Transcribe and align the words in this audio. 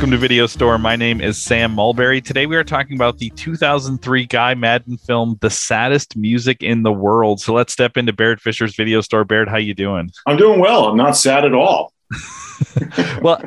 Welcome 0.00 0.12
to 0.12 0.16
Video 0.16 0.46
Store. 0.46 0.78
My 0.78 0.96
name 0.96 1.20
is 1.20 1.36
Sam 1.36 1.72
Mulberry. 1.72 2.22
Today 2.22 2.46
we 2.46 2.56
are 2.56 2.64
talking 2.64 2.96
about 2.96 3.18
the 3.18 3.28
2003 3.36 4.24
Guy 4.24 4.54
Maddin 4.54 4.96
film, 4.96 5.36
"The 5.42 5.50
Saddest 5.50 6.16
Music 6.16 6.62
in 6.62 6.82
the 6.84 6.90
World." 6.90 7.38
So 7.42 7.52
let's 7.52 7.74
step 7.74 7.98
into 7.98 8.14
Baird 8.14 8.40
Fisher's 8.40 8.74
Video 8.74 9.02
Store. 9.02 9.26
Baird, 9.26 9.50
how 9.50 9.58
you 9.58 9.74
doing? 9.74 10.10
I'm 10.26 10.38
doing 10.38 10.58
well. 10.58 10.86
I'm 10.86 10.96
not 10.96 11.18
sad 11.18 11.44
at 11.44 11.52
all. 11.52 11.92
well, 13.20 13.44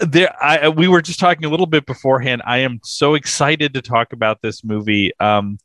there, 0.00 0.34
I 0.42 0.68
we 0.68 0.88
were 0.88 1.00
just 1.00 1.20
talking 1.20 1.44
a 1.44 1.48
little 1.48 1.64
bit 1.64 1.86
beforehand. 1.86 2.42
I 2.44 2.58
am 2.58 2.80
so 2.82 3.14
excited 3.14 3.74
to 3.74 3.80
talk 3.80 4.12
about 4.12 4.42
this 4.42 4.64
movie. 4.64 5.12
Um, 5.20 5.60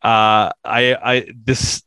uh, 0.00 0.56
I, 0.64 0.96
I 1.04 1.26
this 1.36 1.82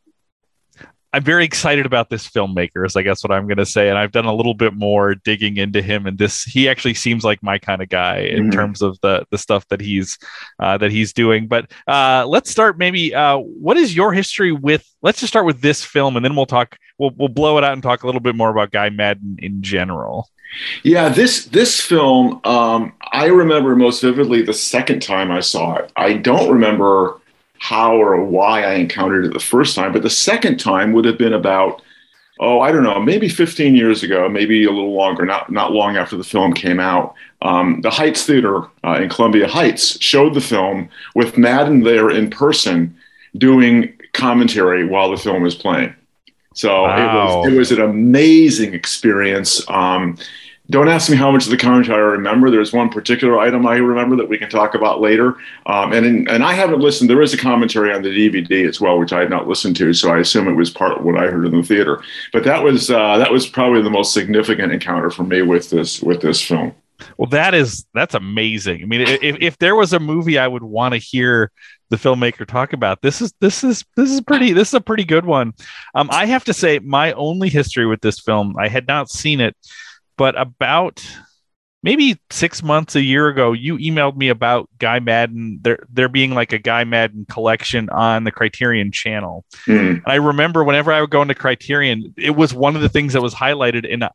I'm 1.14 1.24
very 1.24 1.46
excited 1.46 1.86
about 1.86 2.10
this 2.10 2.28
filmmaker, 2.28 2.86
is 2.86 2.96
I 2.96 3.04
guess 3.04 3.24
what 3.24 3.32
I'm 3.32 3.46
going 3.46 3.58
to 3.58 3.68
say. 3.68 3.88
And 3.88 4.00
I've 4.00 4.12
done 4.12 4.26
a 4.26 4.34
little 4.34 4.56
bit 4.56 4.74
more 4.74 5.14
digging 5.14 5.58
into 5.58 5.80
him, 5.80 6.08
and 6.08 6.18
this 6.18 6.44
he 6.44 6.68
actually 6.68 6.96
seems 6.96 7.24
like 7.24 7.44
my 7.44 7.60
kind 7.60 7.84
of 7.84 7.90
guy 7.90 8.18
in 8.18 8.44
mm-hmm. 8.44 8.52
terms 8.52 8.82
of 8.82 9.00
the 9.02 9.26
the 9.30 9.38
stuff 9.38 9.68
that 9.68 9.80
he's 9.80 10.18
uh, 10.60 10.78
that 10.80 10.92
he's 10.92 11.14
doing. 11.14 11.48
But 11.48 11.72
uh, 11.88 12.26
let's 12.28 12.50
start 12.50 12.80
maybe. 12.80 13.14
Uh, 13.14 13.38
what 13.38 13.78
is 13.78 13.96
your 13.96 14.12
history 14.12 14.52
with? 14.52 14.84
Let's 15.04 15.20
just 15.20 15.32
start 15.32 15.46
with 15.46 15.62
this 15.62 15.86
film, 15.86 16.16
and 16.16 16.26
then 16.26 16.36
we'll 16.36 16.48
talk. 16.48 16.78
We'll 16.98 17.12
we'll 17.16 17.30
blow 17.30 17.60
it 17.60 17.64
out 17.64 17.74
and 17.74 17.84
talk 17.84 18.02
a 18.02 18.08
little 18.08 18.22
bit 18.22 18.36
more 18.36 18.50
about 18.50 18.72
Guy 18.72 18.90
Maddin 18.90 19.38
in 19.38 19.62
general. 19.62 20.30
Yeah, 20.82 21.10
this 21.10 21.46
this 21.46 21.80
film, 21.80 22.42
um, 22.44 22.94
I 23.12 23.28
remember 23.28 23.76
most 23.76 24.02
vividly 24.02 24.42
the 24.42 24.54
second 24.54 25.02
time 25.02 25.32
I 25.32 25.42
saw 25.42 25.76
it. 25.76 25.92
I 25.96 26.14
don't 26.14 26.52
remember 26.52 27.22
how 27.64 27.96
or 27.96 28.22
why 28.22 28.62
I 28.62 28.74
encountered 28.74 29.24
it 29.24 29.32
the 29.32 29.40
first 29.40 29.74
time, 29.74 29.94
but 29.94 30.02
the 30.02 30.10
second 30.10 30.60
time 30.60 30.92
would 30.92 31.06
have 31.06 31.18
been 31.18 31.32
about, 31.32 31.82
oh, 32.42 32.60
I 32.60 32.74
don't 32.74 32.84
know, 32.84 33.00
maybe 33.00 33.30
15 33.30 33.74
years 33.74 34.04
ago, 34.04 34.28
maybe 34.28 34.66
a 34.66 34.70
little 34.70 34.92
longer, 34.92 35.26
not, 35.26 35.50
not 35.50 35.72
long 35.72 35.96
after 35.96 36.18
the 36.18 36.26
film 36.26 36.52
came 36.52 36.82
out. 36.82 37.16
Um, 37.42 37.80
the 37.80 37.90
Heights 37.90 38.26
Theater 38.26 38.64
uh, 38.84 39.00
in 39.02 39.08
Columbia 39.08 39.48
Heights 39.48 39.98
showed 40.04 40.34
the 40.34 40.42
film 40.42 40.90
with 41.16 41.38
Maddin 41.38 41.84
there 41.84 42.10
in 42.10 42.30
person 42.30 42.94
doing 43.38 43.98
commentary 44.12 44.86
while 44.86 45.10
the 45.10 45.16
film 45.16 45.42
was 45.42 45.56
playing. 45.56 45.96
So 46.56 46.84
wow. 46.84 46.98
it 46.98 47.46
was 47.46 47.54
it 47.54 47.58
was 47.58 47.72
an 47.72 47.82
amazing 47.82 48.74
experience. 48.74 49.68
Um, 49.70 50.18
don't 50.70 50.88
ask 50.88 51.10
me 51.10 51.18
how 51.18 51.30
much 51.30 51.44
of 51.44 51.52
the 51.52 51.58
commentary 51.58 51.98
I 51.98 52.06
remember. 52.06 52.50
There's 52.50 52.72
one 52.72 52.90
particular 52.90 53.38
item 53.38 53.66
I 53.68 53.76
remember 53.76 54.16
that 54.16 54.30
we 54.30 54.38
can 54.38 54.50
talk 54.50 54.76
about 54.76 55.02
later. 55.02 55.36
Um, 55.66 55.92
and 55.92 56.06
in, 56.06 56.30
and 56.30 56.42
I 56.42 56.54
haven't 56.54 56.80
listened. 56.80 57.10
There 57.10 57.22
is 57.22 57.34
a 57.34 57.38
commentary 57.38 57.92
on 57.94 58.02
the 58.02 58.10
DVD 58.10 58.68
as 58.68 58.80
well, 58.80 58.98
which 58.98 59.12
I 59.12 59.20
had 59.20 59.30
not 59.30 59.48
listened 59.48 59.76
to. 59.78 59.94
So 59.94 60.10
I 60.10 60.20
assume 60.20 60.48
it 60.48 60.54
was 60.54 60.70
part 60.70 60.98
of 60.98 61.04
what 61.04 61.18
I 61.18 61.28
heard 61.28 61.46
in 61.46 61.58
the 61.58 61.64
theater. 61.64 62.02
But 62.32 62.46
that 62.46 62.64
was 62.64 62.90
uh, 62.90 63.18
that 63.18 63.32
was 63.32 63.46
probably 63.46 63.82
the 63.82 63.90
most 63.90 64.14
significant 64.14 64.72
encounter 64.72 65.10
for 65.10 65.24
me 65.24 65.42
with 65.42 65.70
this 65.70 66.02
with 66.02 66.22
this 66.22 66.42
film. 66.42 66.74
Well, 67.18 67.30
that 67.32 67.54
is 67.54 67.86
that's 67.94 68.16
amazing. 68.16 68.84
I 68.84 68.86
mean, 68.86 69.02
if 69.02 69.38
if 69.42 69.58
there 69.58 69.76
was 69.76 69.92
a 69.92 70.00
movie 70.00 70.38
I 70.38 70.48
would 70.48 70.64
want 70.64 70.94
to 70.94 70.98
hear 70.98 71.52
the 71.90 71.98
filmmaker 71.98 72.48
talk 72.48 72.72
about, 72.72 73.02
this 73.02 73.22
is 73.22 73.34
this 73.42 73.66
is 73.66 73.84
this 73.98 74.10
is 74.10 74.22
pretty 74.22 74.54
this 74.54 74.70
is 74.70 74.76
a 74.76 74.82
pretty 74.82 75.04
good 75.04 75.26
one. 75.26 75.54
Um, 75.94 76.08
I 76.10 76.26
have 76.28 76.46
to 76.46 76.54
say, 76.54 76.80
my 76.80 77.12
only 77.14 77.50
history 77.50 77.86
with 77.86 78.00
this 78.00 78.20
film, 78.20 78.56
I 78.58 78.70
had 78.70 78.88
not 78.88 79.10
seen 79.10 79.42
it 79.42 79.58
but 80.18 80.40
about 80.40 81.06
maybe 81.84 82.18
six 82.30 82.64
months, 82.64 82.96
a 82.96 83.02
year 83.02 83.28
ago, 83.28 83.52
you 83.52 83.78
emailed 83.78 84.16
me 84.16 84.30
about 84.30 84.70
Guy 84.80 85.00
Maddin, 85.00 85.60
There, 85.62 85.86
there 85.92 86.08
being 86.08 86.34
like 86.34 86.54
a 86.54 86.58
Guy 86.58 86.86
Maddin 86.86 87.26
collection 87.30 87.90
on 87.90 88.24
the 88.24 88.32
Criterion 88.32 88.92
channel. 88.92 89.44
Mm. 89.68 90.02
I 90.06 90.16
remember 90.16 90.64
whenever 90.64 90.94
I 90.94 91.02
would 91.02 91.10
go 91.10 91.22
into 91.22 91.36
Criterion, 91.36 92.14
it 92.18 92.32
was 92.38 92.54
one 92.54 92.76
of 92.78 92.82
the 92.82 92.90
things 92.90 93.14
that 93.14 93.22
was 93.22 93.36
highlighted. 93.36 93.92
And 93.92 94.08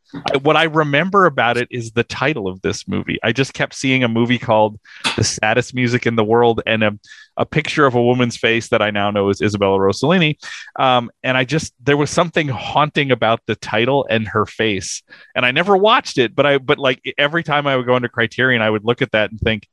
what 0.42 0.56
I 0.56 0.64
remember 0.64 1.26
about 1.26 1.58
it 1.58 1.69
is 1.70 1.92
the 1.92 2.04
title 2.04 2.48
of 2.48 2.62
this 2.62 2.88
movie. 2.88 3.19
I 3.22 3.32
just 3.32 3.53
kept 3.53 3.75
seeing 3.75 4.03
a 4.03 4.08
movie 4.08 4.38
called 4.38 4.81
"The 5.16 5.25
Saddest 5.25 5.75
Music 5.75 6.06
in 6.06 6.16
the 6.16 6.25
World" 6.25 6.62
and 6.66 6.82
a 6.82 6.98
a 7.38 7.47
picture 7.47 7.87
of 7.87 7.94
a 7.94 8.03
woman's 8.03 8.37
face 8.37 8.69
that 8.69 8.82
I 8.82 8.91
now 8.91 9.10
know 9.10 9.31
is 9.31 9.41
Isabella 9.41 9.78
Rossellini. 9.78 10.37
Um, 10.78 11.10
and 11.22 11.37
I 11.37 11.44
just 11.44 11.72
there 11.82 11.97
was 11.97 12.10
something 12.10 12.49
haunting 12.49 13.10
about 13.10 13.41
the 13.47 13.54
title 13.56 14.06
and 14.10 14.28
her 14.28 14.44
face. 14.44 15.03
And 15.34 15.47
I 15.47 15.53
never 15.53 15.76
watched 15.76 16.19
it, 16.19 16.34
but 16.34 16.44
I 16.44 16.59
but 16.59 16.78
like 16.78 17.00
every 17.16 17.44
time 17.44 17.66
I 17.66 17.76
would 17.76 17.87
go 17.87 17.97
into 17.97 18.09
Criterion, 18.09 18.60
I 18.60 18.69
would 18.69 18.84
look 18.84 19.00
at 19.00 19.12
that 19.12 19.31
and 19.31 19.41
think, 19.41 19.66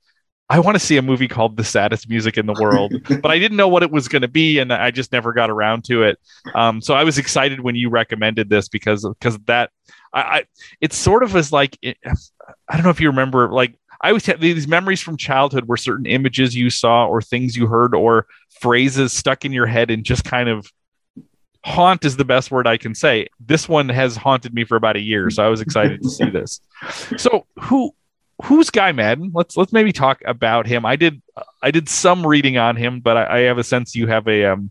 I 0.48 0.60
want 0.60 0.76
to 0.76 0.80
see 0.80 0.98
a 0.98 1.02
movie 1.02 1.28
called 1.28 1.58
The 1.58 1.64
Saddest 1.64 2.08
Music 2.08 2.38
in 2.38 2.46
the 2.46 2.54
World, 2.54 2.94
but 3.22 3.32
I 3.32 3.40
didn't 3.40 3.58
know 3.58 3.68
what 3.68 3.82
it 3.82 3.90
was 3.90 4.08
going 4.08 4.22
to 4.22 4.28
be, 4.28 4.60
and 4.60 4.72
I 4.72 4.92
just 4.92 5.12
never 5.12 5.34
got 5.34 5.50
around 5.50 5.86
to 5.86 6.04
it. 6.04 6.20
Um, 6.54 6.82
so 6.82 6.94
I 6.94 7.04
was 7.04 7.18
excited 7.18 7.62
when 7.62 7.76
you 7.76 7.90
recommended 7.90 8.48
this 8.48 8.70
because 8.70 9.08
because 9.08 9.40
that 9.48 9.72
I, 10.14 10.22
I 10.22 10.44
it's 10.82 10.96
sort 10.96 11.24
of 11.24 11.36
as 11.36 11.52
like 11.52 11.80
I 11.84 12.76
don't 12.76 12.84
know 12.84 12.92
if 12.92 13.02
you 13.02 13.10
remember 13.10 13.52
like 13.52 13.76
I 14.06 14.10
always 14.10 14.28
have 14.28 14.40
these 14.40 14.68
memories 14.68 15.02
from 15.02 15.18
childhood 15.18 15.66
where 15.66 15.78
certain 15.78 16.06
images 16.06 16.56
you 16.56 16.70
saw 16.70 17.08
or 17.08 17.24
things 17.24 17.58
you 17.58 17.66
heard 17.66 17.96
or 17.96 18.28
phrases 18.62 19.12
stuck 19.14 19.46
in 19.46 19.52
your 19.52 19.66
head 19.66 19.90
and 19.90 20.04
just 20.04 20.24
kind 20.24 20.48
of 20.48 20.72
haunt 21.66 22.06
is 22.06 22.16
the 22.16 22.24
best 22.24 22.52
word 22.52 22.68
I 22.68 22.78
can 22.78 22.94
say. 22.94 23.26
This 23.40 23.68
one 23.68 23.90
has 23.90 24.16
haunted 24.16 24.54
me 24.54 24.64
for 24.64 24.76
about 24.76 24.96
a 24.96 25.02
year, 25.02 25.32
so 25.32 25.44
I 25.44 25.48
was 25.48 25.60
excited 25.60 26.04
to 26.04 26.10
see 26.10 26.30
this. 26.30 26.62
So 27.18 27.48
who 27.60 27.96
who's 28.44 28.70
Guy 28.70 28.92
Maddin? 28.92 29.32
Let's 29.34 29.58
let's 29.58 29.74
maybe 29.74 29.92
talk 29.92 30.22
about 30.24 30.68
him. 30.68 30.86
I 30.86 30.98
did 30.98 31.20
I 31.64 31.72
did 31.72 31.90
some 31.90 32.28
reading 32.28 32.60
on 32.60 32.76
him, 32.76 33.00
but 33.00 33.18
I, 33.18 33.38
I 33.38 33.40
have 33.46 33.58
a 33.58 33.64
sense 33.64 33.96
you 33.96 34.06
have 34.06 34.28
a 34.28 34.46
um, 34.46 34.70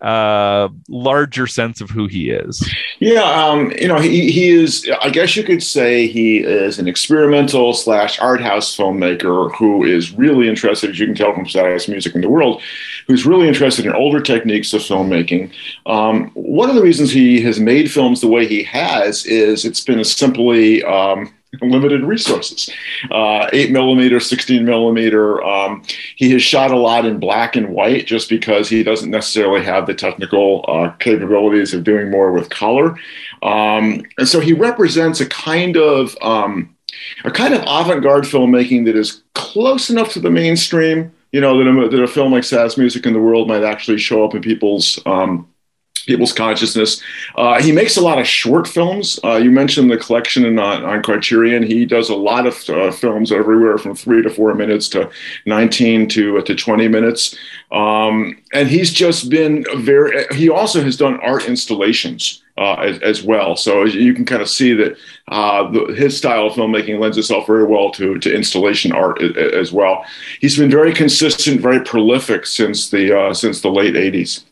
uh, 0.00 0.68
larger 0.88 1.46
sense 1.46 1.80
of 1.80 1.90
who 1.90 2.06
he 2.06 2.30
is. 2.30 2.68
Yeah, 2.98 3.22
um, 3.22 3.72
you 3.72 3.88
know, 3.88 3.98
he, 3.98 4.30
he 4.30 4.48
is, 4.48 4.88
I 5.00 5.10
guess 5.10 5.36
you 5.36 5.42
could 5.42 5.62
say 5.62 6.06
he 6.06 6.38
is 6.38 6.78
an 6.78 6.88
experimental 6.88 7.74
slash 7.74 8.18
art 8.20 8.40
house 8.40 8.76
filmmaker 8.76 9.54
who 9.56 9.84
is 9.84 10.12
really 10.12 10.48
interested, 10.48 10.90
as 10.90 10.98
you 10.98 11.06
can 11.06 11.14
tell 11.14 11.34
from 11.34 11.48
Saddest 11.48 11.88
Music 11.88 12.14
in 12.14 12.20
the 12.20 12.28
World, 12.28 12.62
who's 13.06 13.26
really 13.26 13.48
interested 13.48 13.86
in 13.86 13.94
older 13.94 14.20
techniques 14.20 14.72
of 14.72 14.82
filmmaking. 14.82 15.52
Um, 15.86 16.30
one 16.34 16.68
of 16.68 16.76
the 16.76 16.82
reasons 16.82 17.10
he 17.10 17.40
has 17.42 17.58
made 17.58 17.90
films 17.90 18.20
the 18.20 18.28
way 18.28 18.46
he 18.46 18.62
has 18.64 19.24
is 19.26 19.64
it's 19.64 19.80
been 19.80 20.00
a 20.00 20.04
simply 20.04 20.82
um, 20.84 21.32
limited 21.60 22.02
resources. 22.02 22.70
Uh, 23.10 23.48
eight 23.52 23.70
millimeter, 23.70 24.20
16 24.20 24.64
millimeter. 24.64 25.42
Um, 25.42 25.82
he 26.16 26.30
has 26.32 26.42
shot 26.42 26.70
a 26.70 26.76
lot 26.76 27.04
in 27.04 27.18
black 27.18 27.56
and 27.56 27.70
white 27.70 28.06
just 28.06 28.28
because 28.28 28.68
he 28.68 28.82
doesn't 28.82 29.10
necessarily 29.10 29.64
have 29.64 29.86
the 29.86 29.94
technical 29.94 30.64
uh, 30.68 30.90
capabilities 30.98 31.72
of 31.74 31.84
doing 31.84 32.10
more 32.10 32.32
with 32.32 32.50
color. 32.50 32.98
Um, 33.42 34.02
and 34.18 34.28
so 34.28 34.40
he 34.40 34.52
represents 34.52 35.20
a 35.20 35.28
kind 35.28 35.76
of 35.76 36.16
um, 36.20 36.74
a 37.24 37.30
kind 37.30 37.54
of 37.54 37.62
avant-garde 37.62 38.24
filmmaking 38.24 38.84
that 38.86 38.96
is 38.96 39.22
close 39.34 39.90
enough 39.90 40.12
to 40.12 40.20
the 40.20 40.30
mainstream, 40.30 41.12
you 41.32 41.40
know, 41.40 41.58
that 41.58 41.68
a, 41.68 41.88
that 41.88 42.02
a 42.02 42.06
film 42.06 42.32
like 42.32 42.44
Saddest 42.44 42.78
Music 42.78 43.06
in 43.06 43.12
the 43.12 43.20
World 43.20 43.48
might 43.48 43.62
actually 43.62 43.98
show 43.98 44.24
up 44.24 44.34
in 44.34 44.42
people's 44.42 44.98
um, 45.06 45.48
people's 46.06 46.32
consciousness. 46.32 47.02
Uh, 47.36 47.60
he 47.60 47.72
makes 47.72 47.96
a 47.96 48.00
lot 48.00 48.18
of 48.18 48.26
short 48.26 48.66
films. 48.66 49.20
Uh, 49.22 49.36
you 49.36 49.50
mentioned 49.50 49.90
the 49.90 49.96
collection 49.96 50.58
on, 50.58 50.84
on 50.84 51.02
Criterion. 51.02 51.62
He 51.62 51.84
does 51.84 52.08
a 52.08 52.14
lot 52.14 52.46
of 52.46 52.68
uh, 52.70 52.90
films 52.90 53.32
everywhere 53.32 53.76
from 53.76 53.94
three 53.94 54.22
to 54.22 54.30
four 54.30 54.54
minutes 54.54 54.88
to 54.90 55.10
19 55.44 56.08
to, 56.10 56.38
uh, 56.38 56.42
to 56.42 56.54
20 56.54 56.88
minutes. 56.88 57.36
Um, 57.72 58.40
and 58.52 58.68
he's 58.68 58.92
just 58.92 59.28
been 59.28 59.64
very, 59.76 60.26
he 60.34 60.48
also 60.48 60.82
has 60.82 60.96
done 60.96 61.20
art 61.20 61.46
installations. 61.46 62.42
Uh, 62.58 62.76
as, 62.76 62.98
as, 63.00 63.22
well, 63.22 63.54
so 63.54 63.84
you 63.84 64.14
can 64.14 64.24
kind 64.24 64.40
of 64.40 64.48
see 64.48 64.72
that 64.72 64.96
uh, 65.28 65.70
the, 65.70 65.92
his 65.94 66.16
style 66.16 66.46
of 66.46 66.54
filmmaking 66.54 66.98
lends 66.98 67.18
itself 67.18 67.46
very 67.46 67.66
well 67.66 67.90
to, 67.90 68.18
to 68.18 68.34
installation 68.34 68.92
art 68.92 69.20
as 69.20 69.74
well. 69.74 70.06
He's 70.40 70.56
been 70.56 70.70
very 70.70 70.94
consistent, 70.94 71.60
very 71.60 71.84
prolific 71.84 72.46
since 72.46 72.88
the 72.88 73.30
since 73.34 73.60
the 73.60 73.68
late 73.68 73.92
'80s. 73.92 74.42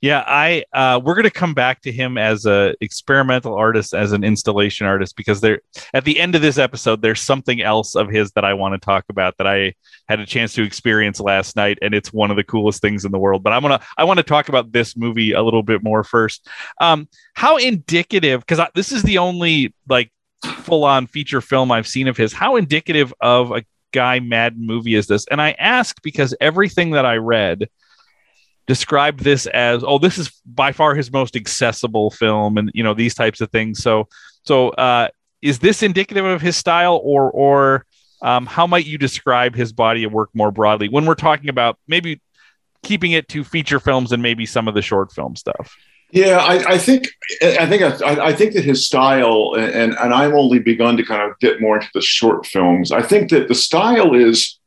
Yeah, 0.00 0.24
I 0.26 0.64
uh, 0.72 0.98
we're 1.04 1.14
going 1.14 1.24
to 1.24 1.30
come 1.30 1.52
back 1.52 1.82
to 1.82 1.92
him 1.92 2.16
as 2.16 2.46
a 2.46 2.74
experimental 2.80 3.54
artist, 3.54 3.92
as 3.92 4.12
an 4.12 4.24
installation 4.24 4.86
artist, 4.86 5.14
because 5.14 5.42
there 5.42 5.60
at 5.92 6.06
the 6.06 6.18
end 6.18 6.34
of 6.34 6.40
this 6.40 6.56
episode, 6.56 7.02
there's 7.02 7.20
something 7.20 7.60
else 7.60 7.94
of 7.94 8.08
his 8.08 8.32
that 8.32 8.44
I 8.44 8.54
want 8.54 8.72
to 8.72 8.78
talk 8.78 9.04
about 9.10 9.36
that 9.36 9.46
I 9.46 9.74
had 10.08 10.18
a 10.18 10.24
chance 10.24 10.54
to 10.54 10.62
experience 10.62 11.20
last 11.20 11.54
night, 11.54 11.78
and 11.82 11.94
it's 11.94 12.14
one 12.14 12.30
of 12.30 12.38
the 12.38 12.44
coolest 12.44 12.80
things 12.80 13.04
in 13.04 13.12
the 13.12 13.18
world. 13.18 13.42
But 13.42 13.52
I'm 13.52 13.60
gonna 13.60 13.80
I 13.98 14.04
want 14.04 14.16
to 14.16 14.22
talk 14.24 14.48
about 14.48 14.72
this 14.72 14.96
movie 14.96 15.32
a 15.32 15.42
little 15.42 15.62
bit 15.62 15.82
more 15.82 16.02
first. 16.02 16.48
Um, 16.80 17.06
how 17.34 17.58
indicative? 17.58 18.40
Because 18.40 18.66
this 18.74 18.92
is 18.92 19.02
the 19.02 19.18
only 19.18 19.74
like 19.86 20.10
full 20.44 20.84
on 20.84 21.08
feature 21.08 21.42
film 21.42 21.70
I've 21.70 21.86
seen 21.86 22.08
of 22.08 22.16
his. 22.16 22.32
How 22.32 22.56
indicative 22.56 23.12
of 23.20 23.52
a 23.52 23.64
Guy 23.92 24.20
Maddin 24.20 24.66
movie 24.66 24.94
is 24.94 25.08
this? 25.08 25.26
And 25.30 25.42
I 25.42 25.50
ask 25.58 26.00
because 26.02 26.34
everything 26.40 26.92
that 26.92 27.04
I 27.04 27.16
read 27.16 27.68
described 28.70 29.24
this 29.24 29.46
as 29.46 29.82
oh 29.82 29.98
this 29.98 30.16
is 30.16 30.30
by 30.46 30.70
far 30.70 30.94
his 30.94 31.10
most 31.10 31.34
accessible 31.34 32.08
film 32.08 32.56
and 32.56 32.70
you 32.72 32.84
know 32.84 32.94
these 32.94 33.16
types 33.16 33.40
of 33.40 33.50
things 33.50 33.82
so 33.82 34.06
so 34.44 34.68
uh 34.68 35.08
is 35.42 35.58
this 35.58 35.82
indicative 35.82 36.24
of 36.24 36.40
his 36.40 36.56
style 36.56 37.00
or 37.02 37.32
or 37.32 37.84
um, 38.22 38.46
how 38.46 38.68
might 38.68 38.86
you 38.86 38.96
describe 38.96 39.56
his 39.56 39.72
body 39.72 40.04
of 40.04 40.12
work 40.12 40.30
more 40.34 40.52
broadly 40.52 40.88
when 40.88 41.04
we're 41.04 41.16
talking 41.16 41.48
about 41.48 41.80
maybe 41.88 42.20
keeping 42.84 43.10
it 43.10 43.26
to 43.26 43.42
feature 43.42 43.80
films 43.80 44.12
and 44.12 44.22
maybe 44.22 44.46
some 44.46 44.68
of 44.68 44.74
the 44.74 44.82
short 44.82 45.10
film 45.10 45.34
stuff 45.34 45.76
Yeah, 46.12 46.36
I, 46.38 46.74
I, 46.74 46.78
think 46.78 47.08
I 47.42 47.66
think 47.66 47.82
I, 47.82 48.26
I, 48.26 48.32
think 48.32 48.54
that 48.54 48.64
his 48.64 48.86
style, 48.86 49.54
and 49.56 49.96
and 49.96 50.14
I've 50.14 50.34
only 50.34 50.60
begun 50.60 50.96
to 50.96 51.04
kind 51.04 51.22
of 51.28 51.36
get 51.40 51.60
more 51.60 51.76
into 51.76 51.90
the 51.94 52.02
short 52.02 52.46
films. 52.46 52.90
I 52.90 53.02
think 53.02 53.30
that 53.30 53.46
the 53.48 53.54
style 53.54 54.14
is 54.14 54.59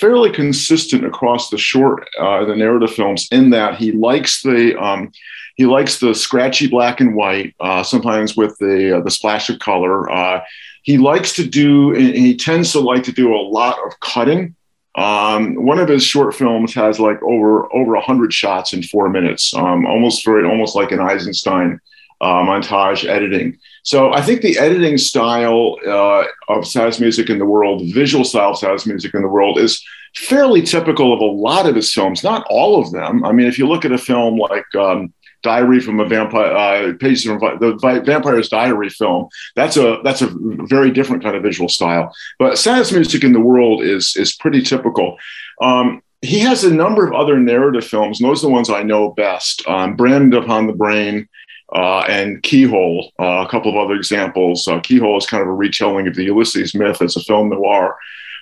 fairly 0.00 0.30
consistent 0.30 1.04
across 1.04 1.50
the 1.50 1.58
short, 1.58 2.08
uh, 2.18 2.44
the 2.44 2.56
narrative 2.56 2.92
films, 2.92 3.28
in 3.30 3.50
that 3.50 3.76
he 3.76 3.92
likes 3.92 4.42
the 4.42 4.76
um, 4.80 5.12
he 5.56 5.66
likes 5.66 6.00
the 6.00 6.14
scratchy 6.14 6.66
black 6.66 7.00
and 7.00 7.14
white, 7.14 7.54
uh, 7.60 7.82
sometimes 7.82 8.36
with 8.36 8.56
the 8.58 8.96
uh, 8.96 9.00
the 9.00 9.10
splash 9.10 9.50
of 9.50 9.58
color. 9.58 10.10
Uh, 10.10 10.40
he 10.82 10.96
likes 10.96 11.34
to 11.34 11.46
do, 11.46 11.92
he 11.92 12.34
tends 12.34 12.72
to 12.72 12.80
like 12.80 13.02
to 13.02 13.12
do 13.12 13.34
a 13.34 13.36
lot 13.36 13.78
of 13.86 14.00
cutting. 14.00 14.56
Um, 14.94 15.54
one 15.66 15.78
of 15.78 15.88
his 15.88 16.02
short 16.02 16.34
films 16.34 16.72
has 16.74 16.98
like 16.98 17.22
over 17.22 17.72
over 17.74 17.96
hundred 18.00 18.32
shots 18.32 18.72
in 18.72 18.82
four 18.82 19.08
minutes, 19.10 19.54
um, 19.54 19.86
almost 19.86 20.24
for 20.24 20.44
almost 20.46 20.74
like 20.74 20.90
an 20.92 21.00
Eisenstein 21.00 21.78
uh, 22.20 22.42
montage 22.42 23.06
editing. 23.06 23.58
So 23.82 24.12
I 24.12 24.22
think 24.22 24.42
the 24.42 24.58
editing 24.58 24.98
style 24.98 25.76
uh, 25.86 26.24
of 26.48 26.66
Saddest 26.66 27.00
Music 27.00 27.30
in 27.30 27.38
the 27.38 27.46
World, 27.46 27.82
visual 27.92 28.24
style 28.24 28.50
of 28.50 28.58
Saddest 28.58 28.86
Music 28.86 29.14
in 29.14 29.22
the 29.22 29.28
World, 29.28 29.58
is 29.58 29.82
fairly 30.14 30.62
typical 30.62 31.12
of 31.12 31.20
a 31.20 31.24
lot 31.24 31.66
of 31.66 31.76
his 31.76 31.92
films. 31.92 32.22
Not 32.22 32.46
all 32.50 32.80
of 32.80 32.92
them. 32.92 33.24
I 33.24 33.32
mean, 33.32 33.46
if 33.46 33.58
you 33.58 33.66
look 33.66 33.84
at 33.84 33.92
a 33.92 33.98
film 33.98 34.36
like 34.36 34.74
um, 34.74 35.12
Diary 35.42 35.80
from 35.80 36.00
a 36.00 36.06
Vampire, 36.06 36.52
uh, 36.54 36.92
pages 36.98 37.24
from 37.24 37.38
the 37.38 38.02
Vampire's 38.04 38.48
Diary 38.48 38.90
film. 38.90 39.28
That's 39.56 39.76
a 39.76 39.98
that's 40.04 40.22
a 40.22 40.28
very 40.30 40.90
different 40.90 41.22
kind 41.22 41.36
of 41.36 41.42
visual 41.42 41.68
style. 41.68 42.14
But 42.38 42.58
saddest 42.58 42.92
music 42.92 43.24
in 43.24 43.32
the 43.32 43.40
world 43.40 43.82
is 43.82 44.16
is 44.16 44.34
pretty 44.34 44.62
typical. 44.62 45.16
Um, 45.62 46.02
he 46.22 46.38
has 46.40 46.64
a 46.64 46.74
number 46.74 47.06
of 47.06 47.14
other 47.14 47.38
narrative 47.38 47.86
films, 47.86 48.20
and 48.20 48.28
those 48.28 48.44
are 48.44 48.48
the 48.48 48.52
ones 48.52 48.68
I 48.68 48.82
know 48.82 49.12
best. 49.12 49.66
Um, 49.66 49.96
Branded 49.96 50.42
Upon 50.42 50.66
the 50.66 50.74
Brain, 50.74 51.26
uh, 51.74 52.00
and 52.08 52.42
Keyhole, 52.42 53.12
uh, 53.18 53.44
a 53.46 53.48
couple 53.48 53.70
of 53.70 53.76
other 53.76 53.94
examples. 53.94 54.66
Uh, 54.66 54.80
Keyhole 54.80 55.18
is 55.18 55.26
kind 55.26 55.42
of 55.42 55.48
a 55.48 55.52
retelling 55.52 56.06
of 56.06 56.14
the 56.14 56.24
Ulysses 56.24 56.74
myth 56.74 57.02
as 57.02 57.16
a 57.16 57.20
film 57.20 57.50
noir. 57.50 57.96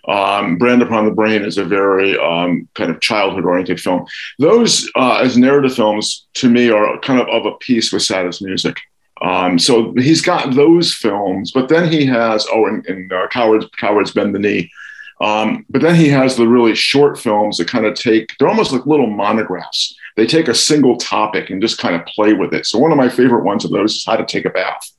Um, 0.06 0.56
Brand 0.56 0.80
Upon 0.80 1.04
the 1.04 1.10
Brain 1.10 1.44
is 1.44 1.58
a 1.58 1.64
very 1.64 2.18
um, 2.18 2.68
kind 2.74 2.90
of 2.90 3.00
childhood 3.00 3.44
oriented 3.44 3.80
film. 3.80 4.06
Those, 4.38 4.90
uh, 4.94 5.16
as 5.16 5.36
narrative 5.36 5.74
films, 5.74 6.26
to 6.34 6.48
me, 6.48 6.70
are 6.70 6.98
kind 7.00 7.20
of 7.20 7.28
of 7.28 7.44
a 7.44 7.56
piece 7.58 7.92
with 7.92 8.02
Saddest 8.02 8.40
Music. 8.40 8.78
Um, 9.20 9.58
so 9.58 9.92
he's 9.94 10.22
got 10.22 10.54
those 10.54 10.94
films, 10.94 11.50
but 11.52 11.68
then 11.68 11.90
he 11.90 12.06
has, 12.06 12.46
oh, 12.52 12.66
and, 12.66 12.86
and 12.86 13.12
uh, 13.12 13.26
Cowards, 13.28 13.66
Cowards 13.78 14.12
Bend 14.12 14.34
the 14.34 14.38
Knee. 14.38 14.70
Um, 15.20 15.66
but 15.68 15.82
then 15.82 15.96
he 15.96 16.08
has 16.08 16.36
the 16.36 16.46
really 16.46 16.76
short 16.76 17.18
films 17.18 17.58
that 17.58 17.66
kind 17.66 17.84
of 17.84 17.94
take, 17.94 18.30
they're 18.38 18.48
almost 18.48 18.72
like 18.72 18.86
little 18.86 19.08
monographs. 19.10 19.96
They 20.18 20.26
take 20.26 20.48
a 20.48 20.54
single 20.54 20.98
topic 20.98 21.48
and 21.48 21.62
just 21.62 21.78
kind 21.78 21.94
of 21.96 22.04
play 22.04 22.34
with 22.34 22.52
it. 22.52 22.66
So 22.66 22.78
one 22.78 22.92
of 22.92 22.98
my 22.98 23.08
favorite 23.08 23.44
ones 23.44 23.64
of 23.64 23.70
those 23.70 23.94
is 23.94 24.04
How 24.04 24.16
to 24.16 24.26
Take 24.26 24.44
a 24.44 24.50
Bath 24.50 24.92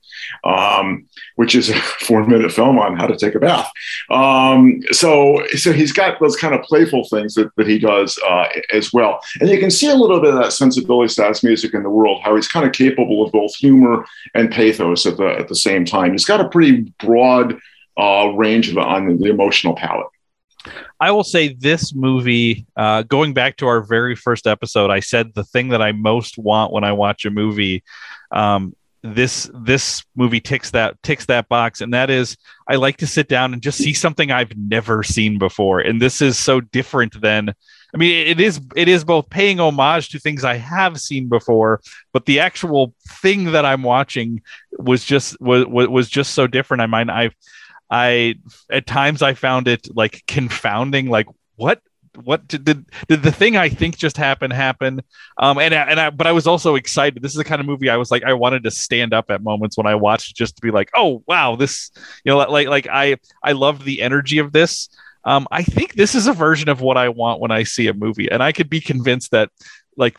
um, 0.43 1.07
which 1.35 1.55
is 1.55 1.69
a 1.69 1.75
four 2.01 2.25
minute 2.25 2.51
film 2.51 2.79
on 2.79 2.97
how 2.97 3.07
to 3.07 3.15
take 3.15 3.35
a 3.35 3.39
bath. 3.39 3.71
Um, 4.09 4.81
so, 4.91 5.43
so 5.55 5.71
he's 5.71 5.91
got 5.91 6.19
those 6.19 6.35
kind 6.35 6.53
of 6.53 6.61
playful 6.63 7.07
things 7.07 7.35
that, 7.35 7.55
that 7.55 7.67
he 7.67 7.79
does 7.79 8.19
uh, 8.27 8.47
as 8.73 8.93
well. 8.93 9.21
And 9.39 9.49
you 9.49 9.59
can 9.59 9.71
see 9.71 9.89
a 9.89 9.95
little 9.95 10.19
bit 10.19 10.33
of 10.33 10.41
that 10.41 10.53
sensibility 10.53 11.09
Saddest 11.09 11.43
Music 11.43 11.73
in 11.73 11.83
the 11.83 11.89
world, 11.89 12.21
how 12.23 12.35
he's 12.35 12.47
kind 12.47 12.65
of 12.65 12.73
capable 12.73 13.25
of 13.25 13.31
both 13.31 13.55
humor 13.55 14.05
and 14.33 14.51
pathos 14.51 15.05
at 15.05 15.17
the, 15.17 15.27
at 15.27 15.47
the 15.47 15.55
same 15.55 15.85
time. 15.85 16.11
He's 16.11 16.25
got 16.25 16.41
a 16.41 16.49
pretty 16.49 16.93
broad 16.99 17.59
uh, 17.97 18.31
range 18.35 18.69
of, 18.69 18.77
on 18.77 19.17
the 19.17 19.29
emotional 19.29 19.75
palette. 19.75 20.07
I 20.99 21.11
will 21.11 21.23
say 21.23 21.53
this 21.53 21.93
movie, 21.93 22.65
uh, 22.75 23.03
going 23.03 23.33
back 23.33 23.57
to 23.57 23.67
our 23.67 23.81
very 23.81 24.15
first 24.15 24.47
episode, 24.47 24.91
I 24.91 24.99
said 24.99 25.33
the 25.33 25.43
thing 25.43 25.69
that 25.69 25.81
I 25.81 25.91
most 25.93 26.37
want 26.37 26.73
when 26.73 26.83
I 26.83 26.91
watch 26.91 27.25
a 27.25 27.31
movie. 27.31 27.83
Um, 28.31 28.75
this 29.01 29.49
this 29.53 30.03
movie 30.15 30.41
ticks 30.41 30.71
that 30.71 31.01
ticks 31.03 31.25
that 31.27 31.47
box 31.47 31.79
and 31.79 31.93
that 31.93 32.09
is 32.09 32.35
i 32.67 32.75
like 32.75 32.97
to 32.97 33.07
sit 33.07 33.29
down 33.29 33.53
and 33.53 33.61
just 33.61 33.77
see 33.77 33.93
something 33.93 34.29
i've 34.29 34.55
never 34.57 35.03
seen 35.03 35.37
before 35.37 35.79
and 35.79 36.01
this 36.01 36.21
is 36.21 36.37
so 36.37 36.59
different 36.59 37.19
than 37.21 37.47
i 37.93 37.97
mean 37.97 38.27
it 38.27 38.41
is 38.41 38.59
it 38.75 38.89
is 38.89 39.05
both 39.05 39.29
paying 39.29 39.57
homage 39.61 40.09
to 40.09 40.19
things 40.19 40.43
i 40.43 40.55
have 40.55 40.99
seen 40.99 41.29
before 41.29 41.79
but 42.11 42.25
the 42.25 42.41
actual 42.41 42.93
thing 43.21 43.53
that 43.53 43.63
i'm 43.63 43.83
watching 43.83 44.41
was 44.77 45.05
just 45.05 45.39
was 45.39 45.65
was 45.65 46.09
just 46.09 46.33
so 46.33 46.45
different. 46.47 46.81
I 46.81 46.87
mean 46.87 47.09
i 47.09 47.29
i 47.89 48.35
at 48.69 48.85
times 48.85 49.21
i 49.21 49.33
found 49.33 49.67
it 49.67 49.87
like 49.95 50.23
confounding 50.27 51.09
like 51.09 51.27
what 51.55 51.81
what 52.15 52.47
did, 52.47 52.65
did 52.65 52.85
did 53.07 53.23
the 53.23 53.31
thing 53.31 53.57
I 53.57 53.69
think 53.69 53.97
just 53.97 54.17
happen 54.17 54.51
happen? 54.51 55.01
Um, 55.37 55.57
and 55.57 55.73
and 55.73 55.99
I, 55.99 56.09
but 56.09 56.27
I 56.27 56.31
was 56.31 56.47
also 56.47 56.75
excited. 56.75 57.21
This 57.21 57.31
is 57.31 57.37
the 57.37 57.43
kind 57.43 57.59
of 57.59 57.67
movie 57.67 57.89
I 57.89 57.97
was 57.97 58.11
like 58.11 58.23
I 58.23 58.33
wanted 58.33 58.63
to 58.63 58.71
stand 58.71 59.13
up 59.13 59.29
at 59.29 59.43
moments 59.43 59.77
when 59.77 59.87
I 59.87 59.95
watched 59.95 60.35
just 60.35 60.55
to 60.55 60.61
be 60.61 60.71
like, 60.71 60.89
oh 60.95 61.23
wow, 61.27 61.55
this 61.55 61.91
you 62.23 62.31
know 62.31 62.37
like 62.37 62.67
like 62.67 62.87
I 62.91 63.17
I 63.43 63.53
loved 63.53 63.85
the 63.85 64.01
energy 64.01 64.39
of 64.39 64.51
this. 64.51 64.89
Um, 65.25 65.47
I 65.51 65.63
think 65.63 65.93
this 65.93 66.15
is 66.15 66.27
a 66.27 66.33
version 66.33 66.69
of 66.69 66.81
what 66.81 66.97
I 66.97 67.09
want 67.09 67.41
when 67.41 67.51
I 67.51 67.63
see 67.63 67.87
a 67.87 67.93
movie, 67.93 68.29
and 68.31 68.41
I 68.41 68.51
could 68.51 68.69
be 68.69 68.81
convinced 68.81 69.31
that 69.31 69.49
like 69.97 70.17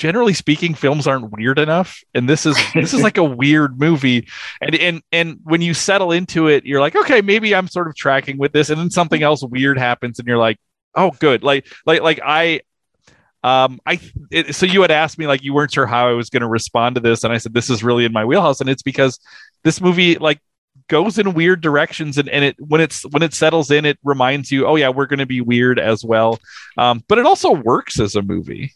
generally 0.00 0.32
speaking 0.32 0.74
films 0.74 1.06
aren't 1.06 1.30
weird 1.30 1.58
enough 1.58 2.02
and 2.14 2.28
this 2.28 2.46
is 2.46 2.56
this 2.74 2.94
is 2.94 3.02
like 3.02 3.18
a 3.18 3.24
weird 3.24 3.78
movie 3.78 4.26
and 4.60 4.74
and 4.74 5.02
and 5.12 5.38
when 5.44 5.60
you 5.60 5.74
settle 5.74 6.10
into 6.10 6.48
it 6.48 6.64
you're 6.64 6.80
like 6.80 6.96
okay 6.96 7.20
maybe 7.20 7.54
i'm 7.54 7.68
sort 7.68 7.86
of 7.86 7.94
tracking 7.94 8.38
with 8.38 8.52
this 8.52 8.70
and 8.70 8.80
then 8.80 8.90
something 8.90 9.22
else 9.22 9.44
weird 9.44 9.78
happens 9.78 10.18
and 10.18 10.26
you're 10.26 10.38
like 10.38 10.58
Oh, 10.94 11.10
good. 11.18 11.42
Like, 11.42 11.66
like, 11.86 12.02
like 12.02 12.20
I, 12.24 12.60
um, 13.42 13.80
I, 13.86 14.00
it, 14.30 14.54
so 14.54 14.66
you 14.66 14.82
had 14.82 14.90
asked 14.90 15.18
me 15.18 15.26
like 15.26 15.42
you 15.42 15.54
weren't 15.54 15.72
sure 15.72 15.86
how 15.86 16.08
I 16.08 16.12
was 16.12 16.30
going 16.30 16.42
to 16.42 16.48
respond 16.48 16.96
to 16.96 17.00
this, 17.00 17.24
and 17.24 17.32
I 17.32 17.38
said 17.38 17.54
this 17.54 17.70
is 17.70 17.82
really 17.82 18.04
in 18.04 18.12
my 18.12 18.24
wheelhouse, 18.24 18.60
and 18.60 18.68
it's 18.68 18.82
because 18.82 19.18
this 19.62 19.80
movie 19.80 20.16
like 20.16 20.40
goes 20.88 21.18
in 21.18 21.32
weird 21.32 21.62
directions, 21.62 22.18
and, 22.18 22.28
and 22.28 22.44
it 22.44 22.56
when 22.58 22.80
it's 22.80 23.02
when 23.10 23.22
it 23.22 23.32
settles 23.32 23.70
in, 23.70 23.86
it 23.86 23.98
reminds 24.04 24.52
you, 24.52 24.66
oh 24.66 24.76
yeah, 24.76 24.90
we're 24.90 25.06
going 25.06 25.20
to 25.20 25.26
be 25.26 25.40
weird 25.40 25.78
as 25.78 26.04
well. 26.04 26.38
Um, 26.76 27.02
but 27.08 27.18
it 27.18 27.24
also 27.24 27.52
works 27.52 27.98
as 27.98 28.14
a 28.14 28.22
movie. 28.22 28.74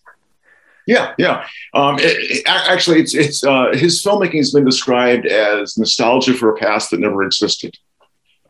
Yeah, 0.87 1.15
yeah. 1.19 1.47
Um, 1.73 1.99
it, 1.99 2.17
it, 2.19 2.43
actually, 2.47 3.01
it's 3.01 3.15
it's 3.15 3.45
uh, 3.45 3.71
his 3.73 4.03
filmmaking 4.03 4.37
has 4.37 4.53
been 4.53 4.65
described 4.65 5.27
as 5.27 5.79
nostalgia 5.79 6.35
for 6.35 6.55
a 6.55 6.59
past 6.59 6.91
that 6.91 7.01
never 7.01 7.23
existed. 7.23 7.77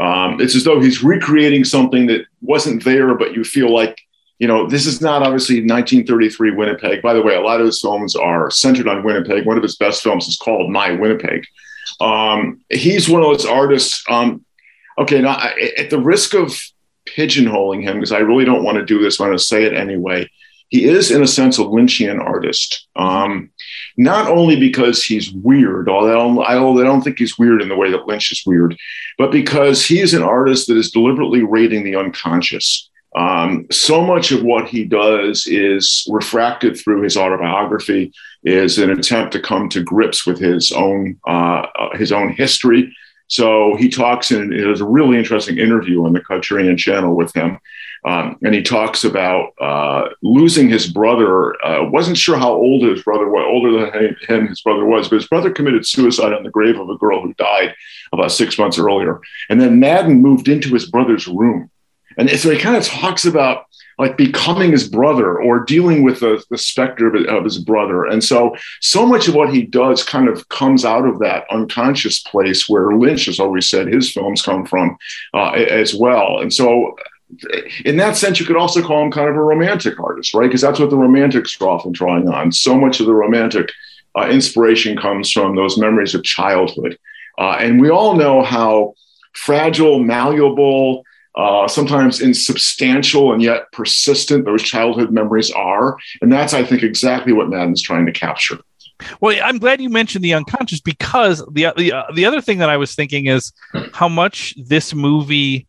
Um, 0.01 0.41
it's 0.41 0.57
as 0.57 0.65
though 0.65 0.81
he's 0.81 1.05
recreating 1.05 1.65
something 1.65 2.07
that 2.07 2.27
wasn't 2.41 2.85
there, 2.85 3.15
but 3.15 3.35
you 3.35 3.45
feel 3.45 3.73
like, 3.73 4.01
you 4.41 4.49
know, 4.49 4.67
this 4.67 4.87
is 4.87 5.01
not 5.01 5.23
obviously 5.23 5.57
1933 5.57 6.51
Winnipeg. 6.51 7.01
By 7.01 7.15
the 7.15 7.23
way, 7.23 7.37
a 7.37 7.41
lot 7.41 7.61
of 7.61 7.67
his 7.67 7.81
films 7.81 8.17
are 8.17 8.51
centered 8.51 8.89
on 8.89 9.05
Winnipeg. 9.05 9.47
One 9.47 9.57
of 9.57 9.63
his 9.63 9.77
best 9.77 10.03
films 10.03 10.27
is 10.27 10.37
called 10.37 10.73
My 10.73 10.91
Winnipeg. 10.91 11.47
Um, 12.01 12.61
he's 12.71 13.09
one 13.09 13.23
of 13.23 13.29
those 13.29 13.47
artists. 13.47 14.03
Um, 14.09 14.45
okay, 14.99 15.21
now 15.21 15.41
at 15.79 15.91
the 15.91 16.01
risk 16.01 16.35
of 16.35 16.53
pigeonholing 17.07 17.83
him, 17.83 17.99
because 17.99 18.11
I 18.11 18.19
really 18.19 18.45
don't 18.45 18.65
want 18.65 18.79
to 18.79 18.85
do 18.85 19.01
this, 19.01 19.21
I'm 19.21 19.29
going 19.29 19.39
to 19.39 19.45
say 19.45 19.63
it 19.63 19.75
anyway 19.75 20.29
he 20.75 20.87
is, 20.87 21.13
in 21.13 21.23
a 21.23 21.27
sense, 21.29 21.57
a 21.57 21.63
Lynchian 21.63 22.19
artist. 22.21 22.89
Um, 22.97 23.51
not 23.97 24.29
only 24.29 24.59
because 24.59 25.05
he's 25.05 25.31
weird, 25.31 25.89
although 25.89 26.43
I 26.43 26.55
don't, 26.55 26.81
I 26.81 26.83
don't 26.83 27.01
think 27.01 27.17
he's 27.17 27.39
weird 27.39 27.63
in 27.63 27.69
the 27.69 27.77
way 27.77 27.93
that 27.93 28.09
Lynch 28.09 28.33
is 28.33 28.43
weird, 28.45 28.77
but 29.17 29.31
because 29.31 29.87
he 29.87 30.01
is 30.01 30.15
an 30.15 30.25
artist 30.25 30.67
that 30.67 30.77
is 30.77 30.91
deliberately 30.91 31.45
raiding 31.45 31.85
the 31.85 31.95
unconscious. 31.95 32.91
Um, 33.15 33.69
so 33.71 34.05
much 34.05 34.33
of 34.33 34.43
what 34.43 34.67
he 34.67 34.85
does 34.85 35.47
is 35.47 36.05
refracted 36.11 36.77
through 36.77 37.03
his 37.03 37.17
autobiography, 37.17 38.13
is 38.43 38.77
an 38.79 38.91
attempt 38.91 39.33
to 39.35 39.41
come 39.41 39.69
to 39.69 39.81
grips 39.81 40.27
with 40.27 40.41
his 40.41 40.73
own 40.73 41.21
uh, 41.25 41.67
uh 41.79 41.97
his 41.97 42.11
own 42.11 42.33
history. 42.33 42.93
So 43.29 43.77
he 43.77 43.89
talks 43.89 44.33
in 44.33 44.51
there's 44.51 44.81
a 44.81 44.93
really 44.99 45.19
interesting 45.19 45.59
interview 45.59 46.05
on 46.05 46.15
the 46.15 46.21
Criterion 46.21 46.77
channel 46.77 47.15
with 47.15 47.33
him 47.33 47.61
um, 48.05 48.39
and 48.43 48.55
he 48.55 48.63
talks 48.63 49.05
about 49.05 49.55
uh, 49.61 50.09
losing 50.23 50.69
his 50.69 50.87
brother. 50.91 51.55
Uh, 51.65 51.85
wasn't 51.85 52.19
sure 52.19 52.37
how 52.37 52.53
old 52.53 52.83
his 52.83 53.03
brother 53.03 53.29
was, 53.29 53.45
older 53.47 53.91
than 53.91 54.17
him 54.29 54.49
his 54.49 54.61
brother 54.61 54.85
was, 54.85 55.09
but 55.09 55.17
his 55.17 55.29
brother 55.29 55.51
committed 55.51 55.87
suicide 55.87 56.33
on 56.33 56.43
the 56.43 56.51
grave 56.51 56.79
of 56.79 56.91
a 56.91 56.99
girl 56.99 57.23
who 57.23 57.33
died 57.35 57.75
about 58.13 58.33
six 58.33 58.59
months 58.59 58.79
earlier. 58.79 59.21
And 59.49 59.61
then 59.61 59.81
Maddin 59.81 60.21
moved 60.21 60.49
into 60.49 60.75
his 60.75 60.91
brother's 60.91 61.27
room. 61.27 61.71
And 62.19 62.31
so 62.31 62.51
he 62.51 62.59
kind 62.59 62.77
of 62.77 62.85
talks 62.85 63.25
about 63.25 63.67
like 63.99 64.17
becoming 64.17 64.73
his 64.73 64.89
brother 64.89 65.41
or 65.41 65.61
dealing 65.61 66.03
with 66.03 66.21
the, 66.21 66.43
the 66.51 66.59
specter 66.59 67.15
of, 67.15 67.25
of, 67.27 67.45
his 67.45 67.59
brother. 67.59 68.05
And 68.05 68.23
so, 68.23 68.57
so 68.81 69.07
much 69.07 69.29
of 69.29 69.35
what 69.35 69.55
he 69.55 69.63
does 69.63 70.03
kind 70.03 70.29
of 70.29 70.49
comes 70.49 70.85
out 70.85 71.07
of 71.07 71.21
that 71.21 71.45
unconscious 71.51 72.21
place 72.21 72.69
where 72.69 72.93
Lynch 72.93 73.27
has 73.27 73.39
always 73.39 73.69
said 73.69 73.87
his 73.87 74.13
films 74.13 74.43
come 74.43 74.67
from 74.67 74.97
uh, 75.33 75.53
as 75.53 75.95
well. 75.95 76.41
And 76.41 76.53
so, 76.53 76.97
in 77.85 77.97
that 77.97 78.17
sense, 78.17 78.41
you 78.41 78.47
could 78.47 78.57
also 78.57 78.83
call 78.83 79.05
him 79.05 79.11
kind 79.11 79.29
of 79.29 79.37
a 79.37 79.43
romantic 79.43 79.99
artist, 80.01 80.35
right? 80.35 80.47
Because 80.47 80.61
that's 80.61 80.79
what 80.79 80.91
the 80.91 80.97
romantics 80.97 81.61
are 81.61 81.69
often 81.69 81.93
drawing 81.93 82.29
on. 82.29 82.53
So 82.53 82.77
much 82.77 83.01
of 83.01 83.07
the 83.07 83.15
romantic 83.15 83.71
uh, 84.17 84.29
inspiration 84.29 84.97
comes 84.97 85.31
from 85.31 85.57
those 85.57 85.79
memories 85.79 86.15
of 86.15 86.23
childhood. 86.25 86.99
Uh, 87.39 87.57
and 87.61 87.81
we 87.81 87.91
all 87.91 88.15
know 88.15 88.43
how 88.43 88.95
fragile, 89.33 89.99
malleable, 89.99 91.05
uh, 91.35 91.67
sometimes 91.67 92.21
insubstantial 92.21 93.33
and 93.33 93.43
yet 93.43 93.71
persistent 93.73 94.45
those 94.45 94.63
childhood 94.63 95.11
memories 95.11 95.51
are. 95.51 95.99
And 96.23 96.33
that's, 96.33 96.55
I 96.55 96.65
think, 96.65 96.83
exactly 96.83 97.33
what 97.33 97.49
Maddin's 97.49 97.83
trying 97.83 98.07
to 98.07 98.13
capture. 98.13 98.59
Well, 99.21 99.37
I'm 99.43 99.59
glad 99.59 99.81
you 99.81 99.91
mentioned 99.91 100.25
the 100.25 100.35
unconscious 100.35 100.81
because 100.81 101.45
the 101.51 101.73
the 101.77 101.93
uh, 101.93 102.05
the 102.15 102.25
other 102.25 102.41
thing 102.41 102.59
that 102.59 102.71
I 102.71 102.77
was 102.77 102.95
thinking 102.95 103.27
is 103.27 103.53
how 103.93 104.09
much 104.09 104.55
this 104.57 104.95
movie 104.95 105.67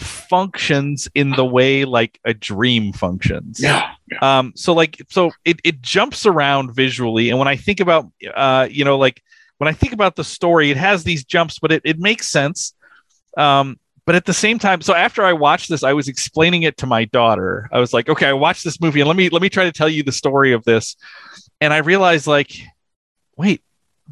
functions 0.00 1.08
in 1.14 1.30
the 1.30 1.44
way 1.44 1.84
like 1.84 2.18
a 2.24 2.34
dream 2.34 2.92
functions. 2.92 3.60
Yeah. 3.60 3.92
yeah. 4.10 4.38
Um. 4.38 4.52
So 4.56 4.72
like 4.72 5.00
so 5.08 5.30
it 5.44 5.60
it 5.64 5.82
jumps 5.82 6.26
around 6.26 6.74
visually, 6.74 7.30
and 7.30 7.38
when 7.38 7.48
I 7.48 7.56
think 7.56 7.80
about 7.80 8.10
uh 8.34 8.68
you 8.70 8.84
know 8.84 8.98
like 8.98 9.22
when 9.58 9.68
I 9.68 9.72
think 9.72 9.92
about 9.92 10.16
the 10.16 10.24
story, 10.24 10.70
it 10.70 10.76
has 10.76 11.04
these 11.04 11.24
jumps, 11.24 11.58
but 11.58 11.72
it 11.72 11.82
it 11.84 11.98
makes 11.98 12.28
sense. 12.28 12.74
Um. 13.36 13.78
But 14.06 14.16
at 14.16 14.24
the 14.24 14.32
same 14.32 14.58
time, 14.58 14.80
so 14.80 14.92
after 14.92 15.22
I 15.22 15.34
watched 15.34 15.68
this, 15.68 15.84
I 15.84 15.92
was 15.92 16.08
explaining 16.08 16.62
it 16.62 16.78
to 16.78 16.86
my 16.86 17.04
daughter. 17.04 17.68
I 17.70 17.78
was 17.78 17.92
like, 17.92 18.08
"Okay, 18.08 18.26
I 18.26 18.32
watched 18.32 18.64
this 18.64 18.80
movie, 18.80 19.00
and 19.00 19.06
let 19.06 19.16
me 19.16 19.28
let 19.28 19.40
me 19.40 19.48
try 19.48 19.64
to 19.64 19.72
tell 19.72 19.88
you 19.88 20.02
the 20.02 20.10
story 20.10 20.52
of 20.52 20.64
this." 20.64 20.96
and 21.60 21.72
I 21.72 21.78
realized 21.78 22.26
like, 22.26 22.52
wait, 23.36 23.62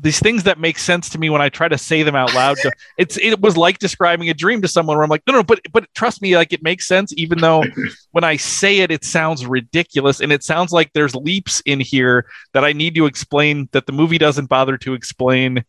these 0.01 0.21
things 0.21 0.45
that 0.45 0.59
make 0.59 0.79
sense 0.79 1.09
to 1.11 1.19
me 1.19 1.31
when 1.31 1.41
I 1.41 1.49
try 1.49 1.69
to 1.69 1.79
say 1.79 2.03
them 2.03 2.15
out 2.15 2.35
loud. 2.35 2.57
it's 2.99 3.17
it 3.19 3.41
was 3.41 3.57
like 3.57 3.79
describing 3.79 4.29
a 4.29 4.35
dream 4.35 4.63
to 4.63 4.69
someone 4.69 4.97
where 4.97 5.05
I'm 5.05 5.11
like, 5.11 5.23
no, 5.27 5.35
no, 5.35 5.43
but 5.43 5.61
but 5.73 5.93
trust 5.95 6.23
me, 6.23 6.37
like 6.37 6.53
it 6.53 6.63
makes 6.63 6.87
sense, 6.87 7.13
even 7.17 7.39
though 7.39 7.65
when 8.13 8.25
I 8.25 8.37
say 8.37 8.79
it, 8.79 8.91
it 8.91 9.05
sounds 9.05 9.47
ridiculous, 9.47 10.21
and 10.21 10.33
it 10.33 10.45
sounds 10.45 10.73
like 10.73 10.93
there's 10.93 11.15
leaps 11.15 11.61
in 11.67 11.81
here 11.81 12.27
that 12.55 12.65
I 12.65 12.73
need 12.73 12.95
to 12.97 13.07
explain 13.07 13.69
that 13.73 13.87
the 13.87 13.93
movie 13.93 14.19
doesn't 14.19 14.47
bother 14.47 14.77
to 14.79 14.95
explain, 14.95 15.65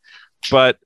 but 0.51 0.77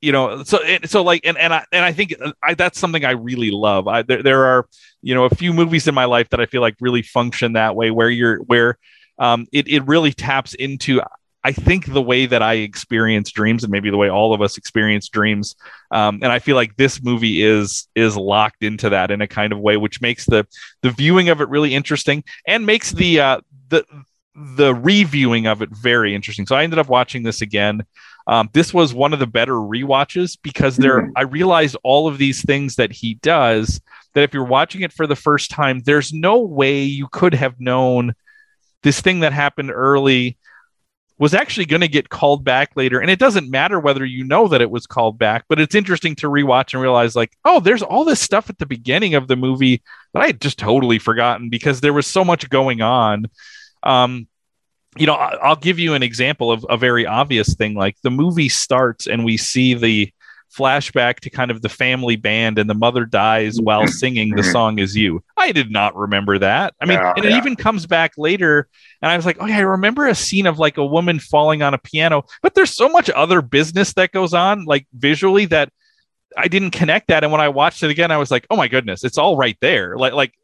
you 0.00 0.10
know 0.10 0.42
so 0.42 0.58
so 0.84 1.02
like 1.02 1.24
and 1.24 1.38
and 1.38 1.54
I 1.54 1.64
and 1.72 1.84
I 1.84 1.92
think 1.92 2.14
uh, 2.20 2.32
I, 2.42 2.54
that's 2.54 2.78
something 2.78 3.04
I 3.04 3.12
really 3.12 3.50
love. 3.50 3.86
I 3.86 4.02
there, 4.02 4.22
there 4.22 4.44
are 4.44 4.66
you 5.00 5.14
know 5.14 5.24
a 5.24 5.30
few 5.30 5.52
movies 5.52 5.86
in 5.86 5.94
my 5.94 6.06
life 6.06 6.28
that 6.30 6.40
I 6.40 6.46
feel 6.46 6.60
like 6.60 6.76
really 6.80 7.02
function 7.02 7.52
that 7.52 7.76
way 7.76 7.90
where 7.90 8.10
you're 8.10 8.38
where 8.38 8.78
um, 9.18 9.46
it, 9.52 9.68
it 9.68 9.86
really 9.86 10.12
taps 10.12 10.54
into 10.54 11.00
I 11.44 11.52
think 11.52 11.86
the 11.86 12.02
way 12.02 12.26
that 12.26 12.42
I 12.42 12.54
experience 12.54 13.32
dreams, 13.32 13.64
and 13.64 13.72
maybe 13.72 13.90
the 13.90 13.96
way 13.96 14.08
all 14.08 14.32
of 14.32 14.40
us 14.40 14.56
experience 14.56 15.08
dreams, 15.08 15.56
um, 15.90 16.20
and 16.22 16.30
I 16.30 16.38
feel 16.38 16.56
like 16.56 16.76
this 16.76 17.02
movie 17.02 17.42
is 17.42 17.88
is 17.94 18.16
locked 18.16 18.62
into 18.62 18.90
that 18.90 19.10
in 19.10 19.20
a 19.20 19.26
kind 19.26 19.52
of 19.52 19.58
way, 19.58 19.76
which 19.76 20.00
makes 20.00 20.24
the 20.26 20.46
the 20.82 20.90
viewing 20.90 21.28
of 21.28 21.40
it 21.40 21.48
really 21.48 21.74
interesting, 21.74 22.22
and 22.46 22.64
makes 22.64 22.92
the 22.92 23.20
uh, 23.20 23.40
the 23.70 23.84
the 24.34 24.74
reviewing 24.74 25.46
of 25.46 25.62
it 25.62 25.70
very 25.70 26.14
interesting. 26.14 26.46
So 26.46 26.56
I 26.56 26.62
ended 26.62 26.78
up 26.78 26.88
watching 26.88 27.22
this 27.22 27.42
again. 27.42 27.84
Um, 28.28 28.48
this 28.52 28.72
was 28.72 28.94
one 28.94 29.12
of 29.12 29.18
the 29.18 29.26
better 29.26 29.60
re-watches 29.60 30.36
because 30.36 30.76
there 30.76 31.02
mm. 31.02 31.10
I 31.16 31.22
realized 31.22 31.76
all 31.82 32.06
of 32.06 32.18
these 32.18 32.40
things 32.42 32.76
that 32.76 32.92
he 32.92 33.14
does. 33.14 33.80
That 34.14 34.22
if 34.22 34.32
you're 34.32 34.44
watching 34.44 34.82
it 34.82 34.92
for 34.92 35.06
the 35.06 35.16
first 35.16 35.50
time, 35.50 35.80
there's 35.80 36.12
no 36.12 36.38
way 36.38 36.82
you 36.82 37.08
could 37.08 37.34
have 37.34 37.58
known 37.58 38.14
this 38.82 39.00
thing 39.00 39.20
that 39.20 39.32
happened 39.32 39.72
early 39.72 40.36
was 41.18 41.34
actually 41.34 41.66
going 41.66 41.82
to 41.82 41.88
get 41.88 42.08
called 42.08 42.44
back 42.44 42.72
later. 42.74 43.00
And 43.00 43.10
it 43.10 43.18
doesn't 43.18 43.50
matter 43.50 43.78
whether 43.78 44.04
you 44.04 44.24
know 44.24 44.48
that 44.48 44.60
it 44.60 44.70
was 44.70 44.86
called 44.86 45.18
back, 45.18 45.44
but 45.48 45.60
it's 45.60 45.74
interesting 45.74 46.16
to 46.16 46.28
rewatch 46.28 46.72
and 46.72 46.82
realize, 46.82 47.14
like, 47.14 47.32
oh, 47.44 47.60
there's 47.60 47.82
all 47.82 48.04
this 48.04 48.20
stuff 48.20 48.50
at 48.50 48.58
the 48.58 48.66
beginning 48.66 49.14
of 49.14 49.28
the 49.28 49.36
movie 49.36 49.82
that 50.14 50.22
I 50.22 50.26
had 50.26 50.40
just 50.40 50.58
totally 50.58 50.98
forgotten 50.98 51.48
because 51.48 51.80
there 51.80 51.92
was 51.92 52.06
so 52.06 52.24
much 52.24 52.50
going 52.50 52.80
on. 52.80 53.26
Um, 53.82 54.26
you 54.96 55.06
know, 55.06 55.14
I'll 55.14 55.56
give 55.56 55.78
you 55.78 55.94
an 55.94 56.02
example 56.02 56.52
of 56.52 56.66
a 56.68 56.76
very 56.76 57.06
obvious 57.06 57.54
thing. 57.54 57.74
Like 57.74 57.96
the 58.02 58.10
movie 58.10 58.48
starts 58.48 59.06
and 59.06 59.24
we 59.24 59.36
see 59.36 59.74
the 59.74 60.12
flashback 60.56 61.20
to 61.20 61.30
kind 61.30 61.50
of 61.50 61.62
the 61.62 61.68
family 61.68 62.16
band 62.16 62.58
and 62.58 62.68
the 62.68 62.74
mother 62.74 63.04
dies 63.04 63.60
while 63.60 63.86
singing 63.86 64.34
the 64.34 64.42
song 64.42 64.78
is 64.78 64.96
you. 64.96 65.22
I 65.36 65.52
did 65.52 65.70
not 65.70 65.96
remember 65.96 66.38
that. 66.38 66.74
I 66.80 66.86
mean 66.86 66.98
yeah, 66.98 67.12
and 67.16 67.24
it 67.24 67.32
even 67.32 67.56
comes 67.56 67.86
back 67.86 68.12
later 68.16 68.68
and 69.00 69.10
i 69.10 69.16
was 69.16 69.26
like 69.26 69.36
oh 69.40 69.46
yeah 69.46 69.58
i 69.58 69.60
remember 69.60 70.06
a 70.06 70.14
scene 70.14 70.46
of 70.46 70.58
like 70.58 70.76
a 70.76 70.86
woman 70.86 71.18
falling 71.18 71.62
on 71.62 71.74
a 71.74 71.78
piano 71.78 72.24
but 72.42 72.54
there's 72.54 72.74
so 72.74 72.88
much 72.88 73.10
other 73.10 73.42
business 73.42 73.92
that 73.94 74.12
goes 74.12 74.34
on 74.34 74.64
like 74.64 74.86
visually 74.94 75.44
that 75.46 75.70
i 76.36 76.48
didn't 76.48 76.70
connect 76.70 77.08
that 77.08 77.22
and 77.22 77.32
when 77.32 77.40
i 77.40 77.48
watched 77.48 77.82
it 77.82 77.90
again 77.90 78.10
i 78.10 78.16
was 78.16 78.30
like 78.30 78.46
oh 78.50 78.56
my 78.56 78.68
goodness 78.68 79.04
it's 79.04 79.18
all 79.18 79.36
right 79.36 79.56
there. 79.60 79.96
Like 79.96 80.12
like 80.12 80.34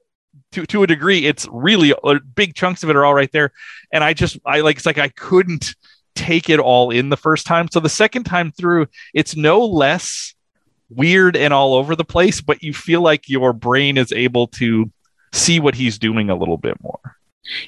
to, 0.53 0.67
to 0.67 0.83
a 0.83 0.87
degree 0.87 1.27
it's 1.27 1.49
really 1.50 1.93
uh, 2.05 2.19
big 2.35 2.55
chunks 2.55 2.83
of 2.83 2.91
it 2.91 2.97
are 2.97 3.05
all 3.05 3.15
right 3.15 3.33
there 3.33 3.50
and 3.93 4.05
i 4.05 4.12
just 4.12 4.38
i 4.47 4.61
like 4.61 4.77
it's 4.77 4.87
like 4.87 4.99
i 4.99 5.09
couldn't 5.09 5.75
take 6.19 6.51
it 6.51 6.59
all 6.59 6.91
in 6.91 7.09
the 7.09 7.17
first 7.17 7.47
time. 7.47 7.69
So 7.71 7.81
the 7.81 7.89
second 7.89 8.25
time 8.25 8.51
through, 8.53 8.89
it's 9.15 9.37
no 9.37 9.65
less 9.65 10.35
weird 10.91 11.37
and 11.37 11.55
all 11.55 11.75
over 11.75 11.95
the 11.95 12.05
place, 12.05 12.41
but 12.41 12.63
you 12.63 12.75
feel 12.75 13.01
like 13.01 13.29
your 13.29 13.53
brain 13.53 13.97
is 13.97 14.13
able 14.13 14.49
to 14.49 14.91
see 15.33 15.61
what 15.61 15.75
he's 15.75 15.99
doing 15.99 16.29
a 16.29 16.35
little 16.35 16.57
bit 16.57 16.77
more. 16.81 17.17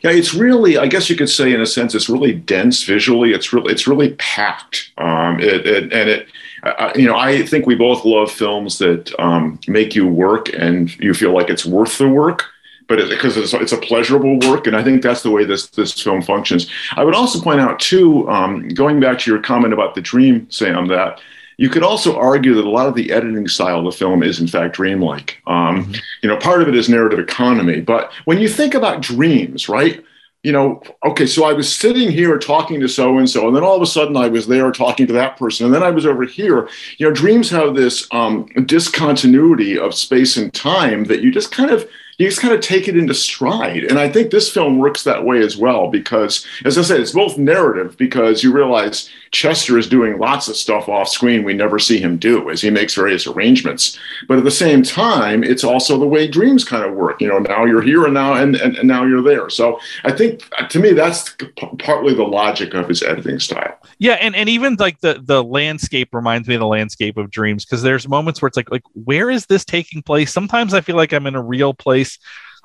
Yeah, 0.03 0.11
it's 0.11 0.35
really, 0.35 0.77
I 0.77 0.87
guess 0.87 1.09
you 1.09 1.17
could 1.17 1.31
say, 1.31 1.55
in 1.55 1.61
a 1.61 1.67
sense, 1.67 1.95
it's 1.95 2.09
really 2.09 2.35
dense 2.35 2.83
visually. 2.83 3.33
It's 3.33 3.53
really, 3.53 3.73
it's 3.73 3.87
really 3.87 4.15
packed. 4.15 4.93
Um, 4.99 5.41
it, 5.41 5.67
it, 5.67 5.93
and 5.93 6.11
it, 6.11 6.29
uh, 6.63 6.93
you 6.95 7.07
know, 7.07 7.17
I 7.17 7.47
think 7.47 7.67
we 7.67 7.77
both 7.77 8.05
love 8.05 8.31
films 8.31 8.79
that 8.79 9.19
um, 9.19 9.59
make 9.69 9.95
you 9.95 10.07
work 10.07 10.51
and 10.53 10.95
you 10.99 11.15
feel 11.15 11.33
like 11.33 11.49
it's 11.49 11.65
worth 11.65 11.97
the 11.97 12.09
work 12.09 12.45
but 12.91 13.09
because 13.09 13.37
it, 13.37 13.45
it's, 13.45 13.55
it's, 13.55 13.73
a 13.73 13.79
pleasurable 13.79 14.37
work, 14.51 14.67
and 14.67 14.77
I 14.77 14.83
think 14.83 15.01
that's 15.01 15.23
the 15.23 15.31
way 15.31 15.45
this 15.45 15.69
this 15.69 15.93
film 15.93 16.21
functions. 16.21 16.69
I 16.97 17.05
would 17.05 17.15
also 17.15 17.41
point 17.41 17.61
out 17.61 17.79
too, 17.79 18.29
um, 18.29 18.67
going 18.69 18.99
back 18.99 19.21
to 19.21 19.31
your 19.31 19.41
comment 19.41 19.73
about 19.73 19.95
the 19.95 20.01
dream, 20.01 20.51
Sam, 20.51 20.89
that 20.89 21.21
you 21.57 21.69
could 21.69 21.85
also 21.85 22.19
argue 22.19 22.53
that 22.55 22.65
a 22.65 22.69
lot 22.69 22.89
of 22.89 22.97
the 22.97 23.13
editing 23.13 23.47
style 23.47 23.79
of 23.79 23.85
the 23.85 23.93
film 23.93 24.25
is 24.25 24.41
in 24.41 24.49
fact 24.49 24.75
dreamlike. 24.75 25.41
Um, 25.47 25.85
mm-hmm. 25.85 25.95
You 26.23 26.31
know, 26.31 26.37
part 26.37 26.63
of 26.63 26.69
it 26.69 26.75
is 26.75 26.89
narrative 26.89 27.21
economy, 27.21 27.81
but 27.81 28.13
when 28.25 28.41
you 28.41 28.49
think 28.49 28.75
about 28.75 29.03
dreams, 29.03 29.69
right? 29.69 30.05
You 30.43 30.51
know, 30.51 30.83
okay, 31.05 31.27
so 31.27 31.45
I 31.45 31.53
was 31.53 31.73
sitting 31.73 32.11
here 32.11 32.39
talking 32.39 32.81
to 32.81 32.89
so 32.89 33.19
and 33.19 33.31
so, 33.31 33.47
and 33.47 33.55
then 33.55 33.63
all 33.63 33.77
of 33.77 33.83
a 33.83 33.87
sudden 33.87 34.17
I 34.17 34.27
was 34.27 34.49
there 34.49 34.73
talking 34.73 35.07
to 35.07 35.13
that 35.13 35.37
person, 35.37 35.67
and 35.67 35.73
then 35.73 35.85
I 35.85 35.91
was 35.91 36.07
over 36.07 36.25
here. 36.25 36.69
You 36.99 37.07
know, 37.07 37.15
dreams 37.15 37.51
have 37.51 37.77
this 37.77 38.09
um, 38.11 38.47
discontinuity 38.65 39.79
of 39.79 39.95
space 39.95 40.37
and 40.37 40.53
time 40.53 41.05
that 41.05 41.21
you 41.21 41.31
just 41.31 41.53
kind 41.53 41.71
of 41.71 41.89
you 42.21 42.29
just 42.29 42.43
kind 42.43 42.53
of 42.53 42.61
take 42.61 42.87
it 42.87 42.99
into 42.99 43.15
stride. 43.15 43.83
And 43.85 43.99
I 43.99 44.07
think 44.07 44.31
this 44.31 44.53
film 44.53 44.77
works 44.77 45.05
that 45.05 45.25
way 45.25 45.41
as 45.41 45.57
well 45.57 45.89
because, 45.89 46.47
as 46.67 46.77
I 46.77 46.83
said, 46.83 47.01
it's 47.01 47.13
both 47.13 47.39
narrative 47.39 47.97
because 47.97 48.43
you 48.45 48.53
realize 48.53 49.09
Chester 49.31 49.79
is 49.79 49.89
doing 49.89 50.19
lots 50.19 50.47
of 50.47 50.57
stuff 50.57 50.87
off 50.87 51.09
screen 51.09 51.45
we 51.45 51.55
never 51.55 51.79
see 51.79 51.99
him 51.99 52.19
do 52.19 52.51
as 52.51 52.61
he 52.61 52.69
makes 52.69 52.95
various 52.95 53.27
arrangements. 53.27 53.99
But 54.29 54.37
at 54.37 54.45
the 54.45 54.51
same 54.51 54.83
time, 54.83 55.43
it's 55.43 55.65
also 55.65 55.99
the 55.99 56.07
way 56.07 56.29
dreams 56.29 56.63
kind 56.63 56.85
of 56.85 56.93
work. 56.93 57.23
You 57.23 57.29
know, 57.29 57.39
now 57.39 57.65
you're 57.65 57.81
here 57.81 58.05
and 58.05 58.13
now 58.13 58.35
and, 58.35 58.55
and, 58.57 58.77
and 58.77 58.87
now 58.87 59.07
you're 59.07 59.23
there. 59.23 59.49
So 59.49 59.81
I 60.05 60.13
think 60.13 60.43
uh, 60.59 60.67
to 60.69 60.79
me 60.79 60.93
that's 60.93 61.35
partly 61.79 62.13
the 62.13 62.25
logic 62.25 62.75
of 62.75 62.87
his 62.87 63.03
editing 63.03 63.41
style. 63.41 63.79
Yeah, 63.99 64.15
and, 64.15 64.37
and 64.37 64.49
even 64.51 64.77
like 64.79 65.01
the 65.01 65.23
the 65.25 65.43
landscape 65.43 66.13
reminds 66.13 66.49
me 66.49 66.57
of 66.57 66.61
the 66.61 66.67
landscape 66.67 67.17
of 67.17 67.31
dreams 67.31 67.65
because 67.65 67.83
there's 67.83 68.07
moments 68.07 68.43
where 68.43 68.49
it's 68.49 68.59
like 68.59 68.71
like 68.71 68.85
where 68.93 69.31
is 69.31 69.47
this 69.47 69.65
taking 69.65 70.03
place? 70.03 70.33
Sometimes 70.33 70.75
I 70.75 70.83
feel 70.83 70.97
like 70.97 71.15
I'm 71.15 71.27
in 71.27 71.35
a 71.35 71.43
real 71.43 71.73
place 71.73 72.10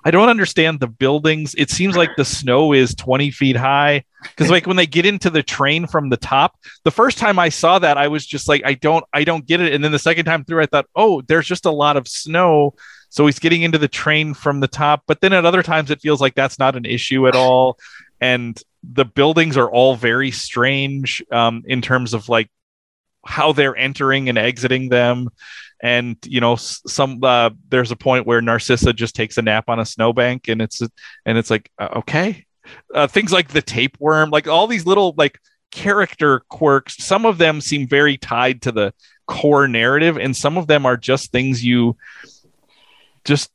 I 0.05 0.11
don't 0.11 0.29
understand 0.29 0.79
the 0.79 0.87
buildings. 0.87 1.55
It 1.57 1.71
seems 1.71 1.97
like 1.97 2.11
the 2.15 2.25
snow 2.25 2.73
is 2.73 2.93
20 2.93 3.31
feet 3.31 3.55
high. 3.55 4.03
Because 4.21 4.51
like 4.51 4.67
when 4.67 4.77
they 4.77 4.85
get 4.85 5.05
into 5.05 5.31
the 5.31 5.41
train 5.41 5.87
from 5.87 6.09
the 6.09 6.17
top, 6.17 6.55
the 6.83 6.91
first 6.91 7.17
time 7.17 7.39
I 7.39 7.49
saw 7.49 7.79
that, 7.79 7.97
I 7.97 8.07
was 8.07 8.25
just 8.25 8.47
like, 8.47 8.61
I 8.63 8.75
don't, 8.75 9.03
I 9.13 9.23
don't 9.23 9.45
get 9.45 9.61
it. 9.61 9.73
And 9.73 9.83
then 9.83 9.91
the 9.91 9.99
second 9.99 10.25
time 10.25 10.45
through, 10.45 10.61
I 10.61 10.67
thought, 10.67 10.85
oh, 10.95 11.21
there's 11.21 11.47
just 11.47 11.65
a 11.65 11.71
lot 11.71 11.97
of 11.97 12.07
snow. 12.07 12.75
So 13.09 13.25
he's 13.25 13.39
getting 13.39 13.63
into 13.63 13.79
the 13.79 13.87
train 13.87 14.35
from 14.35 14.59
the 14.59 14.67
top. 14.67 15.03
But 15.07 15.21
then 15.21 15.33
at 15.33 15.45
other 15.45 15.63
times, 15.63 15.89
it 15.89 16.01
feels 16.01 16.21
like 16.21 16.35
that's 16.35 16.59
not 16.59 16.75
an 16.75 16.85
issue 16.85 17.27
at 17.27 17.35
all. 17.35 17.79
And 18.21 18.61
the 18.83 19.05
buildings 19.05 19.57
are 19.57 19.69
all 19.69 19.95
very 19.95 20.29
strange 20.29 21.23
um, 21.31 21.63
in 21.65 21.81
terms 21.81 22.13
of 22.13 22.29
like 22.29 22.49
how 23.25 23.51
they're 23.51 23.75
entering 23.75 24.29
and 24.29 24.37
exiting 24.37 24.89
them. 24.89 25.29
And 25.81 26.17
you 26.25 26.39
know 26.39 26.55
some 26.55 27.23
uh, 27.23 27.51
there's 27.69 27.91
a 27.91 27.95
point 27.95 28.25
where 28.25 28.41
narcissa 28.41 28.93
just 28.93 29.15
takes 29.15 29.37
a 29.37 29.41
nap 29.41 29.65
on 29.67 29.79
a 29.79 29.85
snowbank 29.85 30.47
and 30.47 30.61
it's 30.61 30.81
and 31.25 31.37
it's 31.37 31.49
like 31.49 31.69
uh, 31.77 31.89
okay. 31.97 32.45
Uh, 32.95 33.05
things 33.05 33.31
like 33.31 33.49
the 33.49 33.61
tapeworm 33.61 34.31
like 34.31 34.47
all 34.47 34.65
these 34.65 34.87
little 34.87 35.13
like 35.17 35.39
character 35.71 36.39
quirks 36.49 36.97
some 36.97 37.23
of 37.23 37.37
them 37.37 37.61
seem 37.61 37.87
very 37.87 38.17
tied 38.17 38.59
to 38.59 38.71
the 38.71 38.91
core 39.27 39.67
narrative 39.67 40.17
and 40.17 40.35
some 40.35 40.57
of 40.57 40.65
them 40.65 40.83
are 40.83 40.97
just 40.97 41.31
things 41.31 41.63
you 41.63 41.95
just 43.23 43.51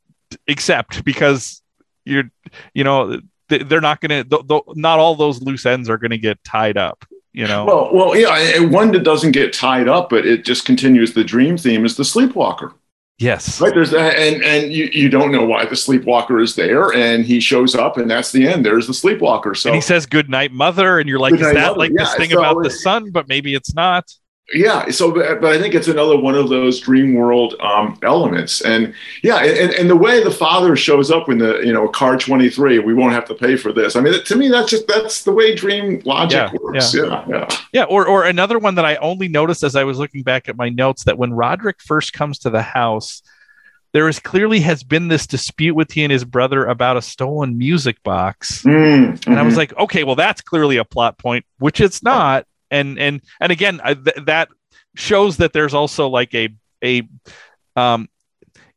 accept 0.49 1.05
because 1.05 1.61
you're 2.05 2.31
you 2.75 2.85
know 2.85 3.21
they're 3.49 3.81
not 3.81 4.01
going 4.01 4.25
to 4.25 4.65
not 4.75 4.99
all 4.99 5.17
those 5.17 5.43
loose 5.43 5.67
ends 5.67 5.91
are 5.91 5.99
going 5.99 6.11
to 6.11 6.19
get 6.19 6.43
tied 6.45 6.77
up 6.77 7.05
you 7.33 7.47
know? 7.47 7.65
Well 7.65 7.91
well 7.93 8.17
yeah 8.17 8.61
one 8.61 8.93
that 8.93 9.05
doesn't 9.05 9.33
get 9.33 9.53
tied 9.53 9.89
up 9.89 10.11
but 10.11 10.27
it 10.27 10.45
just 10.45 10.65
continues 10.65 11.15
the 11.15 11.25
dream 11.25 11.57
theme 11.57 11.85
is 11.85 11.97
the 11.97 12.05
sleepwalker. 12.05 12.75
Yes. 13.19 13.61
Right 13.61 13.75
there's 13.75 13.91
that 13.91 14.17
and 14.17 14.43
and 14.43 14.73
you, 14.73 14.89
you 14.93 15.09
don't 15.09 15.31
know 15.31 15.45
why 15.45 15.67
the 15.67 15.77
sleepwalker 15.77 16.41
is 16.41 16.55
there 16.55 16.93
and 16.95 17.25
he 17.25 17.39
shows 17.39 17.75
up 17.75 17.99
and 17.99 18.11
that's 18.11 18.33
the 18.33 18.47
end. 18.47 18.65
There's 18.65 18.87
the 18.87 18.95
sleepwalker 18.95 19.55
so 19.55 19.71
and 19.71 19.75
he 19.75 19.81
says 19.83 20.07
good 20.07 20.31
night 20.31 20.53
mother 20.53 20.99
and 20.99 21.09
you're 21.09 21.19
like 21.19 21.35
is 21.35 21.41
that 21.41 21.55
mother. 21.55 21.79
like 21.79 21.93
yeah, 21.97 22.05
this 22.05 22.15
thing 22.15 22.31
so 22.31 22.39
about 22.39 22.63
the 22.63 22.71
sun? 22.71 23.11
But 23.11 23.29
maybe 23.29 23.55
it's 23.55 23.75
not 23.75 24.11
yeah 24.53 24.89
so 24.91 25.13
but 25.13 25.45
i 25.45 25.59
think 25.59 25.75
it's 25.75 25.89
another 25.89 26.17
one 26.17 26.35
of 26.35 26.49
those 26.49 26.81
dream 26.81 27.15
world 27.15 27.55
um, 27.61 27.99
elements 28.03 28.61
and 28.63 28.93
yeah 29.23 29.39
and, 29.39 29.73
and 29.75 29.89
the 29.89 29.97
way 29.97 30.23
the 30.23 30.31
father 30.31 30.75
shows 30.75 31.11
up 31.11 31.29
in 31.29 31.39
the 31.39 31.61
you 31.61 31.73
know 31.73 31.89
car 31.89 32.17
23 32.17 32.81
we 32.81 32.95
won't 32.95 33.13
have 33.13 33.25
to 33.25 33.35
pay 33.35 33.57
for 33.57 33.73
this 33.73 33.97
i 33.97 34.01
mean 34.01 34.23
to 34.25 34.37
me 34.37 34.49
that's 34.49 34.71
just 34.71 34.87
that's 34.89 35.23
the 35.25 35.33
way 35.33 35.55
dream 35.55 36.01
logic 36.05 36.53
yeah, 36.53 36.59
works 36.61 36.95
yeah. 36.95 37.05
yeah 37.05 37.25
yeah 37.29 37.49
yeah 37.73 37.85
or, 37.85 38.07
or 38.07 38.25
another 38.25 38.59
one 38.59 38.75
that 38.75 38.85
i 38.85 38.97
only 38.97 39.29
noticed 39.29 39.63
as 39.63 39.77
i 39.77 39.85
was 39.85 39.99
looking 39.99 40.23
back 40.23 40.49
at 40.49 40.57
my 40.57 40.69
notes 40.69 41.05
that 41.05 41.17
when 41.17 41.33
roderick 41.33 41.81
first 41.81 42.13
comes 42.13 42.39
to 42.39 42.51
the 42.51 42.63
house 42.63 43.23
there 43.93 44.09
is 44.09 44.21
clearly 44.21 44.61
has 44.61 44.85
been 44.85 45.09
this 45.09 45.27
dispute 45.27 45.75
with 45.75 45.91
he 45.91 46.05
and 46.05 46.13
his 46.13 46.25
brother 46.25 46.67
about 46.67 46.97
a 46.97 47.03
stolen 47.03 47.57
music 47.57 48.03
box 48.03 48.63
mm, 48.63 48.73
mm-hmm. 48.73 49.31
and 49.31 49.39
i 49.39 49.43
was 49.43 49.53
mm-hmm. 49.53 49.59
like 49.59 49.77
okay 49.77 50.03
well 50.03 50.17
that's 50.17 50.41
clearly 50.41 50.77
a 50.77 50.85
plot 50.85 51.19
point 51.19 51.45
which 51.59 51.81
it's 51.81 52.03
not 52.03 52.47
and 52.71 52.99
and 52.99 53.21
and 53.41 53.53
again 53.53 53.81
I, 53.83 53.95
th- 53.95 54.27
that 54.27 54.49
shows 54.97 55.39
that 55.39 55.53
there's 55.53 55.75
also 55.75 56.09
like 56.09 56.35
a 56.35 56.51
a 56.83 57.09
um 57.77 58.09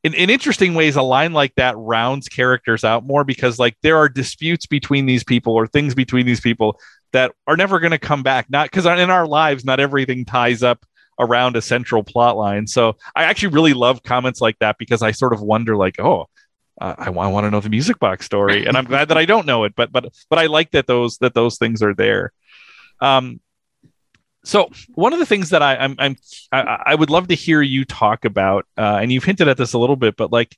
in, 0.04 0.14
in 0.14 0.30
interesting 0.30 0.74
ways 0.74 0.96
a 0.96 1.02
line 1.02 1.34
like 1.34 1.56
that 1.56 1.76
rounds 1.78 2.28
characters 2.28 2.84
out 2.84 3.06
more 3.06 3.24
because 3.24 3.58
like 3.58 3.78
there 3.82 3.98
are 3.98 4.10
disputes 4.10 4.66
between 4.66 5.06
these 5.06 5.24
people 5.24 5.54
or 5.54 5.66
things 5.66 5.96
between 5.96 6.26
these 6.26 6.42
people 6.42 6.80
that 7.14 7.32
are 7.48 7.56
never 7.56 7.80
going 7.80 7.92
to 7.92 8.00
come 8.00 8.24
back. 8.24 8.50
Not 8.50 8.70
because 8.70 8.86
in 8.86 9.10
our 9.10 9.26
lives 9.26 9.64
not 9.64 9.80
everything 9.80 10.26
ties 10.26 10.62
up 10.62 10.86
around 11.20 11.56
a 11.56 11.62
central 11.62 12.04
plot 12.04 12.36
line. 12.36 12.68
So 12.68 12.98
i 13.16 13.24
actually 13.24 13.54
really 13.54 13.74
love 13.74 14.04
comments 14.04 14.42
like 14.42 14.60
that 14.60 14.78
because 14.78 15.02
i 15.02 15.12
sort 15.12 15.34
of 15.34 15.42
wonder 15.42 15.76
like 15.78 16.00
oh 16.00 16.28
uh, 16.82 16.96
I, 16.98 17.06
I 17.06 17.28
want 17.28 17.46
to 17.46 17.52
know 17.52 17.60
the 17.60 17.70
music 17.70 18.00
box 18.00 18.26
story. 18.26 18.66
And 18.66 18.76
i'm 18.76 18.86
glad 18.86 19.08
that 19.08 19.18
i 19.18 19.26
don't 19.26 19.46
know 19.46 19.64
it 19.64 19.74
but 19.76 19.92
but 19.92 20.12
but 20.30 20.40
i 20.40 20.48
like 20.48 20.72
that 20.72 20.88
those 20.88 21.18
that 21.20 21.34
those 21.34 21.58
things 21.58 21.82
are 21.82 21.94
there. 21.94 22.34
Um 23.00 23.40
so 24.44 24.70
one 24.96 25.14
of 25.14 25.20
the 25.20 25.26
things 25.26 25.50
that 25.50 25.62
I, 25.62 25.76
I'm, 25.76 25.96
I'm 26.00 26.16
I, 26.52 26.84
I 26.88 26.96
would 26.96 27.10
love 27.10 27.28
to 27.30 27.36
hear 27.36 27.62
you 27.62 27.86
talk 27.86 28.26
about, 28.26 28.66
uh, 28.78 29.00
and 29.02 29.12
you've 29.12 29.24
hinted 29.24 29.48
at 29.48 29.58
this 29.58 29.74
a 29.74 29.80
little 29.80 29.96
bit, 29.96 30.16
but 30.18 30.32
like, 30.32 30.58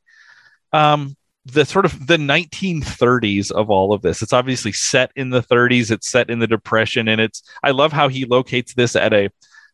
um, 0.73 1.15
the 1.45 1.65
sort 1.65 1.85
of 1.85 2.07
the 2.07 2.17
1930s 2.17 3.51
of 3.51 3.69
all 3.69 3.93
of 3.93 4.01
this. 4.01 4.21
It's 4.21 4.33
obviously 4.33 4.71
set 4.71 5.11
in 5.15 5.29
the 5.29 5.43
30s. 5.43 5.91
It's 5.91 6.09
set 6.09 6.29
in 6.29 6.39
the 6.39 6.47
Depression, 6.47 7.07
and 7.07 7.21
it's. 7.21 7.43
I 7.63 7.71
love 7.71 7.93
how 7.93 8.07
he 8.07 8.25
locates 8.25 8.73
this 8.73 8.95
at 8.95 9.13
a 9.13 9.29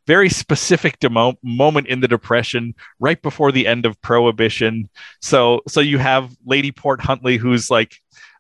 very 0.06 0.30
specific 0.30 1.00
demo- 1.00 1.38
moment 1.44 1.88
in 1.88 2.02
the 2.02 2.08
Depression, 2.08 2.76
right 3.00 3.22
before 3.22 3.52
the 3.52 3.68
end 3.68 3.86
of 3.86 4.02
Prohibition. 4.02 4.90
So, 5.22 5.62
so 5.68 5.80
you 5.80 5.98
have 5.98 6.36
Lady 6.46 6.72
Port 6.72 7.00
Huntly, 7.00 7.38
who's 7.38 7.70
like, 7.70 7.96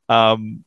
um, 0.09 0.65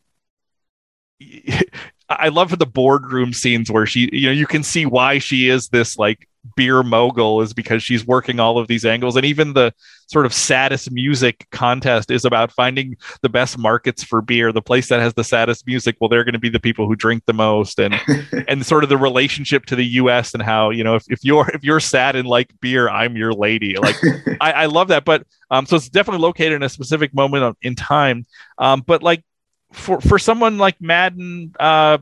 I 2.09 2.29
love 2.29 2.59
the 2.59 2.67
boardroom 2.67 3.33
scenes 3.33 3.71
where 3.71 3.87
she, 3.87 4.11
you 4.13 4.27
know, 4.27 4.33
you 4.33 4.47
can 4.47 4.63
see 4.63 4.85
why 4.87 5.19
she 5.19 5.49
is 5.49 5.69
this 5.69 5.97
like 5.97 6.29
beer 6.57 6.83
mogul 6.83 7.41
is 7.41 7.53
because 7.53 7.83
she's 7.83 8.07
working 8.07 8.39
all 8.39 8.59
of 8.59 8.69
these 8.69 8.85
angles. 8.85 9.17
And 9.17 9.25
even 9.25 9.55
the 9.55 9.73
sort 10.07 10.27
of 10.27 10.35
saddest 10.35 10.91
music 10.91 11.47
contest 11.51 12.11
is 12.11 12.25
about 12.25 12.53
finding 12.53 12.97
the 13.23 13.29
best 13.29 13.57
markets 13.57 14.05
for 14.05 14.21
beer. 14.21 14.53
The 14.53 14.63
place 14.63 14.89
that 14.89 15.01
has 15.01 15.15
the 15.15 15.25
saddest 15.25 15.67
music, 15.67 15.97
well, 16.01 16.09
they're 16.09 16.25
going 16.25 16.35
to 16.35 16.39
be 16.39 16.51
the 16.51 16.61
people 16.61 16.87
who 16.87 16.95
drink 16.95 17.25
the 17.27 17.33
most. 17.33 17.79
And 17.81 17.95
and 18.49 18.65
sort 18.65 18.85
of 18.85 18.91
the 18.91 18.97
relationship 18.97 19.67
to 19.67 19.77
the 19.77 19.87
US 19.87 20.35
and 20.35 20.43
how, 20.43 20.71
you 20.71 20.85
know, 20.85 20.97
if, 20.97 21.05
if 21.09 21.21
you're 21.23 21.49
if 21.51 21.65
you're 21.65 21.81
sad 21.81 22.17
and 22.17 22.29
like 22.29 22.53
beer, 22.61 22.89
I'm 22.89 23.17
your 23.17 23.33
lady. 23.33 23.77
Like 23.77 23.97
I, 24.41 24.53
I 24.53 24.67
love 24.67 24.89
that. 24.89 25.05
But 25.05 25.27
um, 25.51 25.67
so 25.67 25.77
it's 25.77 25.89
definitely 25.89 26.23
located 26.23 26.53
in 26.53 26.63
a 26.63 26.69
specific 26.69 27.15
moment 27.15 27.57
in 27.63 27.75
time. 27.75 28.27
Um, 28.59 28.83
but 28.87 29.03
like 29.03 29.25
for 29.75 30.01
for 30.01 30.19
someone 30.19 30.59
like 30.59 30.81
Maddin, 30.81 31.53
uh, 31.61 31.99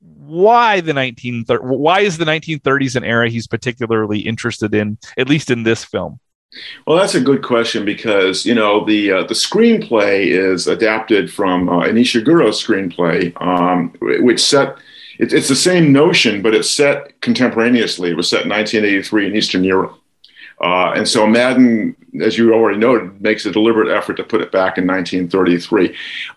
why 0.00 0.80
the 0.80 0.92
1930s? 0.92 1.62
Why 1.62 2.00
is 2.00 2.18
the 2.18 2.24
1930s 2.24 2.96
an 2.96 3.04
era 3.04 3.28
he's 3.28 3.46
particularly 3.46 4.20
interested 4.20 4.74
in, 4.74 4.98
at 5.16 5.28
least 5.28 5.50
in 5.50 5.62
this 5.62 5.84
film? 5.84 6.18
Well, 6.86 6.98
that's 6.98 7.14
a 7.14 7.20
good 7.20 7.42
question 7.42 7.84
because 7.84 8.44
you 8.44 8.54
know 8.54 8.84
the 8.84 9.12
uh, 9.12 9.22
the 9.24 9.34
screenplay 9.34 10.26
is 10.26 10.66
adapted 10.66 11.32
from 11.32 11.68
uh, 11.68 11.80
an 11.80 11.96
screenplay, 11.96 13.32
um, 13.40 13.94
which 14.00 14.40
set 14.40 14.76
it, 15.18 15.32
it's 15.32 15.48
the 15.48 15.56
same 15.56 15.92
notion, 15.92 16.42
but 16.42 16.54
it's 16.54 16.70
set 16.70 17.20
contemporaneously. 17.20 18.10
It 18.10 18.16
was 18.16 18.28
set 18.28 18.42
in 18.42 18.50
1983 18.50 19.26
in 19.26 19.36
Eastern 19.36 19.64
Europe. 19.64 19.98
Uh, 20.60 20.92
and 20.94 21.08
so 21.08 21.26
Maddin, 21.26 21.96
as 22.20 22.36
you 22.36 22.52
already 22.52 22.78
noted, 22.78 23.20
makes 23.20 23.46
a 23.46 23.50
deliberate 23.50 23.88
effort 23.88 24.14
to 24.18 24.24
put 24.24 24.40
it 24.40 24.52
back 24.52 24.76
in 24.76 24.86
1933. 24.86 25.88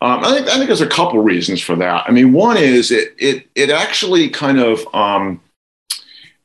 Um, 0.01 0.23
I, 0.23 0.31
think, 0.31 0.47
I 0.47 0.55
think 0.55 0.67
there's 0.67 0.81
a 0.81 0.87
couple 0.87 1.19
reasons 1.21 1.61
for 1.61 1.75
that. 1.75 2.05
I 2.07 2.11
mean, 2.11 2.31
one 2.33 2.57
is 2.57 2.91
it 2.91 3.13
it 3.17 3.47
it 3.55 3.69
actually 3.69 4.29
kind 4.29 4.59
of 4.59 4.87
um, 4.93 5.41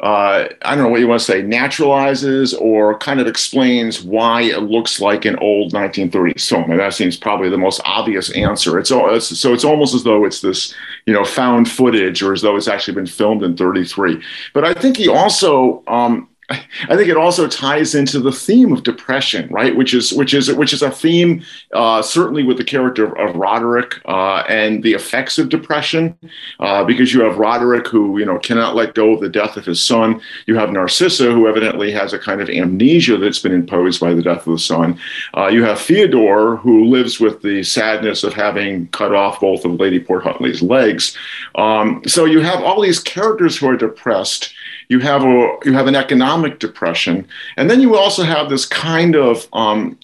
uh, 0.01 0.49
I 0.63 0.75
don't 0.75 0.85
know 0.85 0.89
what 0.89 1.01
you 1.01 1.09
want 1.09 1.21
to 1.21 1.27
say, 1.27 1.43
naturalizes 1.43 2.59
or 2.59 2.97
kind 2.99 3.21
of 3.21 3.27
explains 3.27 4.03
why 4.03 4.43
it 4.43 4.63
looks 4.63 4.99
like 4.99 5.27
an 5.27 5.37
old 5.41 5.73
1930s 5.75 6.49
film. 6.49 6.71
And 6.71 6.81
that 6.81 6.95
seems 6.95 7.19
probably 7.19 7.51
the 7.51 7.59
most 7.59 7.83
obvious 7.85 8.31
answer. 8.31 8.79
It's, 8.79 8.91
it's, 8.91 9.39
so 9.39 9.53
it's 9.53 9.65
almost 9.65 9.95
as 9.95 10.03
though 10.03 10.25
it's 10.25 10.41
this, 10.41 10.75
you 11.05 11.13
know, 11.13 11.23
found 11.23 11.71
footage 11.71 12.23
or 12.23 12.33
as 12.33 12.41
though 12.41 12.57
it's 12.57 12.69
actually 12.69 12.95
been 12.95 13.07
filmed 13.07 13.43
in 13.43 13.59
33. 13.59 14.23
But 14.55 14.65
I 14.65 14.73
think 14.73 14.97
he 14.97 15.09
also 15.09 15.85
um, 15.87 16.30
I 16.51 16.97
think 16.97 17.09
it 17.09 17.17
also 17.17 17.47
ties 17.47 17.95
into 17.95 18.19
the 18.19 18.33
theme 18.33 18.73
of 18.73 18.83
depression, 18.83 19.49
right? 19.51 19.75
Which 19.77 19.95
is 19.95 20.13
which 20.13 20.35
is 20.35 20.53
which 20.53 20.73
is 20.73 20.83
a 20.83 20.91
theme 20.91 21.45
uh, 21.73 22.03
certainly 22.03 22.43
with 22.43 22.57
the 22.57 22.65
character 22.65 23.17
of 23.19 23.37
Roderick 23.37 24.01
uh, 24.07 24.43
and 24.49 24.83
the 24.83 24.93
effects 24.93 25.39
of 25.39 25.49
depression, 25.49 26.17
uh, 26.59 26.85
because 26.85 27.15
you 27.15 27.23
have 27.23 27.39
Roderick 27.39 27.87
who 27.87 28.19
you 28.19 28.25
know 28.25 28.39
cannot 28.39 28.75
let 28.75 28.95
go 28.95 29.15
of 29.15 29.21
the 29.21 29.29
death 29.29 29.57
of 29.57 29.65
his 29.65 29.81
son. 29.81 30.21
You 30.47 30.57
have 30.57 30.71
Narcissa 30.71 31.31
who 31.31 31.47
evidently 31.47 31.93
has 31.93 32.13
a 32.13 32.19
kind 32.19 32.41
of 32.41 32.49
amnesia 32.49 33.17
that's 33.17 33.39
been 33.39 33.53
imposed 33.53 34.01
by 34.01 34.13
the 34.13 34.23
death 34.23 34.47
of 34.47 34.53
the 34.53 34.59
son. 34.59 34.99
Uh, 35.37 35.47
you 35.47 35.65
have 35.65 35.81
Theodore 35.81 36.57
who 36.57 36.87
lives 36.87 37.21
with 37.21 37.43
the 37.43 37.63
sadness 37.63 38.25
of 38.25 38.35
having 38.35 38.89
cut 38.89 39.15
off 39.15 39.41
both 39.41 39.65
of 39.65 39.79
Lady 39.79 40.01
Port 40.01 40.25
Huntly's 40.25 40.63
legs. 40.63 41.17
Um, 41.55 42.03
so 42.07 42.25
you 42.25 42.41
have 42.41 42.63
all 42.63 42.81
these 42.81 42.99
characters 42.99 43.57
who 43.57 43.69
are 43.69 43.77
depressed 43.77 44.53
you 44.91 44.99
have 44.99 45.23
a 45.25 45.57
you 45.65 45.73
have 45.73 45.87
an 45.87 45.95
economic 45.95 46.59
depression, 46.59 47.27
and 47.57 47.71
then 47.71 47.81
you 47.81 47.97
also 47.97 48.25
have 48.25 48.51
this 48.51 48.67
kind 48.67 49.17
of 49.17 49.47
um, 49.55 49.99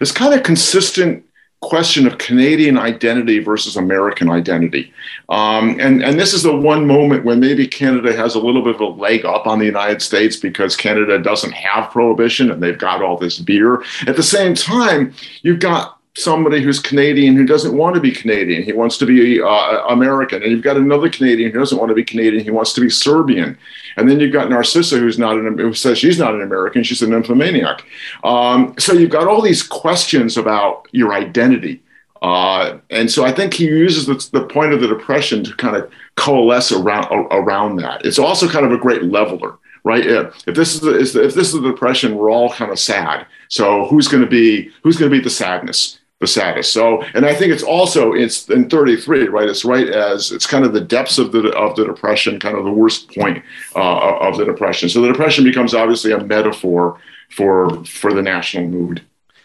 this 0.00 0.12
kind 0.12 0.34
of 0.34 0.42
consistent 0.42 1.24
question 1.60 2.06
of 2.06 2.18
Canadian 2.18 2.78
identity 2.78 3.40
versus 3.40 3.76
American 3.76 4.30
identity. 4.30 4.92
Um, 5.28 5.80
and, 5.80 6.04
and 6.04 6.18
this 6.18 6.32
is 6.32 6.44
the 6.44 6.54
one 6.54 6.86
moment 6.86 7.24
when 7.24 7.40
maybe 7.40 7.66
Canada 7.66 8.14
has 8.14 8.36
a 8.36 8.38
little 8.38 8.62
bit 8.62 8.76
of 8.76 8.80
a 8.80 8.86
leg 8.86 9.24
up 9.24 9.46
on 9.48 9.58
the 9.58 9.66
United 9.66 10.00
States 10.00 10.36
because 10.36 10.76
Canada 10.76 11.18
doesn't 11.18 11.52
have 11.52 11.90
prohibition 11.90 12.52
and 12.52 12.62
they've 12.62 12.78
got 12.78 13.02
all 13.02 13.16
this 13.16 13.40
beer. 13.40 13.82
At 14.06 14.14
the 14.14 14.22
same 14.22 14.54
time, 14.54 15.12
you've 15.42 15.58
got 15.58 15.97
somebody 16.16 16.62
who's 16.62 16.80
Canadian 16.80 17.36
who 17.36 17.46
doesn't 17.46 17.76
want 17.76 17.94
to 17.94 18.00
be 18.00 18.10
Canadian. 18.10 18.62
He 18.62 18.72
wants 18.72 18.98
to 18.98 19.06
be 19.06 19.40
uh, 19.40 19.86
American. 19.88 20.42
And 20.42 20.50
you've 20.50 20.62
got 20.62 20.76
another 20.76 21.08
Canadian 21.08 21.52
who 21.52 21.58
doesn't 21.58 21.78
want 21.78 21.90
to 21.90 21.94
be 21.94 22.04
Canadian. 22.04 22.42
He 22.42 22.50
wants 22.50 22.72
to 22.74 22.80
be 22.80 22.90
Serbian. 22.90 23.56
And 23.96 24.08
then 24.08 24.20
you've 24.20 24.32
got 24.32 24.50
Narcissa, 24.50 24.98
who's 24.98 25.18
not 25.18 25.36
an, 25.36 25.58
who 25.58 25.74
says 25.74 25.98
she's 25.98 26.18
not 26.18 26.34
an 26.34 26.42
American. 26.42 26.82
She's 26.82 27.02
an 27.02 27.10
nymphomaniac. 27.10 27.84
Um, 28.24 28.74
so 28.78 28.92
you've 28.92 29.10
got 29.10 29.28
all 29.28 29.42
these 29.42 29.62
questions 29.62 30.36
about 30.36 30.88
your 30.92 31.12
identity. 31.12 31.82
Uh, 32.20 32.78
and 32.90 33.10
so 33.10 33.24
I 33.24 33.32
think 33.32 33.54
he 33.54 33.66
uses 33.66 34.06
the, 34.06 34.38
the 34.38 34.46
point 34.46 34.72
of 34.72 34.80
the 34.80 34.88
depression 34.88 35.44
to 35.44 35.54
kind 35.54 35.76
of 35.76 35.90
coalesce 36.16 36.72
around 36.72 37.06
around 37.30 37.76
that. 37.76 38.04
It's 38.04 38.18
also 38.18 38.48
kind 38.48 38.66
of 38.66 38.72
a 38.72 38.78
great 38.78 39.04
leveler 39.04 39.56
right? 39.88 40.06
If, 40.06 40.46
if 40.46 40.54
this 40.54 40.74
is 40.74 40.80
the, 40.82 40.98
if 40.98 41.34
this 41.34 41.48
is 41.48 41.54
the 41.54 41.70
depression, 41.70 42.14
we're 42.14 42.30
all 42.30 42.52
kind 42.52 42.70
of 42.70 42.78
sad. 42.78 43.26
So 43.48 43.86
who's 43.86 44.06
going 44.06 44.22
to 44.22 44.28
be 44.28 44.70
who's 44.82 44.98
going 44.98 45.10
to 45.10 45.16
be 45.16 45.24
the 45.24 45.30
sadness? 45.30 45.98
the 46.20 46.26
saddest. 46.26 46.72
So, 46.72 47.02
and 47.14 47.24
I 47.24 47.32
think 47.32 47.52
it's 47.52 47.62
also 47.62 48.12
it's 48.12 48.48
in 48.48 48.68
33, 48.68 49.28
right? 49.28 49.48
It's 49.48 49.64
right 49.64 49.88
as 49.88 50.32
it's 50.32 50.48
kind 50.48 50.64
of 50.64 50.72
the 50.72 50.80
depths 50.80 51.16
of 51.18 51.30
the 51.30 51.50
of 51.56 51.76
the 51.76 51.84
depression, 51.84 52.40
kind 52.40 52.56
of 52.56 52.64
the 52.64 52.72
worst 52.72 53.14
point 53.14 53.44
uh, 53.76 54.18
of 54.18 54.36
the 54.36 54.44
depression. 54.44 54.88
So 54.88 55.00
the 55.00 55.12
depression 55.12 55.44
becomes 55.44 55.74
obviously 55.74 56.10
a 56.10 56.18
metaphor 56.18 56.98
for 57.30 57.84
for 57.84 58.12
the 58.12 58.22
national 58.22 58.66
mood. 58.66 59.02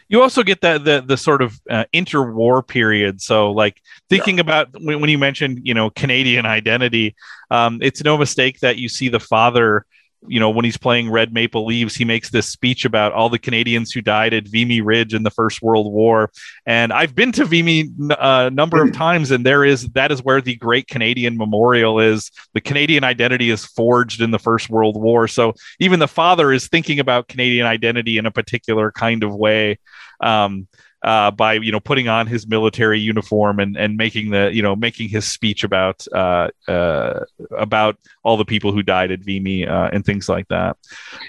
You 0.09 0.21
also 0.21 0.41
get 0.41 0.61
that 0.61 0.83
the 0.83 1.03
the 1.05 1.17
sort 1.17 1.43
of 1.43 1.61
uh, 1.69 1.85
interwar 1.93 2.67
period. 2.67 3.21
So, 3.21 3.51
like 3.51 3.79
thinking 4.09 4.37
yeah. 4.37 4.41
about 4.41 4.69
when, 4.81 4.99
when, 4.99 5.09
you 5.11 5.19
mentioned, 5.19 5.61
you 5.63 5.75
know, 5.75 5.91
Canadian 5.91 6.45
identity, 6.45 7.15
um, 7.51 7.79
it's 7.81 8.03
no 8.03 8.17
mistake 8.17 8.59
that 8.61 8.77
you 8.77 8.89
see 8.89 9.09
the 9.09 9.19
father 9.19 9.85
you 10.27 10.39
know, 10.39 10.49
when 10.49 10.65
he's 10.65 10.77
playing 10.77 11.09
Red 11.09 11.33
Maple 11.33 11.65
Leaves, 11.65 11.95
he 11.95 12.05
makes 12.05 12.29
this 12.29 12.47
speech 12.47 12.85
about 12.85 13.13
all 13.13 13.29
the 13.29 13.39
Canadians 13.39 13.91
who 13.91 14.01
died 14.01 14.33
at 14.33 14.47
Vimy 14.47 14.81
Ridge 14.81 15.13
in 15.13 15.23
the 15.23 15.29
First 15.29 15.61
World 15.61 15.91
War. 15.91 16.31
And 16.65 16.93
I've 16.93 17.15
been 17.15 17.31
to 17.33 17.45
Vimy 17.45 17.89
a 18.09 18.23
uh, 18.23 18.49
number 18.49 18.81
of 18.81 18.89
hmm. 18.89 18.95
times, 18.95 19.31
and 19.31 19.45
there 19.45 19.65
is 19.65 19.87
that 19.89 20.11
is 20.11 20.23
where 20.23 20.41
the 20.41 20.55
Great 20.55 20.87
Canadian 20.87 21.37
Memorial 21.37 21.99
is. 21.99 22.31
The 22.53 22.61
Canadian 22.61 23.03
identity 23.03 23.49
is 23.49 23.65
forged 23.65 24.21
in 24.21 24.31
the 24.31 24.39
First 24.39 24.69
World 24.69 25.01
War. 25.01 25.27
So 25.27 25.53
even 25.79 25.99
the 25.99 26.07
father 26.07 26.51
is 26.51 26.67
thinking 26.67 26.99
about 26.99 27.27
Canadian 27.27 27.65
identity 27.65 28.17
in 28.17 28.25
a 28.25 28.31
particular 28.31 28.91
kind 28.91 29.23
of 29.23 29.35
way. 29.35 29.79
Um, 30.21 30.67
uh, 31.03 31.31
by 31.31 31.53
you 31.53 31.71
know 31.71 31.79
putting 31.79 32.07
on 32.07 32.27
his 32.27 32.47
military 32.47 32.99
uniform 32.99 33.59
and 33.59 33.77
and 33.77 33.97
making 33.97 34.31
the 34.31 34.49
you 34.53 34.61
know 34.61 34.75
making 34.75 35.09
his 35.09 35.25
speech 35.25 35.63
about 35.63 36.05
uh, 36.13 36.49
uh, 36.67 37.19
about 37.57 37.97
all 38.23 38.37
the 38.37 38.45
people 38.45 38.71
who 38.71 38.81
died 38.81 39.11
at 39.11 39.19
Vimy 39.19 39.67
uh, 39.67 39.89
and 39.91 40.05
things 40.05 40.29
like 40.29 40.47
that. 40.47 40.77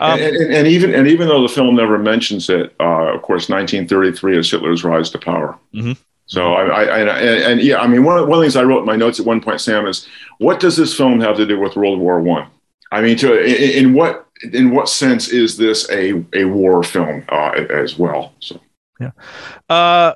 Um, 0.01 0.21
and, 0.21 0.37
and, 0.37 0.55
and, 0.55 0.67
even 0.69 0.95
and 0.95 1.09
even 1.09 1.29
though 1.29 1.43
the 1.43 1.49
film 1.49 1.75
never 1.75 1.99
mentions 1.99 2.49
it, 2.49 2.75
uh, 2.81 3.15
of 3.15 3.23
course, 3.23 3.49
1933 3.49 4.39
is 4.39 4.51
Hitler's 4.51 4.85
rise 4.85 5.11
to 5.11 5.19
power. 5.19 5.59
Mm-hmm. 5.75 5.93
So 6.27 6.55
I, 6.55 6.85
I, 6.85 6.99
and, 7.01 7.09
and, 7.11 7.61
yeah, 7.61 7.79
I 7.79 7.87
mean, 7.87 8.03
one 8.03 8.19
of, 8.19 8.27
one 8.27 8.39
of 8.39 8.41
the 8.41 8.45
things 8.47 8.57
I 8.57 8.63
wrote 8.63 8.81
in 8.81 8.87
my 8.87 8.97
notes 8.97 9.21
at 9.21 9.27
one 9.27 9.43
point, 9.43 9.61
Sam, 9.61 9.87
is 9.87 10.09
what 10.39 10.59
does 10.59 10.75
this 10.75 10.97
film 10.97 11.21
have 11.21 11.37
to 11.37 11.45
do 11.45 11.61
with 11.61 11.77
World 11.77 11.99
War 11.99 12.19
One? 12.21 12.49
I? 12.91 12.99
I 12.99 13.03
mean, 13.03 13.17
to 13.19 13.39
in, 13.45 13.87
in, 13.87 13.95
what 13.95 14.27
in 14.53 14.71
what 14.71 14.89
sense 14.89 15.29
is 15.29 15.57
this 15.57 15.91
a 15.91 16.25
a 16.33 16.45
war 16.45 16.83
film 16.83 17.25
uh, 17.29 17.51
as 17.69 17.99
well? 17.99 18.33
So 18.41 18.59
yeah. 19.01 19.11
Uh, 19.69 20.15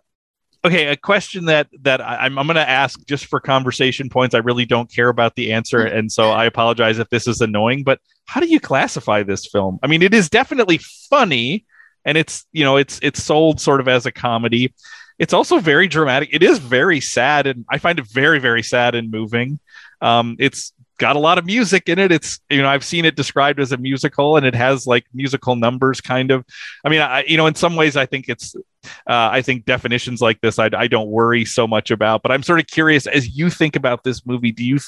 okay, 0.65 0.87
a 0.87 0.97
question 0.97 1.47
that 1.47 1.69
that 1.83 2.01
I, 2.01 2.27
am 2.27 2.33
I'm, 2.33 2.39
I'm 2.39 2.47
going 2.47 2.57
to 2.57 2.69
ask 2.69 3.05
just 3.07 3.27
for 3.27 3.41
conversation 3.41 4.09
points. 4.09 4.35
I 4.35 4.39
really 4.39 4.65
don't 4.65 4.93
care 4.93 5.09
about 5.09 5.35
the 5.35 5.53
answer, 5.53 5.79
mm-hmm. 5.79 5.97
and 5.97 6.13
so 6.13 6.31
I 6.31 6.45
apologize 6.45 6.99
if 6.99 7.09
this 7.11 7.27
is 7.27 7.41
annoying. 7.41 7.85
But 7.85 8.01
how 8.27 8.41
do 8.41 8.47
you 8.47 8.61
classify 8.61 9.23
this 9.23 9.47
film? 9.47 9.79
I 9.83 9.87
mean, 9.87 10.03
it 10.03 10.15
is 10.15 10.29
definitely 10.29 10.79
funny, 11.11 11.65
and 12.05 12.19
it's 12.19 12.47
you 12.53 12.65
know 12.65 12.77
it's 12.77 12.99
it's 13.03 13.23
sold 13.23 13.61
sort 13.61 13.81
of 13.81 13.89
as 13.89 14.07
a 14.07 14.13
comedy 14.13 14.73
it's 15.19 15.33
also 15.33 15.59
very 15.59 15.89
dramatic. 15.89 16.31
It 16.33 16.43
is 16.43 16.59
very 16.59 17.01
sad, 17.01 17.47
and 17.47 17.65
I 17.69 17.79
find 17.79 17.99
it 17.99 18.07
very, 18.07 18.39
very 18.39 18.63
sad 18.63 18.95
and 18.95 19.11
moving. 19.11 19.59
Um, 20.01 20.37
it's 20.39 20.73
got 20.99 21.17
a 21.17 21.19
lot 21.19 21.39
of 21.39 21.47
music 21.47 21.89
in 21.89 21.99
it. 21.99 22.13
It's 22.13 22.41
you 22.49 22.63
know 22.63 22.69
I've 22.69 22.85
seen 22.85 23.05
it 23.05 23.17
described 23.17 23.59
as 23.59 23.73
a 23.73 23.77
musical, 23.77 24.37
and 24.37 24.47
it 24.47 24.55
has 24.55 24.87
like 24.87 25.07
musical 25.13 25.57
numbers, 25.57 26.01
kind 26.01 26.31
of. 26.31 26.45
I 26.85 26.89
mean, 26.89 27.01
I 27.01 27.25
you 27.25 27.37
know 27.37 27.47
in 27.47 27.57
some 27.57 27.75
ways 27.75 27.97
I 27.97 28.07
think 28.07 28.29
it's 28.29 28.55
uh, 28.85 29.29
I 29.33 29.43
think 29.43 29.65
definitions 29.65 30.21
like 30.21 30.41
this 30.41 30.59
I, 30.59 30.71
I 30.77 30.87
don't 30.87 31.09
worry 31.09 31.45
so 31.45 31.67
much 31.67 31.91
about. 31.91 32.23
But 32.23 32.33
I'm 32.33 32.43
sort 32.43 32.61
of 32.61 32.67
curious 32.67 33.07
as 33.07 33.37
you 33.37 33.51
think 33.51 33.77
about 33.77 34.05
this 34.05 34.25
movie. 34.27 34.53
Do 34.53 34.65
you 34.65 34.79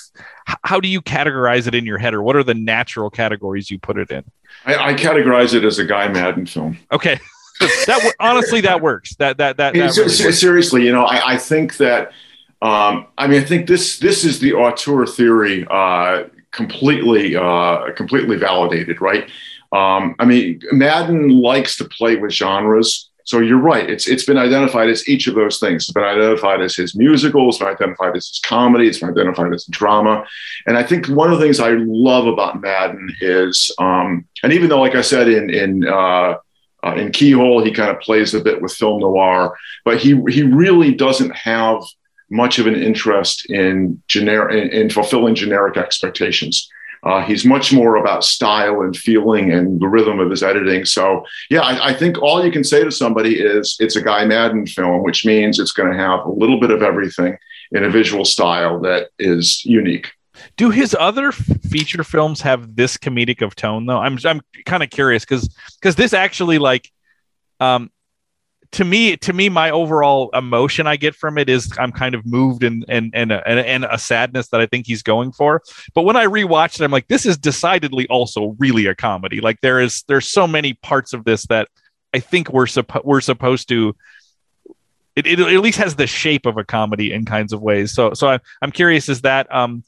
how 0.64 0.81
do 0.81 0.88
you 0.88 1.00
categorize 1.00 1.66
it 1.66 1.74
in 1.74 1.85
your 1.85 1.98
head, 1.98 2.14
or 2.14 2.22
what 2.22 2.37
are 2.37 2.44
the 2.44 2.55
natural 2.55 3.11
categories 3.11 3.70
you 3.70 3.79
put 3.79 3.98
it 3.98 4.11
in? 4.11 4.24
I, 4.64 4.90
I 4.90 4.94
categorize 4.94 5.55
it 5.55 5.64
as 5.64 5.79
a 5.79 5.85
Guy 5.85 6.09
Maddin 6.09 6.46
film. 6.46 6.79
Okay 6.92 7.18
that 7.87 8.14
honestly 8.20 8.61
that 8.62 8.81
works. 8.81 9.14
That 9.16 9.38
that 9.38 9.59
that, 9.59 9.74
that 9.74 9.96
really 9.96 10.09
seriously, 10.09 10.85
you 10.85 10.92
know, 10.92 11.05
I, 11.05 11.35
I 11.35 11.37
think 11.37 11.76
that. 11.76 12.12
Um, 12.62 13.07
I 13.16 13.26
mean, 13.26 13.40
I 13.40 13.44
think 13.44 13.66
this 13.66 13.98
this 13.98 14.24
is 14.24 14.38
the 14.38 14.53
auteur 14.53 15.07
theory 15.07 15.66
uh, 15.70 16.24
completely 16.50 17.37
uh, 17.37 17.92
completely 17.92 18.37
validated, 18.37 19.00
right? 19.00 19.24
Um, 19.72 20.14
I 20.18 20.24
mean, 20.24 20.61
Maddin 20.72 21.29
likes 21.29 21.76
to 21.76 21.85
play 21.85 22.16
with 22.16 22.33
genres. 22.33 23.10
So 23.31 23.38
you're 23.38 23.59
right. 23.59 23.88
It's 23.88 24.09
it's 24.09 24.25
been 24.25 24.37
identified 24.38 24.90
as 24.90 25.09
each 25.09 25.29
of 25.29 25.37
those 25.37 25.61
things. 25.61 25.85
It's 25.85 25.93
been 25.93 26.03
identified 26.03 26.61
as 26.62 26.75
his 26.75 26.97
musicals, 26.97 27.55
It's 27.55 27.59
been 27.61 27.69
identified 27.69 28.16
as 28.16 28.27
his 28.27 28.40
comedy. 28.40 28.88
It's 28.88 28.99
been 28.99 29.11
identified 29.11 29.55
as 29.55 29.66
drama. 29.66 30.27
And 30.66 30.77
I 30.77 30.83
think 30.83 31.07
one 31.07 31.33
of 31.33 31.38
the 31.38 31.45
things 31.45 31.61
I 31.61 31.75
love 31.77 32.27
about 32.27 32.61
Maddin 32.61 33.09
is, 33.21 33.73
um, 33.79 34.27
and 34.43 34.53
even 34.53 34.69
though, 34.69 34.81
like 34.81 34.97
I 34.97 35.03
said 35.03 35.29
in 35.29 35.49
in 35.49 35.87
uh, 35.87 36.38
uh, 36.85 36.95
in 36.97 37.12
Keyhole, 37.12 37.62
he 37.64 37.71
kind 37.71 37.90
of 37.90 38.01
plays 38.01 38.35
a 38.35 38.40
bit 38.40 38.61
with 38.61 38.73
film 38.73 38.99
noir, 38.99 39.57
but 39.85 39.99
he 39.99 40.21
he 40.29 40.43
really 40.43 40.93
doesn't 40.93 41.31
have 41.37 41.85
much 42.31 42.59
of 42.59 42.66
an 42.66 42.75
interest 42.75 43.49
in 43.49 44.03
generic 44.09 44.57
in, 44.57 44.71
in 44.71 44.90
fulfilling 44.90 45.37
generic 45.37 45.77
expectations. 45.77 46.69
Uh, 47.02 47.22
he's 47.22 47.44
much 47.44 47.72
more 47.72 47.96
about 47.96 48.24
style 48.24 48.82
and 48.82 48.96
feeling 48.96 49.50
and 49.52 49.80
the 49.80 49.88
rhythm 49.88 50.20
of 50.20 50.30
his 50.30 50.42
editing. 50.42 50.84
So, 50.84 51.24
yeah, 51.48 51.60
I, 51.60 51.88
I, 51.88 51.94
think 51.94 52.20
all 52.20 52.44
you 52.44 52.52
can 52.52 52.62
say 52.62 52.84
to 52.84 52.90
somebody 52.90 53.40
is 53.40 53.76
it's 53.80 53.96
a 53.96 54.02
Guy 54.02 54.26
Maddin 54.26 54.66
film, 54.66 55.02
which 55.02 55.24
means 55.24 55.58
it's 55.58 55.72
going 55.72 55.90
to 55.90 55.96
have 55.96 56.24
a 56.26 56.30
little 56.30 56.60
bit 56.60 56.70
of 56.70 56.82
everything 56.82 57.38
in 57.72 57.84
a 57.84 57.90
visual 57.90 58.24
style 58.24 58.80
that 58.80 59.08
is 59.18 59.64
unique. 59.64 60.12
Do 60.56 60.70
his 60.70 60.96
other 60.98 61.32
feature 61.32 62.04
films 62.04 62.40
have 62.42 62.76
this 62.76 62.96
comedic 62.96 63.42
of 63.42 63.54
tone 63.54 63.86
though? 63.86 63.98
I'm 63.98 64.18
I'm 64.24 64.40
kind 64.64 64.82
of 64.82 64.90
curious 64.90 65.24
because 65.24 65.48
because 65.78 65.96
this 65.96 66.12
actually 66.12 66.58
like 66.58 66.90
um 67.60 67.90
to 68.72 68.85
me 68.85 69.16
to 69.16 69.33
me 69.33 69.48
my 69.48 69.70
overall 69.70 70.30
emotion 70.33 70.87
I 70.87 70.96
get 70.96 71.14
from 71.14 71.38
it 71.38 71.48
is 71.48 71.72
I'm 71.78 71.92
kind 71.92 72.14
of 72.14 72.24
moved 72.24 72.62
and 72.62 72.85
and 72.88 73.11
and 73.14 73.33
a, 73.33 73.48
and 73.48 73.85
a 73.85 73.98
sadness 73.98 74.48
that 74.48 74.61
I 74.61 74.66
think 74.66 74.87
he's 74.87 75.02
going 75.02 75.33
for. 75.33 75.62
But 75.94 76.02
when 76.02 76.16
I 76.16 76.26
rewatched 76.26 76.80
it, 76.80 76.85
I'm 76.85 76.92
like, 76.92 77.09
this 77.09 77.26
is 77.26 77.37
decidedly 77.37 78.06
also 78.09 78.56
really 78.59 78.87
a 78.87 78.94
comedy. 78.94 79.40
Like 79.40 79.61
there 79.61 79.80
is 79.80 80.04
there's 80.06 80.30
so 80.30 80.46
many 80.46 80.74
parts 80.74 81.12
of 81.12 81.24
this 81.24 81.46
that 81.46 81.68
I 82.14 82.20
think 82.20 82.52
we're 82.52 82.66
supposed 82.66 83.04
we're 83.04 83.20
supposed 83.20 83.68
to. 83.68 83.96
It, 85.16 85.26
it 85.26 85.40
at 85.40 85.61
least 85.61 85.78
has 85.78 85.96
the 85.96 86.06
shape 86.06 86.46
of 86.46 86.56
a 86.56 86.64
comedy 86.64 87.12
in 87.12 87.24
kinds 87.24 87.52
of 87.52 87.61
ways. 87.61 87.92
So 87.92 88.14
so 88.14 88.28
I'm 88.28 88.40
I'm 88.62 88.70
curious 88.70 89.09
is 89.09 89.22
that 89.22 89.52
um 89.52 89.83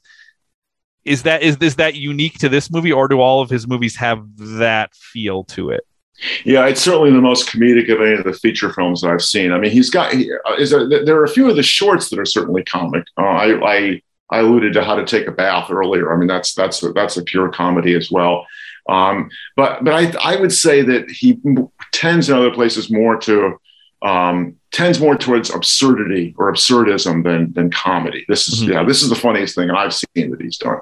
is 1.05 1.23
that 1.23 1.41
is 1.41 1.57
is 1.57 1.77
that 1.77 1.95
unique 1.95 2.39
to 2.39 2.49
this 2.49 2.69
movie, 2.69 2.91
or 2.91 3.07
do 3.07 3.21
all 3.21 3.41
of 3.41 3.49
his 3.49 3.67
movies 3.67 3.95
have 3.95 4.25
that 4.37 4.93
feel 4.93 5.45
to 5.45 5.69
it? 5.69 5.85
Yeah, 6.45 6.67
it's 6.67 6.81
certainly 6.81 7.11
the 7.11 7.21
most 7.21 7.49
comedic 7.49 7.91
of 7.91 8.01
any 8.01 8.13
of 8.13 8.23
the 8.23 8.33
feature 8.33 8.71
films 8.71 9.01
that 9.01 9.11
I've 9.11 9.21
seen. 9.21 9.51
I 9.51 9.59
mean, 9.59 9.71
he's 9.71 9.89
got 9.89 10.13
he, 10.13 10.31
uh, 10.31 10.53
is 10.55 10.69
there, 10.69 10.87
there 10.87 11.17
are 11.17 11.25
a 11.25 11.29
few 11.29 11.49
of 11.49 11.55
the 11.55 11.63
shorts 11.63 12.09
that 12.09 12.19
are 12.19 12.25
certainly 12.25 12.63
comic. 12.63 13.03
Uh, 13.17 13.23
I, 13.23 13.75
I 13.75 14.01
I 14.29 14.39
alluded 14.39 14.73
to 14.73 14.83
How 14.83 14.95
to 14.95 15.05
Take 15.05 15.27
a 15.27 15.31
Bath 15.31 15.69
earlier. 15.69 16.13
I 16.13 16.17
mean, 16.17 16.27
that's 16.27 16.53
that's 16.53 16.81
a, 16.83 16.91
that's 16.93 17.17
a 17.17 17.23
pure 17.23 17.49
comedy 17.49 17.95
as 17.95 18.09
well. 18.11 18.47
Um, 18.87 19.29
but 19.55 19.83
but 19.83 19.93
I 19.93 20.33
I 20.33 20.39
would 20.39 20.53
say 20.53 20.81
that 20.81 21.09
he 21.09 21.39
tends 21.91 22.29
in 22.29 22.35
other 22.35 22.51
places 22.51 22.91
more 22.91 23.17
to 23.21 23.59
um, 24.01 24.57
tends 24.71 24.99
more 24.99 25.15
towards 25.15 25.49
absurdity 25.49 26.35
or 26.37 26.51
absurdism 26.51 27.23
than 27.23 27.53
than 27.53 27.71
comedy. 27.71 28.25
This 28.27 28.47
is 28.47 28.61
mm-hmm. 28.61 28.71
yeah, 28.71 28.83
this 28.83 29.01
is 29.01 29.09
the 29.09 29.15
funniest 29.15 29.55
thing, 29.55 29.71
I've 29.71 29.93
seen 29.93 30.31
that 30.31 30.41
he's 30.41 30.57
done. 30.57 30.79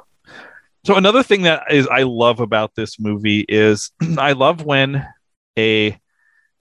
So 0.83 0.95
another 0.95 1.21
thing 1.21 1.43
that 1.43 1.71
is 1.71 1.87
I 1.87 2.03
love 2.03 2.39
about 2.39 2.75
this 2.75 2.99
movie 2.99 3.45
is 3.47 3.91
I 4.17 4.31
love 4.31 4.65
when 4.65 5.05
a 5.57 5.99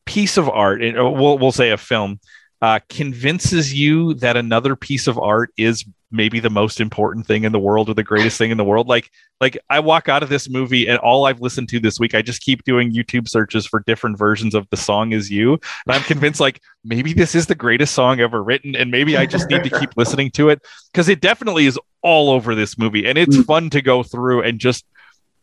piece 0.07 0.37
of 0.37 0.49
art, 0.49 0.83
and 0.83 0.97
we'll 0.97 1.39
we'll 1.39 1.53
say 1.53 1.71
a 1.71 1.77
film, 1.77 2.21
uh, 2.63 2.81
convinces 2.89 3.73
you 3.73 4.15
that 4.15 4.37
another 4.37 4.77
piece 4.77 5.07
of 5.07 5.19
art 5.19 5.51
is 5.57 5.85
maybe 6.11 6.41
the 6.41 6.51
most 6.51 6.81
important 6.81 7.27
thing 7.27 7.45
in 7.45 7.53
the 7.53 7.59
world 7.59 7.89
or 7.89 7.95
the 7.95 8.03
greatest 8.03 8.37
thing 8.37 8.51
in 8.51 8.57
the 8.57 8.65
world. 8.65 8.89
Like, 8.89 9.11
like 9.41 9.57
I 9.71 9.81
walk 9.81 10.09
out 10.09 10.23
of 10.23 10.29
this 10.29 10.51
movie 10.51 10.89
and 10.89 10.99
all 10.99 11.27
I've 11.27 11.41
listened 11.41 11.69
to 11.71 11.81
this 11.81 12.01
week, 12.01 12.15
I 12.15 12.23
just 12.23 12.43
keep 12.43 12.65
doing 12.65 12.93
YouTube 12.93 13.29
searches 13.29 13.65
for 13.65 13.81
different 13.87 14.19
versions 14.19 14.55
of 14.55 14.69
the 14.71 14.77
song 14.77 15.13
is 15.13 15.31
you. 15.31 15.53
And 15.53 15.95
I'm 15.95 16.03
convinced 16.03 16.41
like 16.41 16.61
maybe 16.85 17.13
this 17.13 17.35
is 17.35 17.47
the 17.47 17.55
greatest 17.55 17.95
song 17.95 18.21
ever 18.21 18.43
written. 18.43 18.75
And 18.75 18.91
maybe 18.91 19.17
I 19.17 19.27
just 19.27 19.49
need 19.49 19.63
to 19.65 19.79
keep 19.79 19.97
listening 19.97 20.31
to 20.33 20.49
it 20.49 20.61
because 20.93 21.09
it 21.09 21.21
definitely 21.21 21.67
is 21.67 21.79
all 22.03 22.31
over 22.31 22.55
this 22.55 22.77
movie. 22.77 23.07
And 23.07 23.17
it's 23.17 23.37
mm. 23.37 23.45
fun 23.45 23.71
to 23.71 23.81
go 23.81 24.03
through 24.03 24.43
and 24.43 24.59
just 24.59 24.85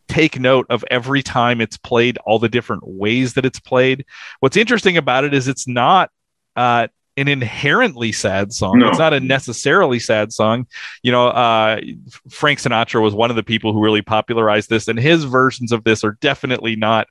take 0.08 0.39
note 0.39 0.65
of 0.70 0.84
every 0.89 1.22
time 1.22 1.62
it's 1.62 1.78
played, 1.78 2.17
all 2.26 2.39
the 2.39 2.50
different 2.50 2.84
ways 2.86 3.34
that 3.34 3.46
it's 3.46 3.60
played. 3.60 4.06
What's 4.39 4.58
interesting 4.58 4.98
about 4.98 5.24
it 5.24 5.34
is 5.34 5.48
it's 5.48 5.67
not 5.67 6.10
uh, 6.56 6.88
an 7.17 7.28
inherently 7.28 8.12
sad 8.12 8.54
song. 8.54 8.80
No. 8.80 8.89
It's 8.89 9.00
not 9.00 9.13
a 9.13 9.20
necessarily 9.20 10.00
sad 10.00 10.32
song. 10.32 10.67
You 11.02 11.12
know, 11.12 11.28
uh, 11.28 11.82
Frank 12.30 12.60
Sinatra 12.60 13.02
was 13.02 13.13
one 13.13 13.30
of 13.30 13.36
the 13.36 13.43
people 13.43 13.74
who 13.74 13.84
really 13.84 14.04
popularized 14.04 14.70
this, 14.70 14.88
and 14.88 15.00
his 15.00 15.24
versions 15.24 15.72
of 15.72 15.84
this 15.84 16.04
are 16.04 16.17
definitely 16.22 16.76
not. 16.76 17.08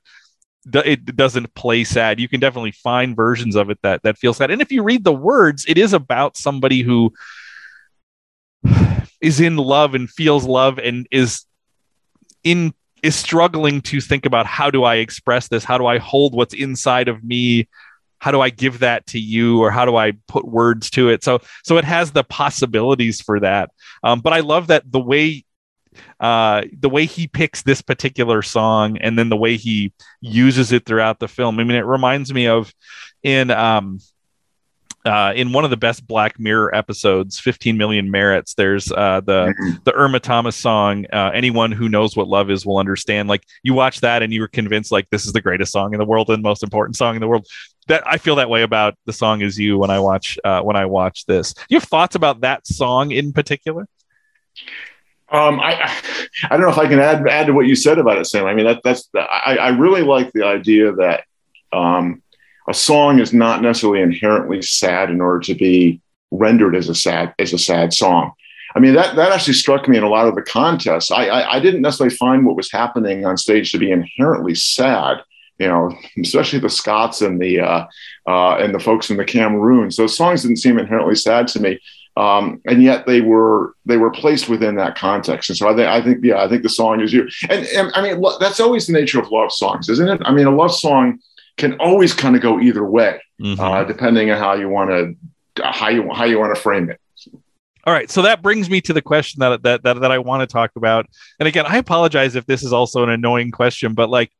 It 0.73 1.15
doesn't 1.15 1.53
play 1.55 1.85
sad. 1.85 2.19
You 2.19 2.27
can 2.27 2.41
definitely 2.41 2.71
find 2.71 3.15
versions 3.15 3.55
of 3.55 3.69
it 3.69 3.79
that 3.83 4.03
that 4.03 4.17
feel 4.17 4.33
sad. 4.33 4.51
And 4.51 4.61
if 4.61 4.71
you 4.71 4.83
read 4.83 5.03
the 5.03 5.13
words, 5.13 5.65
it 5.67 5.77
is 5.77 5.93
about 5.93 6.35
somebody 6.35 6.81
who 6.81 7.13
is 9.21 9.39
in 9.39 9.55
love 9.55 9.93
and 9.93 10.09
feels 10.09 10.45
love 10.45 10.77
and 10.77 11.07
is 11.11 11.45
in 12.43 12.73
is 13.03 13.15
struggling 13.15 13.81
to 13.81 14.01
think 14.01 14.25
about 14.25 14.45
how 14.45 14.71
do 14.71 14.83
I 14.83 14.95
express 14.95 15.47
this? 15.47 15.63
How 15.63 15.77
do 15.77 15.85
I 15.85 15.97
hold 15.97 16.33
what's 16.33 16.53
inside 16.53 17.07
of 17.07 17.23
me? 17.23 17.67
How 18.19 18.31
do 18.31 18.41
I 18.41 18.49
give 18.49 18.79
that 18.79 19.05
to 19.07 19.19
you, 19.19 19.61
or 19.61 19.69
how 19.69 19.85
do 19.85 19.95
I 19.95 20.13
put 20.27 20.47
words 20.47 20.89
to 20.91 21.09
it? 21.09 21.23
So, 21.23 21.39
so 21.63 21.77
it 21.77 21.83
has 21.83 22.11
the 22.11 22.23
possibilities 22.23 23.21
for 23.21 23.39
that. 23.41 23.69
Um, 24.03 24.21
but 24.21 24.33
I 24.33 24.39
love 24.39 24.67
that 24.67 24.91
the 24.91 24.99
way 24.99 25.45
uh, 26.19 26.63
the 26.77 26.89
way 26.89 27.05
he 27.05 27.27
picks 27.27 27.63
this 27.63 27.81
particular 27.81 28.41
song 28.41 28.97
and 28.99 29.17
then 29.17 29.29
the 29.29 29.37
way 29.37 29.57
he 29.57 29.93
uses 30.21 30.71
it 30.71 30.85
throughout 30.85 31.19
the 31.19 31.27
film. 31.27 31.59
I 31.59 31.63
mean, 31.63 31.77
it 31.77 31.85
reminds 31.85 32.33
me 32.33 32.47
of 32.47 32.73
in 33.23 33.51
um, 33.51 33.99
uh, 35.07 35.33
in 35.35 35.53
one 35.53 35.63
of 35.63 35.69
the 35.69 35.77
best 35.77 36.05
Black 36.05 36.39
Mirror 36.39 36.75
episodes, 36.75 37.39
15 37.39 37.77
Million 37.77 38.11
Merits, 38.11 38.53
there's 38.53 38.91
uh, 38.91 39.21
the 39.21 39.53
mm-hmm. 39.57 39.77
the 39.85 39.93
Irma 39.93 40.19
Thomas 40.19 40.55
song. 40.55 41.05
Uh, 41.11 41.31
Anyone 41.33 41.71
who 41.71 41.87
knows 41.87 42.15
what 42.15 42.27
love 42.27 42.51
is 42.51 42.65
will 42.65 42.77
understand. 42.77 43.29
Like 43.29 43.43
you 43.63 43.73
watch 43.73 44.01
that 44.01 44.21
and 44.21 44.33
you 44.33 44.41
were 44.41 44.47
convinced 44.47 44.91
like 44.91 45.09
this 45.09 45.25
is 45.25 45.33
the 45.33 45.41
greatest 45.41 45.71
song 45.71 45.93
in 45.93 45.99
the 45.99 46.05
world 46.05 46.29
and 46.29 46.43
most 46.43 46.61
important 46.61 46.97
song 46.97 47.15
in 47.15 47.21
the 47.21 47.27
world. 47.27 47.47
That 47.87 48.03
I 48.05 48.17
feel 48.17 48.35
that 48.35 48.49
way 48.49 48.63
about 48.63 48.95
the 49.05 49.13
song 49.13 49.41
is 49.41 49.57
you 49.57 49.77
when 49.77 49.89
I 49.89 49.99
watch 49.99 50.37
uh, 50.43 50.61
when 50.61 50.75
I 50.75 50.85
watch 50.85 51.25
this. 51.25 51.53
Do 51.53 51.63
you 51.69 51.77
have 51.77 51.87
thoughts 51.87 52.15
about 52.15 52.41
that 52.41 52.67
song 52.67 53.11
in 53.11 53.31
particular? 53.31 53.87
Um, 55.29 55.59
I 55.61 55.89
I 56.43 56.49
don't 56.49 56.61
know 56.61 56.69
if 56.69 56.77
I 56.77 56.87
can 56.87 56.99
add 56.99 57.25
add 57.27 57.47
to 57.47 57.53
what 57.53 57.65
you 57.65 57.75
said 57.75 57.97
about 57.97 58.17
it, 58.17 58.25
Sam. 58.25 58.45
I 58.45 58.53
mean 58.53 58.65
that 58.65 58.81
that's 58.83 59.09
I, 59.15 59.57
I 59.59 59.69
really 59.69 60.01
like 60.01 60.33
the 60.33 60.45
idea 60.45 60.91
that 60.93 61.23
um, 61.71 62.21
a 62.67 62.73
song 62.73 63.19
is 63.19 63.33
not 63.33 63.61
necessarily 63.61 64.01
inherently 64.01 64.61
sad 64.61 65.09
in 65.09 65.21
order 65.21 65.39
to 65.39 65.55
be 65.55 66.01
rendered 66.31 66.75
as 66.75 66.89
a 66.89 66.95
sad 66.95 67.33
as 67.39 67.53
a 67.53 67.57
sad 67.57 67.93
song. 67.93 68.33
I 68.75 68.79
mean 68.79 68.93
that 68.95 69.15
that 69.15 69.31
actually 69.31 69.53
struck 69.53 69.87
me 69.87 69.97
in 69.97 70.03
a 70.03 70.09
lot 70.09 70.27
of 70.27 70.35
the 70.35 70.41
contests. 70.41 71.09
I, 71.09 71.27
I, 71.27 71.55
I 71.55 71.59
didn't 71.59 71.81
necessarily 71.81 72.15
find 72.15 72.45
what 72.45 72.57
was 72.57 72.71
happening 72.71 73.25
on 73.25 73.37
stage 73.37 73.71
to 73.71 73.77
be 73.77 73.91
inherently 73.91 74.55
sad. 74.55 75.17
You 75.57 75.67
know, 75.67 75.97
especially 76.21 76.59
the 76.59 76.69
Scots 76.69 77.21
and 77.21 77.41
the 77.41 77.61
uh, 77.61 77.87
uh, 78.27 78.57
and 78.57 78.75
the 78.75 78.79
folks 78.79 79.09
in 79.09 79.17
the 79.17 79.25
Cameroons. 79.25 79.95
Those 79.95 80.15
songs 80.15 80.41
didn't 80.41 80.57
seem 80.57 80.77
inherently 80.77 81.15
sad 81.15 81.47
to 81.49 81.61
me, 81.61 81.79
um, 82.17 82.61
and 82.65 82.83
yet 82.83 83.07
they 83.07 83.21
were 83.21 83.73
they 83.85 83.97
were 83.97 84.11
placed 84.11 84.49
within 84.49 84.75
that 84.75 84.97
context. 84.97 85.49
And 85.49 85.57
so 85.57 85.69
I 85.69 85.75
think 85.75 85.87
I 85.87 86.01
think 86.01 86.23
yeah 86.23 86.43
I 86.43 86.49
think 86.49 86.63
the 86.63 86.69
song 86.69 86.99
is 86.99 87.13
you. 87.13 87.29
And, 87.49 87.65
and 87.67 87.91
I 87.95 88.01
mean 88.01 88.23
that's 88.39 88.59
always 88.59 88.87
the 88.87 88.93
nature 88.93 89.19
of 89.19 89.31
love 89.31 89.53
songs, 89.53 89.87
isn't 89.87 90.09
it? 90.09 90.21
I 90.25 90.33
mean 90.33 90.45
a 90.45 90.55
love 90.55 90.75
song 90.75 91.19
can 91.57 91.73
always 91.79 92.13
kind 92.13 92.35
of 92.35 92.41
go 92.41 92.59
either 92.59 92.85
way, 92.85 93.19
mm-hmm. 93.41 93.59
uh, 93.59 93.83
depending 93.83 94.31
on 94.31 94.37
how 94.37 94.53
you 94.53 94.69
want 94.69 94.89
to 94.89 95.63
how 95.63 95.89
you 95.89 96.09
how 96.13 96.25
you 96.25 96.39
want 96.39 96.55
to 96.55 96.61
frame 96.61 96.89
it. 96.89 96.99
All 97.85 97.93
right, 97.93 98.11
so 98.11 98.21
that 98.23 98.41
brings 98.41 98.69
me 98.69 98.81
to 98.81 98.93
the 98.93 99.01
question 99.01 99.39
that, 99.39 99.63
that 99.63 99.83
that 99.83 100.01
that 100.01 100.11
I 100.11 100.19
want 100.19 100.41
to 100.41 100.47
talk 100.47 100.71
about. 100.75 101.07
And 101.39 101.47
again, 101.47 101.65
I 101.65 101.77
apologize 101.77 102.35
if 102.35 102.45
this 102.45 102.63
is 102.63 102.73
also 102.73 103.03
an 103.03 103.09
annoying 103.09 103.51
question, 103.51 103.93
but 103.93 104.09
like 104.09 104.31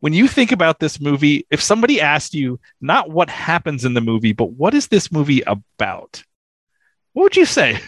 when 0.00 0.12
you 0.12 0.28
think 0.28 0.52
about 0.52 0.80
this 0.80 1.00
movie, 1.00 1.46
if 1.50 1.62
somebody 1.62 2.00
asked 2.00 2.34
you 2.34 2.60
not 2.80 3.10
what 3.10 3.30
happens 3.30 3.84
in 3.84 3.94
the 3.94 4.00
movie, 4.00 4.32
but 4.32 4.50
what 4.50 4.74
is 4.74 4.88
this 4.88 5.10
movie 5.10 5.42
about? 5.42 6.22
What 7.12 7.22
would 7.22 7.36
you 7.36 7.46
say? 7.46 7.80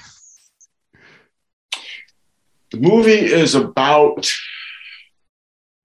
The 2.71 2.79
movie 2.79 3.13
is 3.13 3.55
about 3.55 4.31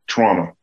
trauma. 0.07 0.53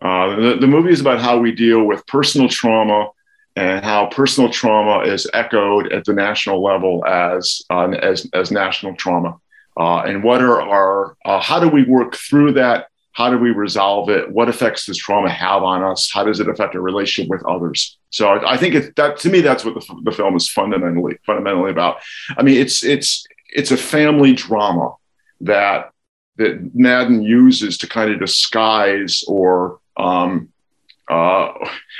Uh, 0.00 0.36
the, 0.36 0.56
the 0.60 0.66
movie 0.66 0.90
is 0.90 1.00
about 1.00 1.20
how 1.20 1.38
we 1.38 1.52
deal 1.52 1.84
with 1.84 2.06
personal 2.06 2.48
trauma 2.48 3.08
and 3.56 3.84
how 3.84 4.06
personal 4.06 4.48
trauma 4.50 5.00
is 5.00 5.28
echoed 5.34 5.92
at 5.92 6.04
the 6.04 6.12
national 6.12 6.62
level 6.62 7.04
as 7.04 7.62
uh, 7.70 7.88
as, 7.90 8.28
as 8.32 8.50
national 8.50 8.94
trauma. 8.94 9.36
Uh, 9.76 10.00
and 10.00 10.22
what 10.22 10.40
are 10.40 10.60
our 10.60 11.16
uh, 11.24 11.40
how 11.40 11.58
do 11.58 11.68
we 11.68 11.84
work 11.84 12.14
through 12.14 12.52
that? 12.52 12.88
How 13.12 13.30
do 13.30 13.38
we 13.38 13.50
resolve 13.50 14.10
it? 14.10 14.30
What 14.30 14.48
effects 14.48 14.86
does 14.86 14.96
trauma 14.96 15.28
have 15.28 15.64
on 15.64 15.82
us? 15.82 16.08
How 16.12 16.22
does 16.22 16.38
it 16.38 16.48
affect 16.48 16.76
our 16.76 16.80
relationship 16.80 17.30
with 17.30 17.44
others? 17.46 17.98
So 18.10 18.28
I, 18.28 18.52
I 18.52 18.56
think 18.56 18.76
it, 18.76 18.94
that 18.94 19.18
to 19.18 19.28
me 19.28 19.40
that's 19.40 19.64
what 19.64 19.74
the, 19.74 20.00
the 20.04 20.12
film 20.12 20.36
is 20.36 20.48
fundamentally 20.48 21.18
fundamentally 21.26 21.72
about. 21.72 21.96
I 22.36 22.42
mean, 22.42 22.60
it's 22.60 22.84
it's 22.84 23.26
it's 23.50 23.72
a 23.72 23.76
family 23.76 24.34
drama 24.34 24.94
that 25.40 25.90
that 26.36 26.76
Maddin 26.76 27.24
uses 27.24 27.76
to 27.78 27.88
kind 27.88 28.12
of 28.12 28.20
disguise 28.20 29.24
or 29.26 29.80
um, 29.98 30.48
uh, 31.08 31.52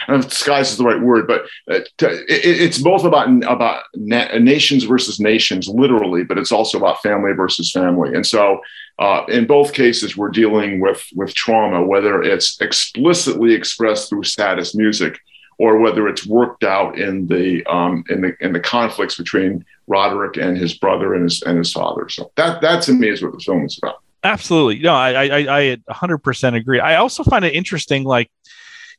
disguise 0.09 0.71
is 0.71 0.79
the 0.79 0.85
right 0.85 1.01
word, 1.01 1.27
but 1.27 1.43
uh, 1.71 1.81
it, 1.97 2.27
it's 2.29 2.79
both 2.79 3.05
about 3.05 3.29
about 3.45 3.85
na- 3.95 4.37
nations 4.39 4.85
versus 4.85 5.19
nations, 5.19 5.69
literally, 5.69 6.25
but 6.25 6.39
it's 6.39 6.53
also 6.53 6.77
about 6.77 7.03
family 7.03 7.33
versus 7.33 7.73
family. 7.73 8.15
And 8.15 8.27
so, 8.27 8.61
uh, 8.99 9.25
in 9.29 9.47
both 9.47 9.73
cases, 9.73 10.17
we're 10.17 10.29
dealing 10.31 10.81
with 10.81 11.07
with 11.15 11.35
trauma, 11.35 11.83
whether 11.83 12.23
it's 12.23 12.61
explicitly 12.61 13.55
expressed 13.55 14.11
through 14.11 14.25
saddest 14.25 14.77
music, 14.77 15.19
or 15.57 15.79
whether 15.79 16.07
it's 16.07 16.27
worked 16.27 16.65
out 16.65 16.99
in 16.99 17.27
the 17.29 17.65
um, 17.65 18.05
in 18.11 18.21
the 18.21 18.37
in 18.41 18.53
the 18.53 18.61
conflicts 18.61 19.17
between 19.17 19.65
Roderick 19.87 20.37
and 20.37 20.59
his 20.59 20.75
brother 20.75 21.15
and 21.15 21.25
his 21.25 21.43
and 21.43 21.57
his 21.57 21.73
father. 21.73 22.11
So 22.11 22.31
that 22.37 22.61
that 22.61 22.83
to 22.83 22.93
me 22.93 23.09
is 23.09 23.23
what 23.23 23.33
the 23.33 23.41
film 23.41 23.65
is 23.65 23.79
about. 23.83 24.03
Absolutely. 24.29 24.81
No, 24.81 24.95
I, 24.95 25.25
I, 25.25 25.61
I 25.61 25.77
100% 25.91 26.55
agree. 26.55 26.81
I 26.81 26.97
also 26.97 27.25
find 27.25 27.47
it 27.47 27.55
interesting, 27.55 28.05
like, 28.05 28.31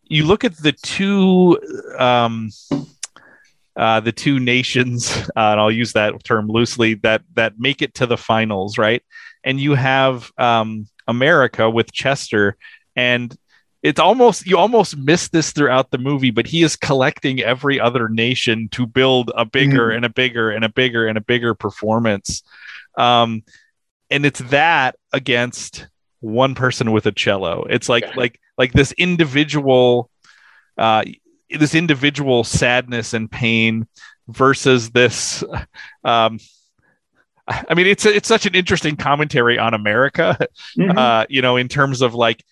you 0.04 0.26
look 0.26 0.44
at 0.44 0.58
the 0.58 0.72
two, 0.72 1.60
um, 2.00 2.50
uh, 3.76 4.00
the 4.00 4.12
two 4.12 4.40
nations, 4.40 5.16
uh, 5.36 5.52
and 5.52 5.60
I'll 5.60 5.72
use 5.72 5.94
that 5.94 6.24
term 6.24 6.48
loosely, 6.48 6.96
that 6.96 7.22
that 7.36 7.60
make 7.60 7.84
it 7.84 7.94
to 7.96 8.08
the 8.08 8.18
finals, 8.18 8.80
right? 8.80 9.04
And 9.44 9.60
you 9.60 9.76
have 9.76 10.32
um, 10.40 10.88
America 11.08 11.70
with 11.70 11.92
Chester, 11.92 12.58
and 12.96 13.38
it's 13.84 14.00
almost 14.00 14.48
you 14.48 14.58
almost 14.58 14.98
miss 14.98 15.30
this 15.30 15.52
throughout 15.52 15.92
the 15.92 16.00
movie, 16.00 16.32
but 16.32 16.48
he 16.48 16.64
is 16.64 16.76
collecting 16.76 17.40
every 17.42 17.80
other 17.80 18.10
nation 18.10 18.68
to 18.72 18.88
build 18.88 19.32
a 19.36 19.46
bigger 19.46 19.90
mm. 19.90 19.98
and 19.98 20.06
a 20.06 20.10
bigger 20.10 20.50
and 20.50 20.66
a 20.66 20.70
bigger 20.70 21.06
and 21.08 21.20
a 21.20 21.22
bigger 21.22 21.54
performance. 21.54 22.42
Um, 22.98 23.44
and 24.10 24.26
it's 24.26 24.40
that 24.40 24.96
against 25.14 25.88
one 26.20 26.56
person 26.56 26.92
with 26.92 27.06
a 27.06 27.12
cello. 27.12 27.66
It's 27.70 27.90
like 27.90 28.16
like 28.16 28.40
like 28.58 28.74
this 28.74 28.92
individual 28.94 30.10
uh 30.78 31.04
this 31.50 31.76
individual 31.76 32.44
sadness 32.44 33.14
and 33.14 33.32
pain 33.32 33.88
versus 34.28 34.92
this 34.92 35.44
um 36.04 36.40
I 37.48 37.74
mean 37.74 37.88
it's 37.88 38.06
it's 38.06 38.28
such 38.28 38.46
an 38.46 38.56
interesting 38.56 38.96
commentary 38.96 39.58
on 39.58 39.74
America 39.74 40.38
mm-hmm. 40.78 40.98
uh 40.98 41.26
you 41.30 41.42
know 41.42 41.58
in 41.58 41.68
terms 41.68 42.02
of 42.02 42.14
like 42.14 42.44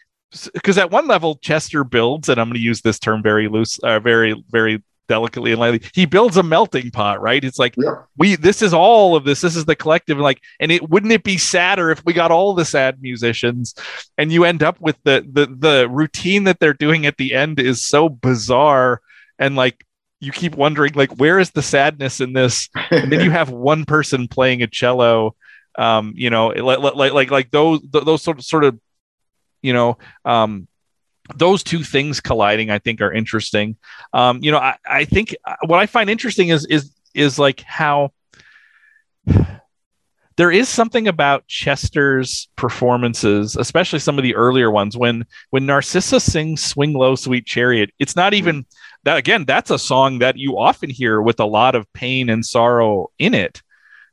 because 0.53 0.77
at 0.77 0.91
one 0.91 1.07
level 1.07 1.35
Chester 1.35 1.83
builds 1.83 2.29
and 2.29 2.39
I'm 2.39 2.47
going 2.47 2.55
to 2.55 2.61
use 2.61 2.81
this 2.81 2.99
term 2.99 3.21
very 3.21 3.47
loose 3.47 3.79
uh, 3.79 3.99
very 3.99 4.41
very 4.49 4.83
delicately 5.07 5.51
and 5.51 5.59
lightly. 5.59 5.81
He 5.93 6.05
builds 6.05 6.37
a 6.37 6.43
melting 6.43 6.91
pot, 6.91 7.21
right? 7.21 7.43
It's 7.43 7.59
like 7.59 7.75
yeah. 7.77 8.03
we 8.17 8.35
this 8.35 8.61
is 8.61 8.73
all 8.73 9.15
of 9.15 9.23
this. 9.23 9.41
This 9.41 9.55
is 9.55 9.65
the 9.65 9.75
collective. 9.75 10.17
Like, 10.17 10.41
and 10.59 10.71
it 10.71 10.89
wouldn't 10.89 11.13
it 11.13 11.23
be 11.23 11.37
sadder 11.37 11.91
if 11.91 12.03
we 12.05 12.13
got 12.13 12.31
all 12.31 12.53
the 12.53 12.65
sad 12.65 13.01
musicians, 13.01 13.75
and 14.17 14.31
you 14.31 14.43
end 14.45 14.63
up 14.63 14.79
with 14.81 14.97
the 15.03 15.25
the 15.31 15.47
the 15.47 15.89
routine 15.89 16.45
that 16.45 16.59
they're 16.59 16.73
doing 16.73 17.05
at 17.05 17.17
the 17.17 17.33
end 17.33 17.59
is 17.59 17.85
so 17.85 18.09
bizarre 18.09 19.01
and 19.39 19.55
like 19.55 19.85
you 20.19 20.31
keep 20.31 20.55
wondering 20.55 20.93
like 20.93 21.15
where 21.17 21.39
is 21.39 21.51
the 21.51 21.61
sadness 21.61 22.19
in 22.19 22.33
this 22.33 22.69
and 22.91 23.11
then 23.11 23.21
you 23.23 23.31
have 23.31 23.49
one 23.51 23.85
person 23.85 24.27
playing 24.27 24.63
a 24.63 24.67
cello 24.67 25.35
um 25.77 26.13
you 26.15 26.29
know 26.29 26.47
like 26.47 26.79
like 26.79 27.13
like 27.13 27.31
like 27.31 27.51
those 27.51 27.79
those 27.91 28.21
sort 28.21 28.39
of 28.39 28.45
sort 28.45 28.63
of 28.63 28.79
you 29.61 29.73
know 29.73 29.97
um 30.25 30.67
those 31.35 31.63
two 31.63 31.83
things 31.83 32.19
colliding, 32.19 32.69
I 32.69 32.79
think, 32.79 33.01
are 33.01 33.11
interesting. 33.11 33.77
Um, 34.13 34.39
you 34.41 34.51
know, 34.51 34.59
I, 34.59 34.77
I 34.89 35.05
think 35.05 35.35
uh, 35.45 35.55
what 35.65 35.79
I 35.79 35.85
find 35.85 36.09
interesting 36.09 36.49
is 36.49 36.65
is 36.65 36.91
is 37.13 37.39
like 37.39 37.61
how 37.61 38.11
there 40.37 40.51
is 40.51 40.69
something 40.69 41.07
about 41.07 41.47
Chester's 41.47 42.47
performances, 42.55 43.55
especially 43.55 43.99
some 43.99 44.19
of 44.19 44.23
the 44.23 44.35
earlier 44.35 44.69
ones, 44.69 44.95
when 44.95 45.25
when 45.49 45.65
Narcissa 45.65 46.19
sings 46.19 46.63
"Swing 46.63 46.93
Low, 46.93 47.15
Sweet 47.15 47.45
Chariot." 47.45 47.89
It's 47.99 48.15
not 48.15 48.33
even 48.33 48.65
that. 49.03 49.17
Again, 49.17 49.45
that's 49.45 49.71
a 49.71 49.79
song 49.79 50.19
that 50.19 50.37
you 50.37 50.57
often 50.57 50.89
hear 50.89 51.21
with 51.21 51.39
a 51.39 51.45
lot 51.45 51.75
of 51.75 51.91
pain 51.93 52.29
and 52.29 52.45
sorrow 52.45 53.11
in 53.17 53.33
it. 53.33 53.61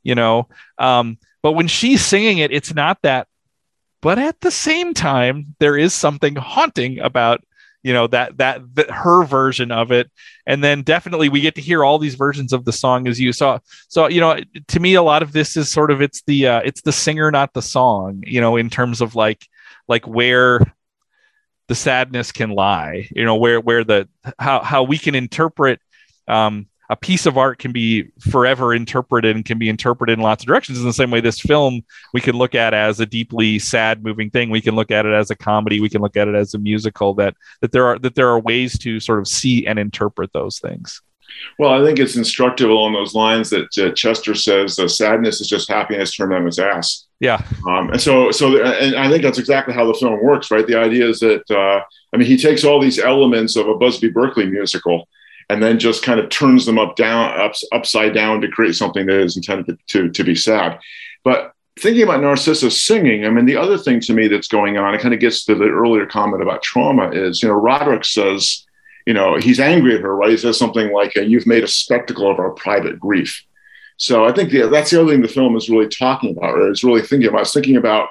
You 0.03 0.15
know, 0.15 0.49
um, 0.77 1.17
but 1.43 1.53
when 1.53 1.67
she's 1.67 2.03
singing 2.03 2.39
it, 2.39 2.51
it's 2.51 2.73
not 2.73 2.97
that 3.03 3.27
but 4.05 4.19
at 4.19 4.39
the 4.41 4.51
same 4.51 4.93
time 4.93 5.55
there 5.57 5.75
is 5.75 5.91
something 5.91 6.35
haunting 6.35 6.99
about 6.99 7.43
you 7.81 7.91
know 7.91 8.05
that 8.05 8.37
that, 8.37 8.61
that 8.75 8.91
her 8.91 9.25
version 9.25 9.71
of 9.71 9.91
it. 9.91 10.11
And 10.45 10.63
then 10.63 10.83
definitely 10.83 11.27
we 11.27 11.41
get 11.41 11.55
to 11.55 11.61
hear 11.61 11.83
all 11.83 11.97
these 11.97 12.13
versions 12.13 12.53
of 12.53 12.65
the 12.65 12.71
song 12.71 13.07
as 13.07 13.19
you 13.19 13.33
saw. 13.33 13.57
So 13.87 14.07
you 14.07 14.21
know 14.21 14.37
to 14.67 14.79
me 14.79 14.93
a 14.93 15.01
lot 15.01 15.23
of 15.23 15.31
this 15.31 15.57
is 15.57 15.71
sort 15.71 15.89
of 15.89 16.03
it's 16.03 16.21
the 16.27 16.47
uh, 16.47 16.61
it's 16.63 16.81
the 16.81 16.91
singer 16.91 17.31
not 17.31 17.53
the 17.53 17.63
song 17.63 18.21
you 18.27 18.39
know 18.39 18.57
in 18.57 18.69
terms 18.69 19.01
of 19.01 19.15
like 19.15 19.47
like 19.87 20.07
where 20.07 20.59
the 21.67 21.73
sadness 21.73 22.31
can 22.31 22.51
lie 22.51 23.09
you 23.09 23.25
know 23.25 23.37
where 23.37 23.59
where 23.59 23.83
the 23.83 24.07
how 24.37 24.61
how 24.61 24.83
we 24.83 24.99
can 24.99 25.15
interpret 25.15 25.79
um 26.27 26.67
a 26.89 26.95
piece 26.95 27.25
of 27.25 27.37
art 27.37 27.59
can 27.59 27.71
be 27.71 28.11
forever 28.19 28.73
interpreted 28.73 29.35
and 29.35 29.45
can 29.45 29.57
be 29.57 29.69
interpreted 29.69 30.17
in 30.17 30.23
lots 30.23 30.43
of 30.43 30.47
directions. 30.47 30.79
In 30.79 30.85
the 30.85 30.93
same 30.93 31.11
way, 31.11 31.21
this 31.21 31.39
film 31.39 31.83
we 32.13 32.21
can 32.21 32.35
look 32.35 32.55
at 32.55 32.73
as 32.73 32.99
a 32.99 33.05
deeply 33.05 33.59
sad, 33.59 34.03
moving 34.03 34.29
thing. 34.29 34.49
We 34.49 34.61
can 34.61 34.75
look 34.75 34.91
at 34.91 35.05
it 35.05 35.13
as 35.13 35.31
a 35.31 35.35
comedy. 35.35 35.79
We 35.79 35.89
can 35.89 36.01
look 36.01 36.17
at 36.17 36.27
it 36.27 36.35
as 36.35 36.53
a 36.53 36.59
musical. 36.59 37.13
That 37.15 37.35
that 37.61 37.71
there 37.71 37.85
are 37.87 37.99
that 37.99 38.15
there 38.15 38.29
are 38.29 38.39
ways 38.39 38.77
to 38.79 38.99
sort 38.99 39.19
of 39.19 39.27
see 39.27 39.65
and 39.65 39.79
interpret 39.79 40.31
those 40.33 40.59
things. 40.59 41.01
Well, 41.57 41.73
I 41.73 41.85
think 41.85 41.99
it's 41.99 42.15
instructive 42.15 42.69
along 42.69 42.93
those 42.93 43.13
lines 43.13 43.49
that 43.49 43.77
uh, 43.77 43.91
Chester 43.91 44.35
says 44.35 44.77
sadness 44.95 45.41
is 45.41 45.47
just 45.47 45.69
happiness 45.69 46.15
turned 46.15 46.33
on 46.33 46.47
its 46.47 46.59
ass. 46.59 47.07
Yeah. 47.19 47.41
Um, 47.67 47.89
and 47.91 48.01
so, 48.01 48.31
so, 48.31 48.61
and 48.63 48.95
I 48.95 49.09
think 49.09 49.23
that's 49.23 49.39
exactly 49.39 49.73
how 49.73 49.85
the 49.85 49.93
film 49.93 50.21
works, 50.21 50.51
right? 50.51 50.65
The 50.67 50.77
idea 50.77 51.07
is 51.07 51.19
that, 51.21 51.49
uh, 51.49 51.81
I 52.13 52.17
mean, 52.17 52.27
he 52.27 52.37
takes 52.37 52.63
all 52.63 52.79
these 52.79 52.99
elements 52.99 53.55
of 53.55 53.67
a 53.67 53.75
Busby 53.75 54.09
Berkeley 54.09 54.45
musical 54.45 55.07
and 55.49 55.61
then 55.61 55.79
just 55.79 56.03
kind 56.03 56.19
of 56.19 56.29
turns 56.29 56.65
them 56.65 56.79
up 56.79 56.95
down 56.95 57.39
ups, 57.39 57.63
upside 57.71 58.13
down 58.13 58.41
to 58.41 58.47
create 58.47 58.75
something 58.75 59.05
that 59.05 59.19
is 59.19 59.37
intended 59.37 59.77
to, 59.87 60.09
to 60.09 60.23
be 60.23 60.35
sad. 60.35 60.79
But 61.23 61.51
thinking 61.79 62.03
about 62.03 62.21
narcissa 62.21 62.71
singing 62.71 63.25
i 63.25 63.29
mean 63.29 63.45
the 63.45 63.57
other 63.57 63.77
thing 63.77 63.99
to 63.99 64.13
me 64.13 64.29
that's 64.29 64.47
going 64.47 64.77
on 64.77 64.95
it 64.95 65.01
kind 65.01 65.13
of 65.13 65.19
gets 65.19 65.43
to 65.43 65.53
the 65.53 65.65
earlier 65.65 66.05
comment 66.05 66.41
about 66.41 66.63
trauma 66.63 67.11
is 67.11 67.43
you 67.43 67.49
know 67.49 67.55
roderick 67.55 68.05
says 68.05 68.65
you 69.05 69.13
know 69.13 69.35
he's 69.35 69.59
angry 69.59 69.93
at 69.93 69.99
her 69.99 70.15
right? 70.15 70.29
He 70.29 70.37
says 70.37 70.57
something 70.57 70.93
like 70.93 71.15
you've 71.15 71.45
made 71.45 71.65
a 71.65 71.67
spectacle 71.67 72.31
of 72.31 72.39
our 72.39 72.51
private 72.51 72.97
grief. 72.97 73.43
So 73.97 74.23
i 74.23 74.31
think 74.31 74.53
that's 74.53 74.91
the 74.91 75.01
other 75.01 75.11
thing 75.11 75.21
the 75.21 75.27
film 75.27 75.57
is 75.57 75.69
really 75.69 75.89
talking 75.89 76.37
about 76.37 76.57
or 76.57 76.71
is 76.71 76.83
really 76.85 77.01
thinking 77.01 77.27
about 77.27 77.41
is 77.41 77.51
thinking 77.51 77.75
about 77.75 78.07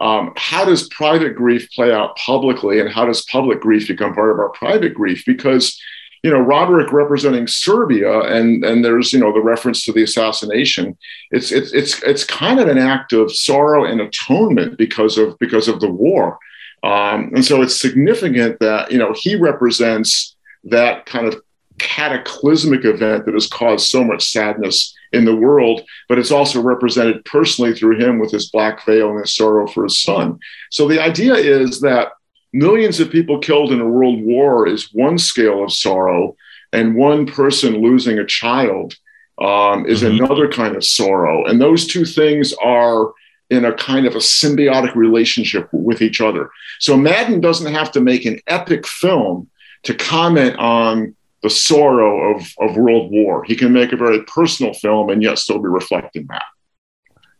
um, 0.00 0.32
how 0.36 0.64
does 0.64 0.88
private 0.88 1.34
grief 1.36 1.70
play 1.74 1.92
out 1.92 2.16
publicly, 2.16 2.80
and 2.80 2.90
how 2.90 3.06
does 3.06 3.24
public 3.24 3.60
grief 3.60 3.88
become 3.88 4.14
part 4.14 4.30
of 4.30 4.38
our 4.38 4.50
private 4.50 4.92
grief? 4.92 5.24
Because 5.24 5.80
you 6.26 6.32
know, 6.32 6.40
Roderick 6.40 6.92
representing 6.92 7.46
Serbia, 7.46 8.22
and 8.22 8.64
and 8.64 8.84
there's 8.84 9.12
you 9.12 9.20
know 9.20 9.32
the 9.32 9.40
reference 9.40 9.84
to 9.84 9.92
the 9.92 10.02
assassination. 10.02 10.98
It's 11.30 11.52
it's 11.52 11.72
it's 11.72 12.02
it's 12.02 12.24
kind 12.24 12.58
of 12.58 12.66
an 12.66 12.78
act 12.78 13.12
of 13.12 13.30
sorrow 13.30 13.84
and 13.84 14.00
atonement 14.00 14.76
because 14.76 15.18
of 15.18 15.38
because 15.38 15.68
of 15.68 15.78
the 15.78 15.88
war, 15.88 16.36
um, 16.82 17.30
and 17.32 17.44
so 17.44 17.62
it's 17.62 17.80
significant 17.80 18.58
that 18.58 18.90
you 18.90 18.98
know 18.98 19.14
he 19.16 19.36
represents 19.36 20.34
that 20.64 21.06
kind 21.06 21.28
of 21.28 21.40
cataclysmic 21.78 22.84
event 22.84 23.24
that 23.24 23.34
has 23.34 23.46
caused 23.46 23.88
so 23.88 24.02
much 24.02 24.28
sadness 24.28 24.96
in 25.12 25.26
the 25.26 25.36
world, 25.36 25.82
but 26.08 26.18
it's 26.18 26.32
also 26.32 26.60
represented 26.60 27.24
personally 27.24 27.72
through 27.72 28.00
him 28.00 28.18
with 28.18 28.32
his 28.32 28.50
black 28.50 28.84
veil 28.84 29.10
and 29.10 29.20
his 29.20 29.36
sorrow 29.36 29.68
for 29.68 29.84
his 29.84 30.02
son. 30.02 30.40
So 30.72 30.88
the 30.88 31.00
idea 31.00 31.34
is 31.34 31.80
that 31.82 32.08
millions 32.56 33.00
of 33.00 33.10
people 33.10 33.38
killed 33.38 33.72
in 33.72 33.80
a 33.80 33.88
world 33.88 34.22
war 34.22 34.66
is 34.66 34.92
one 34.92 35.18
scale 35.18 35.62
of 35.64 35.72
sorrow, 35.72 36.36
and 36.72 36.96
one 36.96 37.26
person 37.26 37.82
losing 37.82 38.18
a 38.18 38.26
child 38.26 38.94
um, 39.38 39.86
is 39.86 40.02
mm-hmm. 40.02 40.24
another 40.24 40.48
kind 40.48 40.76
of 40.76 40.84
sorrow. 40.84 41.44
And 41.44 41.60
those 41.60 41.86
two 41.86 42.04
things 42.04 42.54
are 42.54 43.12
in 43.50 43.64
a 43.64 43.74
kind 43.74 44.06
of 44.06 44.14
a 44.14 44.18
symbiotic 44.18 44.94
relationship 44.94 45.68
with 45.72 46.02
each 46.02 46.20
other. 46.20 46.50
So 46.80 46.96
Maddin 46.96 47.40
doesn't 47.40 47.72
have 47.72 47.92
to 47.92 48.00
make 48.00 48.24
an 48.24 48.40
epic 48.48 48.86
film 48.86 49.48
to 49.84 49.94
comment 49.94 50.56
on 50.56 51.14
the 51.42 51.50
sorrow 51.50 52.34
of, 52.34 52.52
of 52.58 52.76
world 52.76 53.12
war. 53.12 53.44
He 53.44 53.54
can 53.54 53.72
make 53.72 53.92
a 53.92 53.96
very 53.96 54.24
personal 54.24 54.74
film 54.74 55.10
and 55.10 55.22
yet 55.22 55.38
still 55.38 55.60
be 55.60 55.68
reflecting 55.68 56.26
that. 56.28 56.42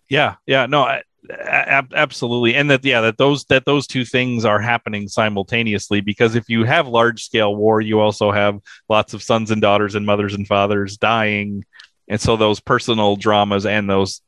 Yeah, 0.09 0.37
yeah, 0.47 0.67
no, 0.67 0.83
I, 0.83 1.03
ab- 1.31 1.93
absolutely. 1.95 2.55
And 2.55 2.71
that 2.71 2.85
yeah 2.85 3.01
that 3.01 3.19
those 3.19 3.45
that 3.45 3.65
those 3.65 3.87
two 3.87 4.05
things 4.05 4.45
are 4.45 4.61
happening 4.61 5.09
simultaneously 5.09 6.01
because 6.01 6.35
if 6.35 6.49
you 6.49 6.65
have 6.65 6.89
large 6.89 7.25
scale 7.25 7.55
war 7.55 7.81
you 7.81 8.01
also 8.01 8.31
have 8.31 8.61
lots 8.89 9.15
of 9.15 9.23
sons 9.23 9.51
and 9.51 9.61
daughters 9.61 9.95
and 9.95 10.07
mothers 10.07 10.35
and 10.35 10.47
fathers 10.47 10.97
dying. 10.97 11.65
And 12.09 12.21
so 12.21 12.37
those 12.37 12.61
personal 12.61 13.17
dramas 13.17 13.67
and 13.67 13.91
those 13.91 14.21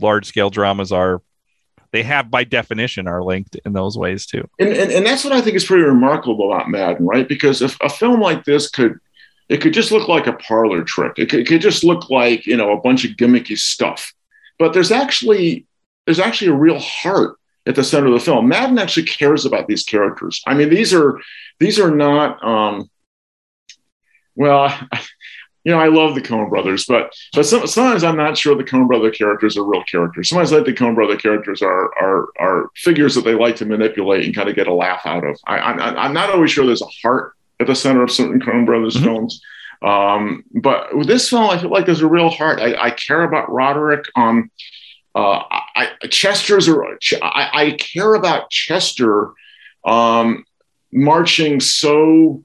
large 0.00 0.26
scale 0.26 0.50
dramas 0.50 0.92
are 0.92 1.22
they 1.92 2.02
have 2.02 2.30
by 2.30 2.44
definition 2.44 3.08
are 3.08 3.22
linked 3.22 3.56
in 3.64 3.72
those 3.72 3.98
ways 3.98 4.26
too. 4.26 4.48
And, 4.58 4.70
and, 4.70 4.92
and 4.92 5.06
that's 5.06 5.24
what 5.24 5.32
i 5.32 5.40
think 5.40 5.56
is 5.56 5.64
pretty 5.64 5.84
remarkable 5.84 6.52
about 6.52 6.68
Maddin 6.68 7.06
right? 7.06 7.28
Because 7.28 7.62
if 7.62 7.76
a 7.80 7.88
film 7.88 8.20
like 8.20 8.44
this 8.44 8.68
could 8.68 8.98
it 9.48 9.60
could 9.60 9.74
just 9.74 9.90
look 9.90 10.06
like 10.06 10.28
a 10.28 10.32
parlor 10.34 10.84
trick. 10.84 11.14
It 11.18 11.28
could, 11.28 11.40
it 11.40 11.46
could 11.48 11.60
just 11.60 11.82
look 11.82 12.08
like 12.08 12.46
you 12.46 12.56
know 12.56 12.72
a 12.72 12.80
bunch 12.80 13.04
of 13.04 13.12
gimmicky 13.12 13.58
stuff. 13.58 14.14
But 14.58 14.72
there's 14.72 14.92
actually 14.92 15.66
there's 16.06 16.20
actually 16.20 16.50
a 16.50 16.54
real 16.54 16.78
heart 16.78 17.36
at 17.66 17.74
the 17.74 17.84
center 17.84 18.08
of 18.08 18.14
the 18.14 18.20
film. 18.20 18.48
Maddin 18.48 18.78
actually 18.78 19.06
cares 19.06 19.44
about 19.44 19.66
these 19.66 19.84
characters. 19.84 20.42
I 20.46 20.54
mean, 20.54 20.70
these 20.70 20.92
are 20.94 21.20
these 21.58 21.78
are 21.78 21.90
not. 21.90 22.42
Um, 22.44 22.90
well, 24.34 24.72
you 25.64 25.72
know, 25.72 25.78
I 25.78 25.88
love 25.88 26.14
the 26.14 26.22
Coen 26.22 26.48
Brothers, 26.48 26.86
but 26.86 27.12
but 27.34 27.44
some, 27.44 27.66
sometimes 27.66 28.02
I'm 28.02 28.16
not 28.16 28.38
sure 28.38 28.54
the 28.56 28.64
Coen 28.64 28.88
Brother 28.88 29.10
characters 29.10 29.56
are 29.56 29.64
real 29.64 29.84
characters. 29.84 30.28
Sometimes 30.28 30.52
I 30.52 30.56
think 30.56 30.66
the 30.66 30.84
Coen 30.84 30.94
Brother 30.94 31.16
characters 31.16 31.62
are 31.62 31.94
are 32.02 32.28
are 32.38 32.70
figures 32.76 33.14
that 33.14 33.24
they 33.24 33.34
like 33.34 33.56
to 33.56 33.66
manipulate 33.66 34.24
and 34.24 34.34
kind 34.34 34.48
of 34.48 34.56
get 34.56 34.68
a 34.68 34.74
laugh 34.74 35.02
out 35.04 35.24
of. 35.24 35.38
I, 35.46 35.58
I'm 35.58 35.80
I'm 35.80 36.14
not 36.14 36.30
always 36.30 36.50
sure 36.50 36.66
there's 36.66 36.82
a 36.82 36.86
heart 37.02 37.34
at 37.60 37.66
the 37.66 37.74
center 37.74 38.02
of 38.02 38.10
certain 38.10 38.40
Coen 38.40 38.64
Brothers 38.64 38.96
mm-hmm. 38.96 39.04
films. 39.04 39.42
Um, 39.82 40.44
but 40.52 40.94
with 40.96 41.06
this 41.06 41.28
film, 41.28 41.48
I 41.48 41.58
feel 41.58 41.70
like 41.70 41.86
there's 41.86 42.02
a 42.02 42.06
real 42.06 42.28
heart. 42.28 42.60
I, 42.60 42.74
I 42.74 42.90
care 42.90 43.22
about 43.22 43.50
Roderick. 43.50 44.04
Um, 44.14 44.50
uh, 45.14 45.42
I, 45.48 45.88
Chester's 46.08 46.68
a, 46.68 46.74
I, 47.22 47.50
I 47.52 47.70
care 47.72 48.14
about 48.14 48.50
Chester 48.50 49.32
um, 49.84 50.44
marching 50.92 51.60
so 51.60 52.44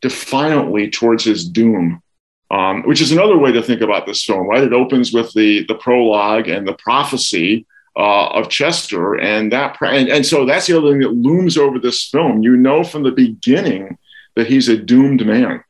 defiantly 0.00 0.90
towards 0.90 1.24
his 1.24 1.48
doom, 1.48 2.02
um, 2.50 2.82
which 2.84 3.00
is 3.00 3.12
another 3.12 3.36
way 3.36 3.50
to 3.52 3.62
think 3.62 3.80
about 3.80 4.06
this 4.06 4.24
film, 4.24 4.46
right? 4.46 4.62
It 4.62 4.72
opens 4.72 5.12
with 5.12 5.32
the 5.32 5.64
the 5.66 5.74
prologue 5.74 6.48
and 6.48 6.66
the 6.66 6.74
prophecy 6.74 7.66
uh, 7.96 8.28
of 8.28 8.50
Chester, 8.50 9.14
and 9.14 9.50
that 9.52 9.76
and, 9.80 10.08
and 10.08 10.24
so 10.24 10.44
that's 10.44 10.66
the 10.66 10.78
other 10.78 10.92
thing 10.92 11.00
that 11.00 11.12
looms 11.12 11.56
over 11.56 11.78
this 11.78 12.08
film. 12.08 12.42
You 12.42 12.56
know 12.56 12.84
from 12.84 13.02
the 13.02 13.12
beginning 13.12 13.98
that 14.36 14.46
he's 14.46 14.68
a 14.68 14.76
doomed 14.76 15.24
man, 15.26 15.64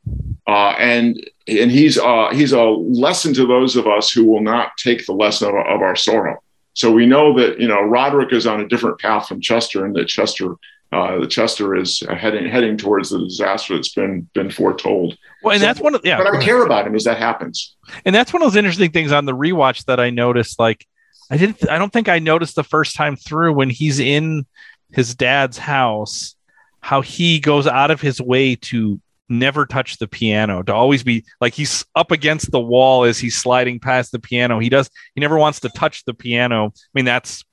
uh, 0.45 0.75
and 0.77 1.17
and 1.47 1.71
he's 1.71 1.97
uh, 1.97 2.29
he's 2.33 2.51
a 2.51 2.63
lesson 2.63 3.33
to 3.35 3.45
those 3.45 3.75
of 3.75 3.87
us 3.87 4.11
who 4.11 4.25
will 4.25 4.41
not 4.41 4.71
take 4.77 5.05
the 5.05 5.13
lesson 5.13 5.49
of, 5.49 5.55
of, 5.55 5.81
our 5.81 5.95
sorrow. 5.95 6.41
So 6.73 6.91
we 6.91 7.05
know 7.05 7.37
that 7.37 7.59
you 7.59 7.67
know 7.67 7.81
Roderick 7.81 8.33
is 8.33 8.45
on 8.45 8.61
a 8.61 8.67
different 8.67 8.99
path 8.99 9.27
from 9.27 9.41
Chester, 9.41 9.85
and 9.85 9.95
that 9.95 10.07
Chester 10.07 10.55
uh, 10.91 11.19
the 11.19 11.27
Chester 11.27 11.75
is 11.75 12.01
heading 12.09 12.49
heading 12.49 12.77
towards 12.77 13.09
the 13.09 13.19
disaster 13.19 13.75
that's 13.75 13.93
been 13.93 14.27
been 14.33 14.49
foretold. 14.49 15.17
Well, 15.43 15.53
and 15.53 15.61
so, 15.61 15.67
that's 15.67 15.79
one 15.79 15.95
of 15.95 16.01
yeah. 16.03 16.17
But 16.17 16.27
I 16.27 16.43
care 16.43 16.63
about 16.63 16.87
him 16.87 16.95
as 16.95 17.03
that 17.05 17.17
happens. 17.17 17.75
And 18.05 18.13
that's 18.13 18.33
one 18.33 18.41
of 18.41 18.47
those 18.47 18.57
interesting 18.57 18.91
things 18.91 19.11
on 19.11 19.25
the 19.25 19.35
rewatch 19.35 19.85
that 19.85 19.99
I 19.99 20.09
noticed. 20.09 20.59
Like 20.59 20.85
I 21.29 21.37
didn't, 21.37 21.69
I 21.69 21.77
don't 21.77 21.91
think 21.91 22.09
I 22.09 22.19
noticed 22.19 22.55
the 22.55 22.63
first 22.63 22.95
time 22.95 23.15
through 23.15 23.53
when 23.53 23.69
he's 23.69 23.99
in 23.99 24.45
his 24.91 25.15
dad's 25.15 25.57
house 25.57 26.35
how 26.79 27.01
he 27.01 27.39
goes 27.39 27.67
out 27.67 27.91
of 27.91 27.99
his 27.99 28.21
way 28.21 28.55
to 28.55 29.01
never 29.29 29.65
touch 29.65 29.97
the 29.97 30.07
piano 30.07 30.63
to 30.63 30.73
always 30.73 31.03
be 31.03 31.25
like 31.41 31.53
he's 31.53 31.85
up 31.95 32.11
against 32.11 32.51
the 32.51 32.59
wall 32.59 33.03
as 33.03 33.19
he's 33.19 33.35
sliding 33.35 33.79
past 33.79 34.11
the 34.11 34.19
piano. 34.19 34.59
He 34.59 34.69
does 34.69 34.89
he 35.15 35.21
never 35.21 35.37
wants 35.37 35.59
to 35.61 35.69
touch 35.69 36.05
the 36.05 36.13
piano. 36.13 36.67
I 36.67 36.89
mean 36.93 37.05
that's 37.05 37.43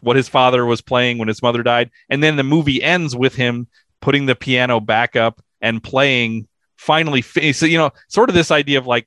what 0.00 0.16
his 0.16 0.28
father 0.28 0.64
was 0.64 0.80
playing 0.80 1.18
when 1.18 1.28
his 1.28 1.42
mother 1.42 1.62
died. 1.62 1.90
And 2.08 2.22
then 2.22 2.36
the 2.36 2.42
movie 2.42 2.82
ends 2.82 3.14
with 3.14 3.34
him 3.34 3.68
putting 4.00 4.26
the 4.26 4.34
piano 4.34 4.80
back 4.80 5.14
up 5.14 5.40
and 5.60 5.82
playing 5.82 6.48
finally 6.76 7.20
so 7.20 7.66
you 7.66 7.76
know 7.76 7.90
sort 8.08 8.30
of 8.30 8.34
this 8.34 8.50
idea 8.50 8.78
of 8.78 8.86
like 8.86 9.06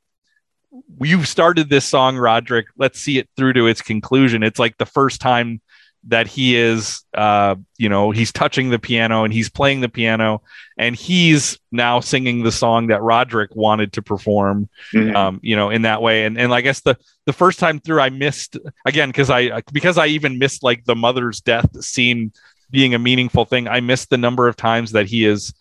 you've 1.02 1.28
started 1.28 1.70
this 1.70 1.86
song 1.86 2.18
roderick. 2.18 2.68
Let's 2.78 3.00
see 3.00 3.18
it 3.18 3.30
through 3.36 3.54
to 3.54 3.68
its 3.68 3.82
conclusion. 3.82 4.44
It's 4.44 4.60
like 4.60 4.78
the 4.78 4.86
first 4.86 5.22
time 5.22 5.62
that 6.08 6.28
he 6.28 6.56
is 6.56 7.04
uh 7.13 7.56
you 7.78 7.88
know 7.88 8.12
he's 8.12 8.32
touching 8.32 8.70
the 8.70 8.80
piano 8.80 9.24
and 9.24 9.34
he's 9.34 9.50
playing 9.50 9.82
the 9.82 9.89
piano 9.89 10.42
and 10.78 10.96
he's 10.96 11.58
now 11.72 12.00
singing 12.00 12.44
the 12.44 12.52
song 12.52 12.88
that 12.88 13.02
Roderick 13.02 13.56
wanted 13.56 13.94
to 13.94 14.02
perform 14.02 14.70
mm-hmm. 14.94 15.16
um 15.16 15.39
you 15.42 15.56
know 15.56 15.70
in 15.70 15.84
that 15.84 16.02
way 16.02 16.26
and 16.26 16.38
and 16.38 16.54
I 16.54 16.62
guess 16.62 16.82
the 16.82 16.98
the 17.26 17.34
first 17.34 17.60
time 17.60 17.80
through 17.80 18.02
I 18.02 18.10
missed 18.10 18.58
again 18.86 19.10
because 19.10 19.30
I 19.30 19.62
because 19.72 19.98
I 19.98 20.08
even 20.08 20.39
missed 20.39 20.63
like 20.63 20.84
the 20.86 20.96
mother's 20.96 21.39
death 21.42 21.84
scene 21.84 22.34
being 22.70 22.94
a 22.94 23.00
meaningful 23.00 23.46
thing 23.46 23.68
I 23.68 23.80
missed 23.80 24.10
the 24.10 24.18
number 24.18 24.48
of 24.48 24.56
times 24.56 24.92
that 24.92 25.06
he 25.06 25.26
is 25.26 25.54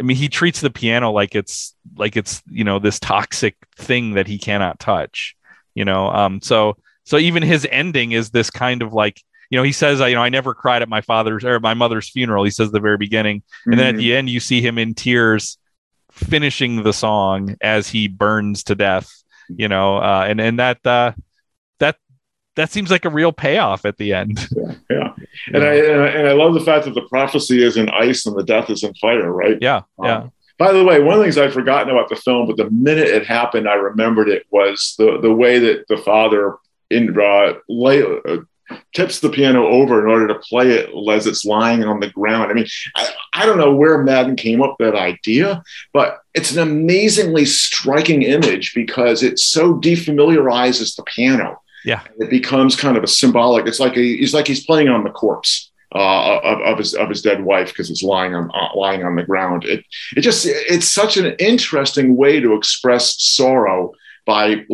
I 0.00 0.02
mean 0.02 0.16
he 0.16 0.28
treats 0.28 0.60
the 0.60 0.70
piano 0.70 1.12
like 1.12 1.36
it's 1.36 1.74
like 1.96 2.16
it's 2.16 2.42
you 2.50 2.64
know 2.64 2.80
this 2.80 2.98
toxic 2.98 3.54
thing 3.76 4.14
that 4.14 4.26
he 4.26 4.38
cannot 4.38 4.80
touch 4.80 5.36
you 5.74 5.84
know 5.84 6.08
um 6.08 6.40
so 6.40 6.76
so 7.04 7.18
even 7.18 7.42
his 7.44 7.66
ending 7.70 8.12
is 8.12 8.30
this 8.30 8.50
kind 8.50 8.82
of 8.82 8.92
like 8.92 9.22
you 9.50 9.58
know, 9.58 9.62
he 9.62 9.72
says, 9.72 10.00
you 10.00 10.14
know, 10.14 10.22
I 10.22 10.28
never 10.28 10.54
cried 10.54 10.82
at 10.82 10.88
my 10.88 11.00
father's 11.00 11.44
or 11.44 11.60
my 11.60 11.74
mother's 11.74 12.08
funeral. 12.08 12.44
He 12.44 12.50
says 12.50 12.70
the 12.70 12.80
very 12.80 12.96
beginning, 12.96 13.42
and 13.64 13.74
mm-hmm. 13.74 13.78
then 13.78 13.94
at 13.94 13.98
the 13.98 14.10
mm-hmm. 14.10 14.18
end, 14.18 14.30
you 14.30 14.40
see 14.40 14.60
him 14.60 14.78
in 14.78 14.94
tears, 14.94 15.58
finishing 16.10 16.82
the 16.82 16.92
song 16.92 17.56
as 17.60 17.88
he 17.88 18.08
burns 18.08 18.64
to 18.64 18.74
death. 18.74 19.10
You 19.48 19.68
know, 19.68 19.98
uh, 19.98 20.24
and 20.28 20.40
and 20.40 20.58
that 20.58 20.84
uh, 20.86 21.12
that 21.78 21.96
that 22.56 22.70
seems 22.70 22.90
like 22.90 23.04
a 23.04 23.10
real 23.10 23.32
payoff 23.32 23.84
at 23.84 23.96
the 23.96 24.14
end. 24.14 24.38
Yeah, 24.56 24.74
yeah. 24.90 25.12
and 25.52 25.64
I 25.64 25.74
and 25.74 26.28
I 26.28 26.32
love 26.32 26.54
the 26.54 26.60
fact 26.60 26.84
that 26.86 26.94
the 26.94 27.08
prophecy 27.08 27.62
is 27.62 27.76
in 27.76 27.88
ice 27.90 28.26
and 28.26 28.36
the 28.36 28.44
death 28.44 28.70
is 28.70 28.82
in 28.82 28.94
fire. 28.94 29.30
Right? 29.32 29.58
Yeah, 29.60 29.82
um, 29.98 30.04
yeah. 30.04 30.28
By 30.56 30.72
the 30.72 30.84
way, 30.84 31.00
one 31.00 31.14
of 31.14 31.18
the 31.18 31.24
things 31.24 31.36
I'd 31.36 31.52
forgotten 31.52 31.90
about 31.90 32.08
the 32.08 32.16
film, 32.16 32.46
but 32.46 32.56
the 32.56 32.70
minute 32.70 33.08
it 33.08 33.26
happened, 33.26 33.68
I 33.68 33.74
remembered 33.74 34.28
it 34.28 34.44
was 34.50 34.94
the 34.98 35.18
the 35.20 35.32
way 35.32 35.58
that 35.58 35.86
the 35.88 35.98
father 35.98 36.56
in 36.90 37.18
uh, 37.18 37.54
lay, 37.68 38.02
uh, 38.02 38.38
tips 38.94 39.20
the 39.20 39.28
piano 39.28 39.66
over 39.66 40.00
in 40.00 40.10
order 40.10 40.26
to 40.28 40.38
play 40.40 40.70
it 40.70 40.90
as 41.10 41.26
it's 41.26 41.44
lying 41.44 41.84
on 41.84 42.00
the 42.00 42.10
ground. 42.10 42.50
I 42.50 42.54
mean, 42.54 42.66
I, 42.96 43.08
I, 43.34 43.46
don't 43.46 43.58
know 43.58 43.74
where 43.74 44.02
Maddin 44.02 44.36
came 44.36 44.62
up 44.62 44.76
with 44.78 44.92
that 44.92 44.98
idea, 44.98 45.62
but 45.92 46.20
it's 46.34 46.52
an 46.52 46.60
amazingly 46.60 47.44
striking 47.44 48.22
image 48.22 48.74
because 48.74 49.22
it 49.22 49.38
so 49.38 49.74
defamiliarizes 49.74 50.96
the 50.96 51.02
piano. 51.02 51.60
Yeah, 51.84 52.02
it 52.18 52.30
becomes 52.30 52.76
kind 52.76 52.96
of 52.96 53.04
a 53.04 53.08
symbolic. 53.08 53.66
It's 53.66 53.80
like 53.80 53.96
a, 53.96 54.00
he's 54.00 54.32
like 54.32 54.46
he's 54.46 54.64
playing 54.64 54.88
on 54.88 55.04
the 55.04 55.10
corpse. 55.10 55.70
Uh, 55.94 56.40
of, 56.42 56.60
of, 56.62 56.78
his 56.78 56.92
of 56.94 57.08
his 57.08 57.22
dead 57.22 57.44
wife 57.44 57.68
because 57.68 57.88
it's 57.88 58.02
lying 58.02 58.34
on 58.34 58.50
uh, 58.52 58.68
lying 58.74 59.04
on 59.04 59.14
the 59.14 59.22
ground. 59.22 59.64
It 59.64 59.84
it 60.16 60.22
just 60.22 60.44
it's 60.44 60.88
such 60.88 61.16
an 61.16 61.36
interesting 61.38 62.16
way 62.16 62.40
to 62.40 62.54
express 62.54 63.22
sorrow 63.22 63.92
by 64.26 64.66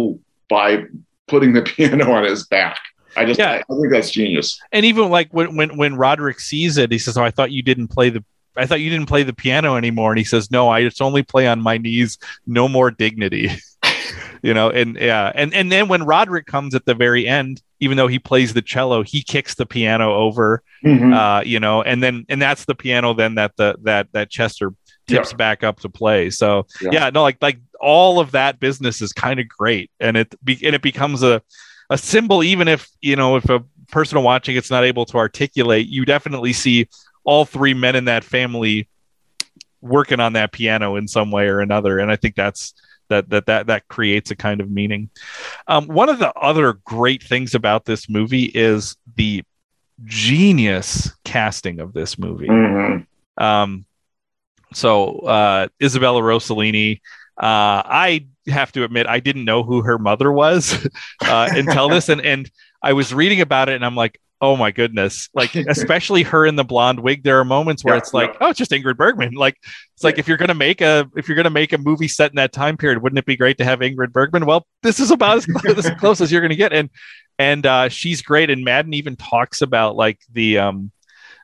by 0.48 0.84
putting 1.28 1.52
the 1.52 1.62
piano 1.76 2.10
on 2.12 2.24
his 2.24 2.46
back. 2.46 2.78
I 3.16 3.24
just 3.24 3.38
yeah. 3.38 3.62
I, 3.68 3.74
think 3.74 3.90
that's 3.90 4.10
genius. 4.10 4.60
And 4.72 4.84
even 4.86 5.08
like 5.10 5.28
when 5.32 5.56
when 5.56 5.76
when 5.76 5.96
Roderick 5.96 6.40
sees 6.40 6.76
it, 6.78 6.92
he 6.92 6.98
says, 6.98 7.16
"Oh, 7.16 7.24
I 7.24 7.30
thought 7.30 7.50
you 7.52 7.62
didn't 7.62 7.88
play 7.88 8.10
the." 8.10 8.24
I 8.56 8.66
thought 8.66 8.80
you 8.80 8.90
didn't 8.90 9.06
play 9.06 9.22
the 9.22 9.32
piano 9.32 9.76
anymore. 9.76 10.10
And 10.10 10.18
he 10.18 10.24
says, 10.24 10.50
No, 10.50 10.68
I 10.68 10.82
just 10.82 11.00
only 11.00 11.22
play 11.22 11.46
on 11.46 11.62
my 11.62 11.78
knees. 11.78 12.18
No 12.48 12.66
more 12.68 12.90
dignity. 12.90 13.48
you 14.42 14.52
know, 14.52 14.70
and 14.70 14.96
yeah, 14.96 15.30
and 15.34 15.54
and 15.54 15.70
then 15.70 15.86
when 15.86 16.02
Roderick 16.02 16.46
comes 16.46 16.74
at 16.74 16.84
the 16.84 16.94
very 16.94 17.28
end, 17.28 17.62
even 17.78 17.96
though 17.96 18.08
he 18.08 18.18
plays 18.18 18.52
the 18.52 18.60
cello, 18.60 19.02
he 19.02 19.22
kicks 19.22 19.54
the 19.54 19.66
piano 19.66 20.12
over, 20.12 20.62
Mhm. 20.84 21.14
uh, 21.14 21.42
you 21.44 21.60
know, 21.60 21.80
and 21.82 22.02
then 22.02 22.26
and 22.28 22.42
that's 22.42 22.64
the 22.64 22.74
piano 22.74 23.14
then 23.14 23.36
that 23.36 23.56
the 23.56 23.76
that 23.82 24.08
that 24.12 24.30
Chester 24.30 24.74
tips 25.06 25.32
back 25.32 25.62
up 25.62 25.80
to 25.80 25.88
play. 25.88 26.28
So 26.30 26.66
Yeah. 26.82 26.90
yeah. 26.92 27.10
no, 27.10 27.22
like 27.22 27.38
like 27.40 27.60
all 27.80 28.18
of 28.18 28.32
that 28.32 28.58
business 28.60 29.00
is 29.00 29.12
kind 29.12 29.38
of 29.40 29.46
great, 29.48 29.90
and 30.00 30.16
it 30.16 30.34
be, 30.44 30.58
and 30.66 30.74
it 30.74 30.82
becomes 30.82 31.22
a 31.22 31.40
a 31.90 31.98
symbol, 31.98 32.42
even 32.42 32.68
if 32.68 32.88
you 33.02 33.16
know 33.16 33.36
if 33.36 33.50
a 33.50 33.62
person 33.90 34.22
watching 34.22 34.56
it's 34.56 34.70
not 34.70 34.84
able 34.84 35.04
to 35.06 35.18
articulate, 35.18 35.88
you 35.88 36.04
definitely 36.04 36.52
see 36.52 36.88
all 37.24 37.44
three 37.44 37.74
men 37.74 37.96
in 37.96 38.06
that 38.06 38.24
family 38.24 38.88
working 39.82 40.20
on 40.20 40.34
that 40.34 40.52
piano 40.52 40.96
in 40.96 41.08
some 41.08 41.30
way 41.30 41.48
or 41.48 41.60
another, 41.60 41.98
and 41.98 42.10
I 42.10 42.16
think 42.16 42.36
that's 42.36 42.72
that 43.08 43.28
that 43.30 43.46
that 43.46 43.66
that 43.66 43.88
creates 43.88 44.30
a 44.30 44.36
kind 44.36 44.60
of 44.60 44.70
meaning. 44.70 45.10
Um, 45.66 45.86
one 45.88 46.08
of 46.08 46.18
the 46.18 46.32
other 46.34 46.74
great 46.84 47.22
things 47.22 47.54
about 47.54 47.84
this 47.84 48.08
movie 48.08 48.44
is 48.44 48.96
the 49.16 49.42
genius 50.04 51.12
casting 51.24 51.80
of 51.80 51.92
this 51.92 52.18
movie. 52.18 52.48
Mhm. 52.48 53.06
Um, 53.36 53.84
so 54.72 55.18
uh, 55.20 55.68
Isabella 55.82 56.20
Rossellini, 56.22 57.00
uh, 57.38 57.82
I 57.84 58.26
have 58.48 58.72
to 58.72 58.84
admit 58.84 59.06
I 59.06 59.20
didn't 59.20 59.44
know 59.44 59.62
who 59.62 59.82
her 59.82 59.98
mother 59.98 60.30
was 60.32 60.86
uh, 61.22 61.48
until 61.50 61.88
this, 61.88 62.08
and 62.08 62.20
and 62.20 62.50
I 62.82 62.92
was 62.92 63.12
reading 63.12 63.40
about 63.40 63.68
it, 63.68 63.74
and 63.74 63.84
I'm 63.84 63.96
like, 63.96 64.20
oh 64.40 64.56
my 64.56 64.70
goodness, 64.70 65.28
like 65.34 65.54
especially 65.68 66.22
her 66.24 66.46
in 66.46 66.56
the 66.56 66.64
blonde 66.64 67.00
wig. 67.00 67.22
There 67.22 67.38
are 67.38 67.44
moments 67.44 67.84
where 67.84 67.94
Yeah, 67.94 67.98
it's 67.98 68.14
like, 68.14 68.30
yeah. 68.32 68.38
oh, 68.40 68.50
it's 68.50 68.58
just 68.58 68.70
Ingrid 68.70 68.96
Bergman. 68.96 69.34
Like 69.34 69.56
it's 69.94 70.04
like 70.04 70.18
if 70.18 70.26
you're 70.28 70.36
gonna 70.36 70.54
make 70.54 70.80
a 70.80 71.08
if 71.16 71.28
you're 71.28 71.36
gonna 71.36 71.50
make 71.50 71.72
a 71.72 71.78
movie 71.78 72.08
set 72.08 72.30
in 72.30 72.36
that 72.36 72.52
time 72.52 72.76
period, 72.76 73.02
wouldn't 73.02 73.18
it 73.18 73.26
be 73.26 73.36
great 73.36 73.58
to 73.58 73.64
have 73.64 73.80
Ingrid 73.80 74.12
Bergman? 74.12 74.46
Well, 74.46 74.66
this 74.82 75.00
is 75.00 75.10
about 75.10 75.38
as 75.38 75.46
close, 75.56 75.86
as, 75.86 75.90
close 75.98 76.20
as 76.20 76.32
you're 76.32 76.42
gonna 76.42 76.56
get, 76.56 76.72
and 76.72 76.90
and 77.38 77.66
uh, 77.66 77.88
she's 77.88 78.22
great. 78.22 78.50
And 78.50 78.64
Maddin 78.64 78.94
even 78.94 79.16
talks 79.16 79.62
about 79.62 79.96
like 79.96 80.20
the 80.32 80.58
um, 80.58 80.92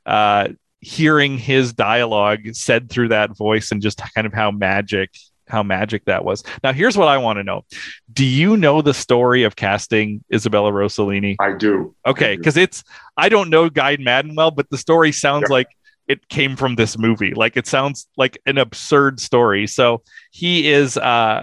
uh, 0.05 0.49
hearing 0.81 1.39
his 1.39 1.73
dialogue 1.73 2.55
said 2.55 2.89
through 2.89 3.09
that 3.09 3.37
voice 3.37 3.73
and 3.73 3.83
just 3.83 4.01
kind 4.15 4.27
of 4.27 4.33
how 4.33 4.51
magic 4.51 5.11
how 5.49 5.63
magic 5.63 6.05
that 6.07 6.25
was. 6.25 6.43
Now, 6.63 6.73
here's 6.73 6.97
what 6.97 7.09
I 7.09 7.19
want 7.19 7.39
to 7.39 7.45
know: 7.45 7.65
Do 8.13 8.25
you 8.25 8.57
know 8.57 8.83
the 8.83 8.95
story 8.95 9.43
of 9.45 9.57
casting 9.57 10.25
Isabella 10.33 10.73
Rossellini? 10.73 11.37
I 11.41 11.53
do. 11.57 11.95
Okay, 12.07 12.37
because 12.37 12.57
it's 12.57 12.83
I 13.17 13.29
don't 13.29 13.51
know 13.51 13.69
Guy 13.71 13.97
Maddin 13.99 14.35
well, 14.35 14.51
but 14.51 14.69
the 14.71 14.79
story 14.79 15.13
sounds 15.13 15.47
Yeah. 15.49 15.55
like 15.55 15.69
it 16.09 16.29
came 16.29 16.55
from 16.57 16.77
this 16.77 16.97
movie. 16.97 17.35
Like 17.35 17.57
it 17.57 17.67
sounds 17.67 18.07
like 18.17 18.39
an 18.47 18.59
absurd 18.59 19.19
story. 19.21 19.67
So 19.67 20.03
he 20.31 20.69
is 20.71 20.97
uh 20.97 21.43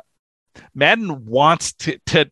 Maddin 0.76 1.26
wants 1.26 1.74
to 1.74 1.97
to 2.08 2.30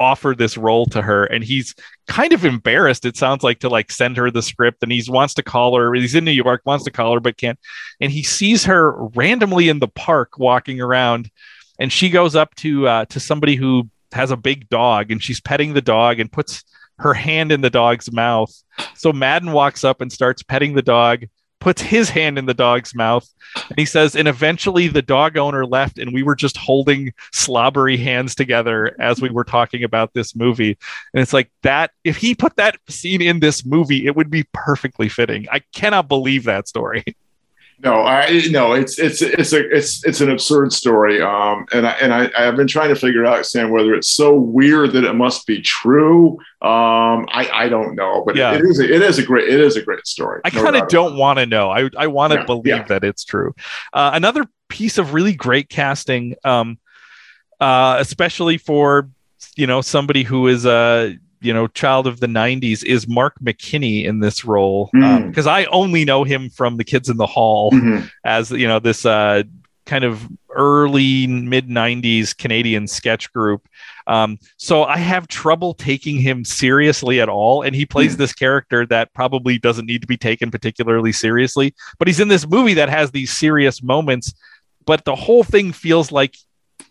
offer 0.00 0.34
this 0.34 0.56
role 0.56 0.86
to 0.86 1.02
her 1.02 1.24
and 1.24 1.44
he's 1.44 1.74
kind 2.08 2.32
of 2.32 2.44
embarrassed 2.44 3.04
it 3.04 3.16
sounds 3.16 3.42
like 3.42 3.60
to 3.60 3.68
like 3.68 3.92
send 3.92 4.16
her 4.16 4.30
the 4.30 4.42
script 4.42 4.82
and 4.82 4.90
he 4.90 5.02
wants 5.08 5.34
to 5.34 5.42
call 5.42 5.76
her 5.76 5.94
he's 5.94 6.14
in 6.14 6.24
new 6.24 6.30
york 6.30 6.62
wants 6.64 6.84
to 6.84 6.90
call 6.90 7.14
her 7.14 7.20
but 7.20 7.36
can't 7.36 7.58
and 8.00 8.10
he 8.10 8.22
sees 8.22 8.64
her 8.64 8.92
randomly 9.14 9.68
in 9.68 9.78
the 9.78 9.88
park 9.88 10.38
walking 10.38 10.80
around 10.80 11.30
and 11.78 11.92
she 11.92 12.10
goes 12.10 12.34
up 12.34 12.54
to 12.56 12.86
uh, 12.86 13.04
to 13.06 13.20
somebody 13.20 13.56
who 13.56 13.88
has 14.12 14.30
a 14.30 14.36
big 14.36 14.68
dog 14.68 15.10
and 15.10 15.22
she's 15.22 15.40
petting 15.40 15.74
the 15.74 15.82
dog 15.82 16.20
and 16.20 16.30
puts 16.30 16.64
her 16.98 17.14
hand 17.14 17.50
in 17.50 17.60
the 17.60 17.70
dog's 17.70 18.12
mouth. 18.12 18.54
So 18.94 19.12
Maddin 19.12 19.52
walks 19.52 19.84
up 19.84 20.00
and 20.00 20.12
starts 20.12 20.42
petting 20.42 20.74
the 20.74 20.82
dog 20.82 21.24
puts 21.64 21.80
his 21.80 22.10
hand 22.10 22.38
in 22.38 22.44
the 22.44 22.52
dog's 22.52 22.94
mouth 22.94 23.26
and 23.70 23.78
he 23.78 23.86
says 23.86 24.14
and 24.14 24.28
eventually 24.28 24.86
the 24.86 25.00
dog 25.00 25.38
owner 25.38 25.64
left 25.64 25.98
and 25.98 26.12
we 26.12 26.22
were 26.22 26.34
just 26.34 26.58
holding 26.58 27.10
slobbery 27.32 27.96
hands 27.96 28.34
together 28.34 28.94
as 29.00 29.22
we 29.22 29.30
were 29.30 29.44
talking 29.44 29.82
about 29.82 30.12
this 30.12 30.36
movie. 30.36 30.76
And 31.14 31.22
it's 31.22 31.32
like 31.32 31.50
that 31.62 31.92
if 32.04 32.18
he 32.18 32.34
put 32.34 32.56
that 32.56 32.76
scene 32.90 33.22
in 33.22 33.40
this 33.40 33.64
movie 33.64 34.04
it 34.04 34.14
would 34.14 34.28
be 34.28 34.44
perfectly 34.52 35.08
fitting. 35.08 35.46
I 35.50 35.62
cannot 35.74 36.06
believe 36.06 36.44
that 36.44 36.68
story 36.68 37.02
No, 37.84 38.00
I 38.00 38.40
no, 38.50 38.72
it's 38.72 38.98
it's 38.98 39.20
it's 39.20 39.52
a 39.52 39.60
it's 39.70 40.04
it's 40.06 40.22
an 40.22 40.30
absurd 40.30 40.72
story. 40.72 41.20
Um, 41.20 41.66
and 41.72 41.86
I 41.86 41.90
and 42.00 42.14
I 42.14 42.30
I've 42.36 42.56
been 42.56 42.66
trying 42.66 42.88
to 42.88 42.96
figure 42.96 43.26
out, 43.26 43.44
Sam, 43.44 43.70
whether 43.70 43.94
it's 43.94 44.08
so 44.08 44.34
weird 44.34 44.92
that 44.92 45.04
it 45.04 45.12
must 45.12 45.46
be 45.46 45.60
true. 45.60 46.38
Um, 46.62 47.26
I 47.30 47.48
I 47.52 47.68
don't 47.68 47.94
know, 47.94 48.22
but 48.24 48.36
Yeah. 48.36 48.54
it 48.54 48.62
is 48.62 48.80
a, 48.80 48.84
it 48.84 49.02
is 49.02 49.18
a 49.18 49.22
great 49.22 49.48
it 49.48 49.60
is 49.60 49.76
a 49.76 49.82
great 49.82 50.06
story. 50.06 50.40
I 50.44 50.50
No 50.54 50.62
kind 50.62 50.76
of 50.76 50.88
don't 50.88 51.18
want 51.18 51.38
to 51.40 51.46
know. 51.46 51.70
I 51.70 51.90
I 51.98 52.06
want 52.06 52.32
to 52.32 52.38
Yeah, 52.38 52.46
believe 52.46 52.66
yeah. 52.66 52.82
that 52.84 53.04
it's 53.04 53.22
true. 53.24 53.54
Uh, 53.92 54.12
another 54.14 54.46
piece 54.70 54.96
of 54.96 55.12
really 55.12 55.34
great 55.34 55.68
casting, 55.68 56.36
um, 56.42 56.78
uh, 57.60 57.96
especially 58.00 58.56
for 58.56 59.10
you 59.56 59.66
know 59.66 59.82
somebody 59.82 60.22
who 60.22 60.48
is 60.48 60.64
a 60.64 61.18
you 61.44 61.52
know 61.52 61.66
child 61.68 62.06
of 62.06 62.20
the 62.20 62.26
'90s, 62.26 62.82
is 62.84 63.06
Mark 63.06 63.34
McKinney 63.42 64.04
in 64.04 64.20
this 64.20 64.44
role 64.44 64.90
Mm. 64.94 65.28
because 65.28 65.46
I 65.46 65.64
only 65.66 66.04
know 66.04 66.24
him 66.24 66.50
from 66.50 66.76
The 66.76 66.84
Kids 66.84 67.08
in 67.08 67.16
the 67.16 67.26
Hall 67.26 67.70
Mhm. 67.72 68.08
as 68.24 68.50
you 68.50 68.66
know 68.66 68.78
this 68.80 69.04
uh, 69.06 69.42
kind 69.86 70.04
of 70.04 70.26
early 70.56 71.26
mid 71.26 71.68
90s 71.68 72.32
Canadian 72.36 72.86
sketch 72.86 73.30
group. 73.32 73.68
Um, 74.06 74.38
so 74.56 74.84
I 74.84 74.96
have 74.98 75.28
trouble 75.28 75.74
taking 75.74 76.18
him 76.20 76.44
seriously 76.44 77.20
at 77.20 77.28
all. 77.28 77.60
And 77.62 77.74
he 77.76 77.84
plays 77.84 78.12
Hmm. 78.14 78.18
this 78.18 78.32
character 78.32 78.86
that 78.86 79.12
probably 79.14 79.58
doesn't 79.58 79.84
need 79.86 80.00
to 80.00 80.06
be 80.06 80.16
taken 80.16 80.50
particularly 80.50 81.12
seriously, 81.12 81.74
but 81.98 82.08
he's 82.08 82.20
in 82.20 82.28
this 82.28 82.46
movie 82.46 82.74
that 82.74 82.88
has 82.88 83.10
these 83.10 83.30
serious 83.32 83.82
moments. 83.82 84.32
But 84.86 85.04
the 85.04 85.14
whole 85.16 85.44
thing 85.44 85.72
feels 85.72 86.10
like 86.12 86.34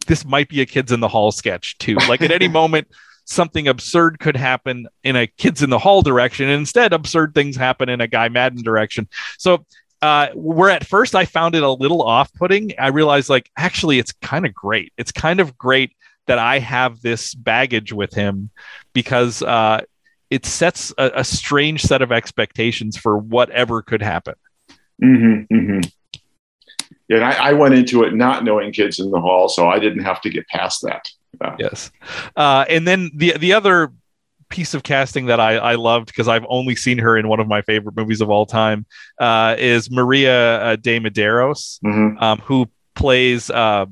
this 0.08 0.26
might 0.26 0.50
be 0.50 0.62
a 0.62 0.66
kids 0.66 0.92
in 0.92 1.00
the 1.00 1.08
hall 1.08 1.32
sketch 1.32 1.78
too. 1.80 1.96
Like 2.10 2.22
at 2.22 2.32
any 2.32 2.48
moment, 2.62 2.88
something 3.26 3.68
absurd 3.68 4.20
could 4.20 4.36
happen 4.36 4.88
in 5.04 5.16
a 5.16 5.28
kids 5.28 5.62
in 5.62 5.70
the 5.70 5.80
hall 5.80 6.02
direction. 6.02 6.48
And 6.48 6.60
instead, 6.60 6.94
absurd 6.94 7.34
things 7.34 7.56
happen 7.56 7.90
in 7.90 8.02
a 8.02 8.08
Guy 8.08 8.30
Maddin 8.30 8.64
direction. 8.64 9.08
So 9.38 9.66
uh, 10.02 10.30
where 10.36 10.70
at 10.70 10.86
first 10.86 11.16
I 11.16 11.26
found 11.26 11.56
it 11.56 11.64
a 11.64 11.72
little 11.72 12.02
off 12.02 12.34
putting, 12.34 12.74
I 12.78 12.88
realized 12.88 13.30
like 13.30 13.50
actually 13.58 14.00
it's 14.00 14.12
kind 14.12 14.46
of 14.46 14.54
great. 14.54 14.92
It's 14.98 15.12
kind 15.12 15.40
of 15.40 15.58
great 15.58 15.96
that 16.28 16.40
I 16.40 16.60
have 16.60 17.02
this 17.02 17.34
baggage 17.34 17.94
with 17.94 18.14
him 18.14 18.50
because 18.94 19.42
uh, 19.42 19.82
it 20.30 20.46
sets 20.46 20.94
a, 20.98 21.12
a 21.16 21.24
strange 21.24 21.82
set 21.82 22.02
of 22.02 22.12
expectations 22.12 22.98
for 22.98 23.18
whatever 23.18 23.82
could 23.82 24.02
happen. 24.02 24.36
Mhm, 25.02 25.48
mhm. 25.48 25.92
Yeah, 27.08 27.18
and 27.18 27.26
I, 27.26 27.50
I 27.50 27.54
went 27.54 27.74
into 27.74 28.04
it 28.04 28.14
not 28.14 28.44
knowing 28.44 28.72
kids 28.72 29.00
in 29.00 29.12
the 29.12 29.20
hall, 29.20 29.50
so 29.50 29.68
I 29.68 29.80
didn't 29.80 30.04
have 30.04 30.22
to 30.22 30.30
get 30.30 30.48
past 30.48 30.82
that. 30.84 31.10
Yes. 31.60 31.92
Uh, 32.36 32.66
and 32.70 32.88
then 32.88 33.12
the 33.16 33.36
the 33.38 33.54
other 33.54 33.92
piece 34.50 34.74
of 34.76 34.84
casting 34.84 35.26
that 35.28 35.40
I, 35.40 35.56
I 35.56 35.76
loved 35.76 36.08
because 36.08 36.28
I've 36.28 36.46
only 36.48 36.76
seen 36.76 37.00
her 37.00 37.18
in 37.18 37.28
one 37.28 37.40
of 37.40 37.48
my 37.48 37.62
favorite 37.64 37.96
movies 37.96 38.22
of 38.22 38.30
all 38.30 38.46
time 38.46 38.86
uh, 39.20 39.56
is 39.58 39.90
Maria 39.90 40.62
uh, 40.62 40.76
de 40.76 41.00
Medeiros, 41.00 41.80
Mhm. 41.84 42.22
um, 42.22 42.38
who 42.40 42.70
plays 42.94 43.50
uh, 43.50 43.88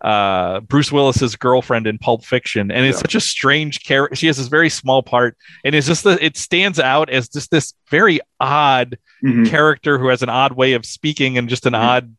uh, 0.00 0.60
Bruce 0.60 0.92
Willis's 0.92 1.36
girlfriend 1.36 1.86
in 1.86 1.98
Pulp 1.98 2.24
Fiction, 2.24 2.70
and 2.70 2.86
it's 2.86 2.96
Yeah. 2.98 3.02
such 3.02 3.14
a 3.14 3.20
strange 3.20 3.84
character. 3.84 4.14
She 4.16 4.26
has 4.28 4.36
this 4.36 4.48
very 4.48 4.68
small 4.70 5.02
part, 5.02 5.36
and 5.64 5.74
it's 5.74 5.86
just 5.86 6.04
that 6.04 6.22
it 6.22 6.36
stands 6.36 6.78
out 6.80 7.08
as 7.10 7.28
just 7.28 7.50
this 7.50 7.74
very 7.90 8.20
odd 8.40 8.96
Mhm. 9.24 9.48
character 9.48 9.98
who 9.98 10.08
has 10.08 10.22
an 10.22 10.28
odd 10.28 10.52
way 10.52 10.72
of 10.74 10.84
speaking 10.86 11.36
and 11.38 11.48
just 11.48 11.66
an 11.66 11.72
Mhm. 11.72 11.78
odd 11.80 12.16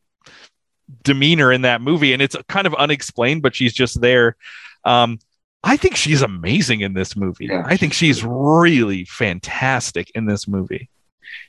demeanor 1.04 1.52
in 1.52 1.62
that 1.62 1.82
movie 1.82 2.14
and 2.14 2.22
it's 2.22 2.36
kind 2.48 2.68
of 2.68 2.74
unexplained 2.76 3.42
but 3.42 3.56
she's 3.56 3.74
just 3.74 4.02
there. 4.02 4.36
Um 4.86 5.20
i 5.64 5.76
think 5.76 5.96
she's 5.98 6.22
amazing 6.22 6.82
in 6.82 6.94
this 6.94 7.16
movie. 7.16 7.48
Yeah, 7.48 7.64
i 7.66 7.76
think 7.76 7.94
she's 7.94 8.24
really 8.24 9.06
fantastic 9.06 10.10
in 10.16 10.26
this 10.26 10.48
movie. 10.48 10.90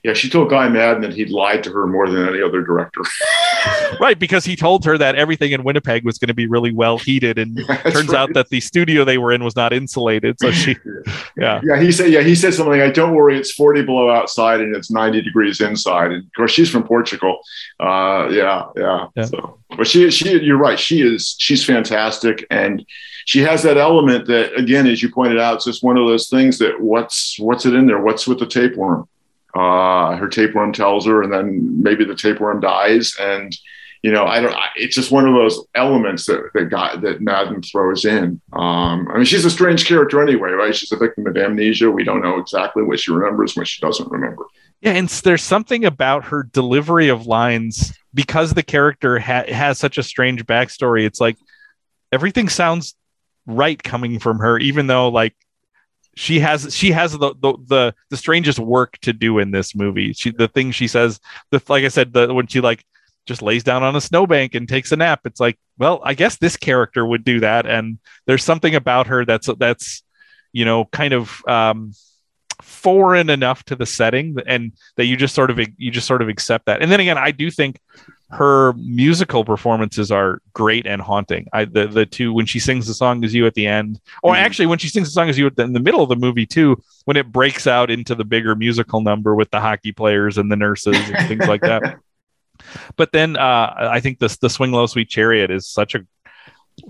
Yeah, 0.02 0.14
she 0.14 0.30
told 0.30 0.50
Guy 0.50 0.68
Maddin 0.68 1.02
that 1.02 1.12
he'd 1.14 1.30
lied 1.30 1.62
to 1.64 1.72
her 1.72 1.86
more 1.86 2.08
than 2.08 2.26
any 2.28 2.42
other 2.42 2.62
director. 2.62 3.02
right 3.98 4.18
because 4.18 4.44
he 4.44 4.56
told 4.56 4.84
her 4.84 4.98
that 4.98 5.14
everything 5.14 5.52
in 5.52 5.62
winnipeg 5.62 6.04
was 6.04 6.18
going 6.18 6.28
to 6.28 6.34
be 6.34 6.46
really 6.46 6.72
well 6.72 6.98
heated 6.98 7.38
and 7.38 7.56
turns 7.90 8.08
right. 8.08 8.14
out 8.14 8.32
that 8.34 8.48
the 8.50 8.60
studio 8.60 9.04
they 9.04 9.18
were 9.18 9.32
in 9.32 9.42
was 9.42 9.56
not 9.56 9.72
insulated 9.72 10.36
so 10.38 10.50
she 10.50 10.76
yeah 11.36 11.60
Yeah, 11.70 11.80
he 11.80 11.92
said. 11.92 12.10
Yeah, 12.10 12.22
he 12.22 12.34
said 12.34 12.54
something 12.54 12.80
like, 12.80 12.94
"Don't 12.94 13.14
worry, 13.14 13.38
it's 13.38 13.52
forty 13.52 13.82
below 13.82 14.10
outside 14.10 14.60
and 14.60 14.74
it's 14.74 14.90
ninety 14.90 15.22
degrees 15.22 15.60
inside." 15.60 16.12
And 16.12 16.24
of 16.24 16.32
course, 16.34 16.50
she's 16.50 16.70
from 16.70 16.82
Portugal. 16.82 17.40
Uh, 17.78 18.28
yeah, 18.30 18.66
yeah. 18.76 19.06
Yeah. 19.14 19.24
So, 19.24 19.58
but 19.76 19.86
she, 19.86 20.10
she, 20.10 20.40
you're 20.42 20.58
right. 20.58 20.78
She 20.78 21.02
is. 21.02 21.36
She's 21.38 21.64
fantastic, 21.64 22.46
and 22.50 22.84
she 23.24 23.40
has 23.40 23.62
that 23.62 23.76
element 23.76 24.26
that, 24.26 24.54
again, 24.54 24.86
as 24.86 25.02
you 25.02 25.10
pointed 25.10 25.38
out, 25.38 25.56
it's 25.56 25.64
just 25.64 25.84
one 25.84 25.96
of 25.96 26.06
those 26.06 26.28
things 26.28 26.58
that 26.58 26.80
what's 26.80 27.38
what's 27.38 27.66
it 27.66 27.74
in 27.74 27.86
there? 27.86 28.00
What's 28.00 28.26
with 28.26 28.38
the 28.38 28.46
tapeworm? 28.46 29.08
Uh, 29.54 30.16
her 30.16 30.28
tapeworm 30.28 30.72
tells 30.72 31.06
her, 31.06 31.22
and 31.22 31.32
then 31.32 31.82
maybe 31.82 32.04
the 32.04 32.16
tapeworm 32.16 32.60
dies, 32.60 33.16
and 33.20 33.56
you 34.02 34.12
know, 34.12 34.24
I 34.24 34.40
don't. 34.40 34.54
I, 34.54 34.68
it's 34.76 34.94
just 34.94 35.10
one 35.10 35.28
of 35.28 35.34
those 35.34 35.62
elements 35.74 36.24
that 36.26 36.50
that 36.54 36.70
got 36.70 37.02
that 37.02 37.20
Maddin 37.20 37.62
throws 37.62 38.04
in. 38.04 38.40
Um, 38.54 39.08
I 39.10 39.16
mean, 39.16 39.24
she's 39.24 39.44
a 39.44 39.50
strange 39.50 39.86
character 39.86 40.22
anyway, 40.22 40.50
right? 40.50 40.74
She's 40.74 40.92
a 40.92 40.96
victim 40.96 41.26
of 41.26 41.36
amnesia. 41.36 41.90
We 41.90 42.04
don't 42.04 42.22
know 42.22 42.38
exactly 42.38 42.82
what 42.82 42.98
she 42.98 43.12
remembers, 43.12 43.56
what 43.56 43.68
she 43.68 43.80
doesn't 43.82 44.10
remember. 44.10 44.44
Yeah, 44.80 44.92
and 44.92 45.08
there's 45.08 45.42
something 45.42 45.84
about 45.84 46.24
her 46.26 46.44
delivery 46.44 47.08
of 47.08 47.26
lines 47.26 47.92
because 48.14 48.54
the 48.54 48.62
character 48.62 49.18
ha- 49.18 49.52
has 49.52 49.78
such 49.78 49.98
a 49.98 50.02
strange 50.02 50.46
backstory. 50.46 51.04
It's 51.04 51.20
like 51.20 51.36
everything 52.10 52.48
sounds 52.48 52.94
right 53.46 53.80
coming 53.82 54.18
from 54.18 54.38
her, 54.38 54.58
even 54.58 54.86
though 54.86 55.08
like 55.08 55.34
she 56.16 56.40
has 56.40 56.74
she 56.74 56.90
has 56.92 57.12
the, 57.12 57.34
the 57.40 57.54
the 57.66 57.94
the 58.08 58.16
strangest 58.16 58.58
work 58.58 58.96
to 58.98 59.12
do 59.12 59.38
in 59.38 59.50
this 59.50 59.74
movie. 59.74 60.14
She 60.14 60.30
the 60.30 60.48
thing 60.48 60.70
she 60.70 60.88
says, 60.88 61.20
the 61.50 61.62
like 61.68 61.84
I 61.84 61.88
said, 61.88 62.14
the 62.14 62.32
when 62.32 62.46
she 62.46 62.62
like 62.62 62.84
just 63.30 63.42
lays 63.42 63.62
down 63.62 63.84
on 63.84 63.94
a 63.94 64.00
snowbank 64.00 64.56
and 64.56 64.68
takes 64.68 64.90
a 64.90 64.96
nap. 64.96 65.20
It's 65.24 65.38
like, 65.38 65.56
well, 65.78 66.00
I 66.02 66.14
guess 66.14 66.36
this 66.36 66.56
character 66.56 67.06
would 67.06 67.22
do 67.22 67.38
that. 67.40 67.64
And 67.64 68.00
there's 68.26 68.42
something 68.42 68.74
about 68.74 69.06
her 69.06 69.24
that's 69.24 69.48
that's 69.56 70.02
you 70.52 70.64
know 70.64 70.86
kind 70.86 71.14
of 71.14 71.40
um, 71.46 71.92
foreign 72.60 73.30
enough 73.30 73.62
to 73.66 73.76
the 73.76 73.86
setting, 73.86 74.36
and 74.48 74.72
that 74.96 75.04
you 75.04 75.16
just 75.16 75.36
sort 75.36 75.50
of 75.52 75.60
you 75.76 75.92
just 75.92 76.08
sort 76.08 76.22
of 76.22 76.28
accept 76.28 76.66
that. 76.66 76.82
And 76.82 76.90
then 76.90 76.98
again, 76.98 77.18
I 77.18 77.30
do 77.30 77.52
think 77.52 77.80
her 78.30 78.72
musical 78.72 79.44
performances 79.44 80.10
are 80.10 80.42
great 80.52 80.86
and 80.86 81.00
haunting. 81.00 81.46
I 81.52 81.66
the 81.66 81.86
the 81.86 82.06
two 82.06 82.32
when 82.32 82.46
she 82.46 82.58
sings 82.58 82.88
the 82.88 82.94
song 82.94 83.24
as 83.24 83.32
you 83.32 83.46
at 83.46 83.54
the 83.54 83.68
end, 83.68 84.00
or 84.24 84.34
mm-hmm. 84.34 84.44
actually 84.44 84.66
when 84.66 84.78
she 84.78 84.88
sings 84.88 85.06
the 85.06 85.12
song 85.12 85.28
as 85.28 85.38
you 85.38 85.48
the, 85.50 85.62
in 85.62 85.72
the 85.72 85.78
middle 85.78 86.02
of 86.02 86.08
the 86.08 86.16
movie 86.16 86.46
too, 86.46 86.82
when 87.04 87.16
it 87.16 87.30
breaks 87.30 87.68
out 87.68 87.92
into 87.92 88.16
the 88.16 88.24
bigger 88.24 88.56
musical 88.56 89.00
number 89.02 89.36
with 89.36 89.52
the 89.52 89.60
hockey 89.60 89.92
players 89.92 90.36
and 90.36 90.50
the 90.50 90.56
nurses 90.56 90.96
and 90.96 91.28
things 91.28 91.46
like 91.46 91.60
that. 91.60 92.00
But 92.96 93.12
then 93.12 93.36
uh, 93.36 93.74
I 93.76 94.00
think 94.00 94.18
this 94.18 94.36
the 94.36 94.50
Swing 94.50 94.72
Low 94.72 94.86
Sweet 94.86 95.08
Chariot 95.08 95.50
is 95.50 95.66
such 95.66 95.94
a 95.94 96.00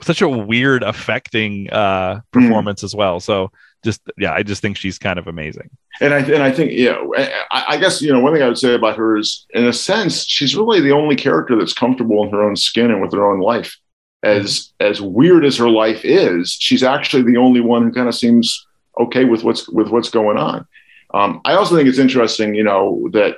such 0.02 0.22
a 0.22 0.28
weird 0.28 0.82
affecting 0.82 1.68
uh, 1.70 2.16
mm. 2.16 2.22
performance 2.32 2.80
mm. 2.80 2.84
as 2.84 2.94
well. 2.94 3.20
So 3.20 3.50
just 3.82 4.02
yeah, 4.18 4.32
I 4.32 4.42
just 4.42 4.62
think 4.62 4.76
she's 4.76 4.98
kind 4.98 5.18
of 5.18 5.26
amazing. 5.26 5.70
And 6.00 6.14
I 6.14 6.18
and 6.18 6.42
I 6.42 6.52
think 6.52 6.72
yeah, 6.72 7.02
I, 7.50 7.64
I, 7.68 7.76
guess 7.78 8.02
you 8.02 8.12
know 8.12 8.20
one 8.20 8.32
thing 8.32 8.42
I 8.42 8.48
would 8.48 8.58
say 8.58 8.74
about 8.74 8.96
her 8.96 9.16
is, 9.16 9.46
in 9.50 9.66
a 9.66 9.72
sense, 9.72 10.24
she's 10.24 10.56
really 10.56 10.80
the 10.80 10.92
only 10.92 11.16
character 11.16 11.56
that's 11.56 11.72
comfortable 11.72 12.22
in 12.24 12.30
her 12.30 12.42
own 12.42 12.56
skin 12.56 12.90
and 12.90 13.00
with 13.00 13.12
her 13.12 13.30
own 13.30 13.40
life. 13.40 13.76
As 14.22 14.72
mm-hmm. 14.80 14.90
as 14.90 15.00
weird 15.00 15.44
as 15.44 15.56
her 15.56 15.70
life 15.70 16.04
is, 16.04 16.52
she's 16.52 16.82
actually 16.82 17.22
the 17.22 17.38
only 17.38 17.60
one 17.60 17.82
who 17.82 17.92
kind 17.92 18.08
of 18.08 18.14
seems 18.14 18.66
okay 18.98 19.24
with 19.24 19.44
what's 19.44 19.68
with 19.68 19.88
what's 19.88 20.10
going 20.10 20.36
on. 20.36 20.66
Um, 21.12 21.40
I 21.44 21.54
also 21.54 21.74
think 21.74 21.88
it's 21.88 21.98
interesting, 21.98 22.54
you 22.54 22.62
know, 22.62 23.08
that 23.12 23.36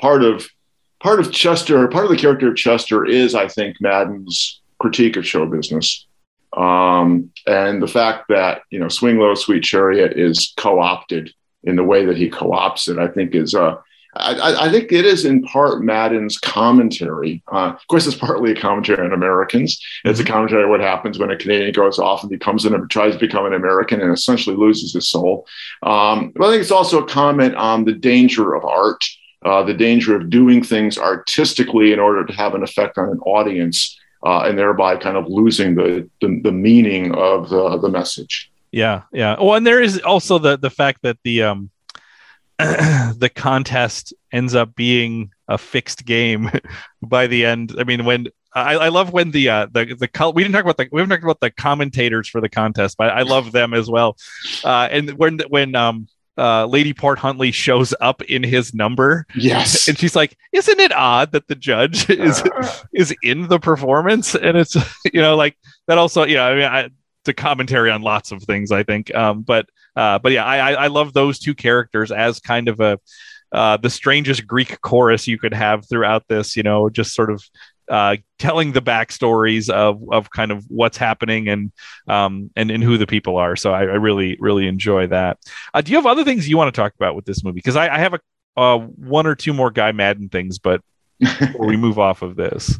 part 0.00 0.24
of 0.24 0.48
part 1.02 1.18
of 1.18 1.32
Chester, 1.32 1.86
part 1.88 2.04
of 2.04 2.10
the 2.10 2.16
character 2.16 2.48
of 2.48 2.56
Chester 2.56 3.04
is, 3.04 3.34
I 3.34 3.48
think, 3.48 3.80
Maddin's 3.80 4.60
critique 4.78 5.16
of 5.16 5.26
show 5.26 5.46
business. 5.46 6.06
Um, 6.56 7.30
and 7.46 7.82
the 7.82 7.88
fact 7.88 8.26
that, 8.28 8.62
you 8.70 8.78
know, 8.78 8.88
Swing 8.88 9.18
Low, 9.18 9.34
Sweet 9.34 9.64
Chariot 9.64 10.18
is 10.18 10.52
co 10.56 10.80
opted 10.80 11.32
in 11.64 11.76
the 11.76 11.84
way 11.84 12.04
that 12.04 12.16
he 12.16 12.28
co 12.28 12.50
opts 12.50 12.88
it, 12.88 12.98
I 12.98 13.08
think 13.08 13.34
is, 13.34 13.54
uh, 13.54 13.76
I, 14.14 14.66
I, 14.66 14.70
think 14.70 14.92
it 14.92 15.06
is 15.06 15.24
in 15.24 15.42
part 15.42 15.82
Maddin's 15.82 16.36
commentary. 16.36 17.42
Uh, 17.50 17.70
of 17.70 17.86
course, 17.88 18.06
it's 18.06 18.14
partly 18.14 18.52
a 18.52 18.60
commentary 18.60 19.02
on 19.02 19.14
Americans. 19.14 19.80
It's 20.04 20.20
a 20.20 20.22
mm-hmm. 20.22 20.32
commentary 20.32 20.64
on 20.64 20.70
what 20.70 20.80
happens 20.80 21.18
when 21.18 21.30
a 21.30 21.36
Canadian 21.36 21.72
goes 21.72 21.98
off 21.98 22.22
and 22.22 22.28
becomes 22.28 22.66
an 22.66 22.88
tries 22.88 23.14
to 23.14 23.18
become 23.18 23.46
an 23.46 23.54
American 23.54 24.02
and 24.02 24.12
essentially 24.12 24.54
loses 24.54 24.92
his 24.92 25.08
soul. 25.08 25.46
Um, 25.82 26.32
but 26.36 26.46
I 26.46 26.50
think 26.50 26.60
it's 26.60 26.70
also 26.70 27.02
a 27.02 27.08
comment 27.08 27.54
on 27.54 27.86
the 27.86 27.94
danger 27.94 28.54
of 28.54 28.66
art 28.66 29.02
uh, 29.44 29.62
the 29.62 29.74
danger 29.74 30.16
of 30.16 30.30
doing 30.30 30.62
things 30.62 30.98
artistically 30.98 31.92
in 31.92 31.98
order 31.98 32.24
to 32.24 32.32
have 32.32 32.54
an 32.54 32.62
effect 32.62 32.98
on 32.98 33.08
an 33.08 33.18
audience 33.20 33.98
uh, 34.24 34.42
and 34.42 34.58
thereby 34.58 34.96
kind 34.96 35.16
of 35.16 35.26
losing 35.28 35.74
the, 35.74 36.08
the, 36.20 36.40
the 36.44 36.52
meaning 36.52 37.14
of 37.14 37.48
the, 37.48 37.78
the 37.78 37.88
message. 37.88 38.50
Yeah, 38.70 39.02
yeah. 39.12 39.36
Well, 39.38 39.54
and 39.54 39.66
there 39.66 39.82
is 39.82 40.00
also 40.00 40.38
the 40.38 40.56
the 40.56 40.70
fact 40.70 41.02
that 41.02 41.18
the 41.24 41.42
um 41.42 41.70
the 42.58 43.30
contest 43.34 44.14
ends 44.32 44.54
up 44.54 44.74
being 44.74 45.30
a 45.48 45.58
fixed 45.58 46.06
game 46.06 46.50
by 47.02 47.26
the 47.26 47.44
end. 47.44 47.74
I 47.78 47.84
mean, 47.84 48.04
when 48.06 48.28
I, 48.54 48.74
I 48.74 48.88
love 48.88 49.12
when 49.12 49.30
the 49.30 49.48
uh, 49.48 49.66
the 49.70 49.84
the 49.84 50.32
we 50.34 50.42
didn't 50.42 50.54
talk 50.54 50.64
about 50.64 50.78
the 50.78 50.88
we 50.90 51.00
haven't 51.00 51.10
talked 51.10 51.24
about 51.24 51.40
the 51.40 51.50
commentators 51.50 52.28
for 52.28 52.40
the 52.40 52.48
contest, 52.48 52.96
but 52.96 53.10
I 53.10 53.22
love 53.22 53.52
them 53.52 53.74
as 53.74 53.90
well. 53.90 54.16
Uh, 54.64 54.88
and 54.90 55.10
when 55.12 55.40
when 55.48 55.74
um 55.74 56.08
uh, 56.38 56.66
Lady 56.66 56.94
Port 56.94 57.18
Huntly 57.18 57.52
shows 57.52 57.94
up 58.00 58.22
in 58.22 58.42
his 58.42 58.74
number. 58.74 59.26
Yes, 59.34 59.88
and 59.88 59.98
she's 59.98 60.16
like, 60.16 60.36
"Isn't 60.52 60.80
it 60.80 60.92
odd 60.92 61.32
that 61.32 61.48
the 61.48 61.54
judge 61.54 62.08
is 62.10 62.42
is 62.94 63.14
in 63.22 63.48
the 63.48 63.58
performance?" 63.58 64.34
And 64.34 64.56
it's 64.56 64.76
you 65.12 65.20
know 65.20 65.36
like 65.36 65.56
that 65.88 65.98
also. 65.98 66.24
You 66.24 66.36
know, 66.36 66.44
I 66.44 66.54
mean, 66.54 66.64
I, 66.64 66.80
it's 66.80 67.28
a 67.28 67.34
commentary 67.34 67.90
on 67.90 68.02
lots 68.02 68.32
of 68.32 68.42
things, 68.42 68.72
I 68.72 68.82
think. 68.82 69.14
Um, 69.14 69.42
but 69.42 69.66
uh, 69.94 70.18
but 70.18 70.32
yeah, 70.32 70.44
I 70.44 70.72
I 70.72 70.86
love 70.86 71.12
those 71.12 71.38
two 71.38 71.54
characters 71.54 72.10
as 72.10 72.40
kind 72.40 72.68
of 72.68 72.80
a 72.80 72.98
uh, 73.52 73.76
the 73.76 73.90
strangest 73.90 74.46
Greek 74.46 74.80
chorus 74.80 75.28
you 75.28 75.38
could 75.38 75.52
have 75.52 75.86
throughout 75.88 76.26
this. 76.28 76.56
You 76.56 76.62
know, 76.62 76.88
just 76.88 77.14
sort 77.14 77.30
of 77.30 77.42
uh, 77.88 78.16
telling 78.38 78.72
the 78.72 78.82
backstories 78.82 79.68
of 79.70 80.02
of 80.10 80.30
kind 80.30 80.50
of 80.52 80.64
what's 80.68 80.96
happening 80.96 81.48
and 81.48 81.72
um, 82.08 82.50
and 82.56 82.70
and 82.70 82.82
who 82.82 82.98
the 82.98 83.06
people 83.06 83.36
are. 83.36 83.56
So 83.56 83.72
I, 83.72 83.80
I 83.80 83.96
really 83.96 84.36
really 84.40 84.66
enjoy 84.66 85.06
that. 85.08 85.38
Uh, 85.74 85.80
do 85.80 85.92
you 85.92 85.96
have 85.96 86.06
other 86.06 86.24
things 86.24 86.48
you 86.48 86.56
want 86.56 86.74
to 86.74 86.80
talk 86.80 86.94
about 86.94 87.14
with 87.14 87.24
this 87.24 87.44
movie? 87.44 87.56
Because 87.56 87.76
I, 87.76 87.94
I, 87.94 87.98
have 87.98 88.14
a 88.14 88.20
uh, 88.56 88.78
one 88.78 89.26
or 89.26 89.34
two 89.34 89.52
more 89.52 89.70
Guy 89.70 89.92
Maddin 89.92 90.28
things, 90.28 90.58
but 90.58 90.82
before 91.18 91.66
we 91.66 91.76
move 91.78 91.98
off 91.98 92.22
of 92.22 92.36
this. 92.36 92.78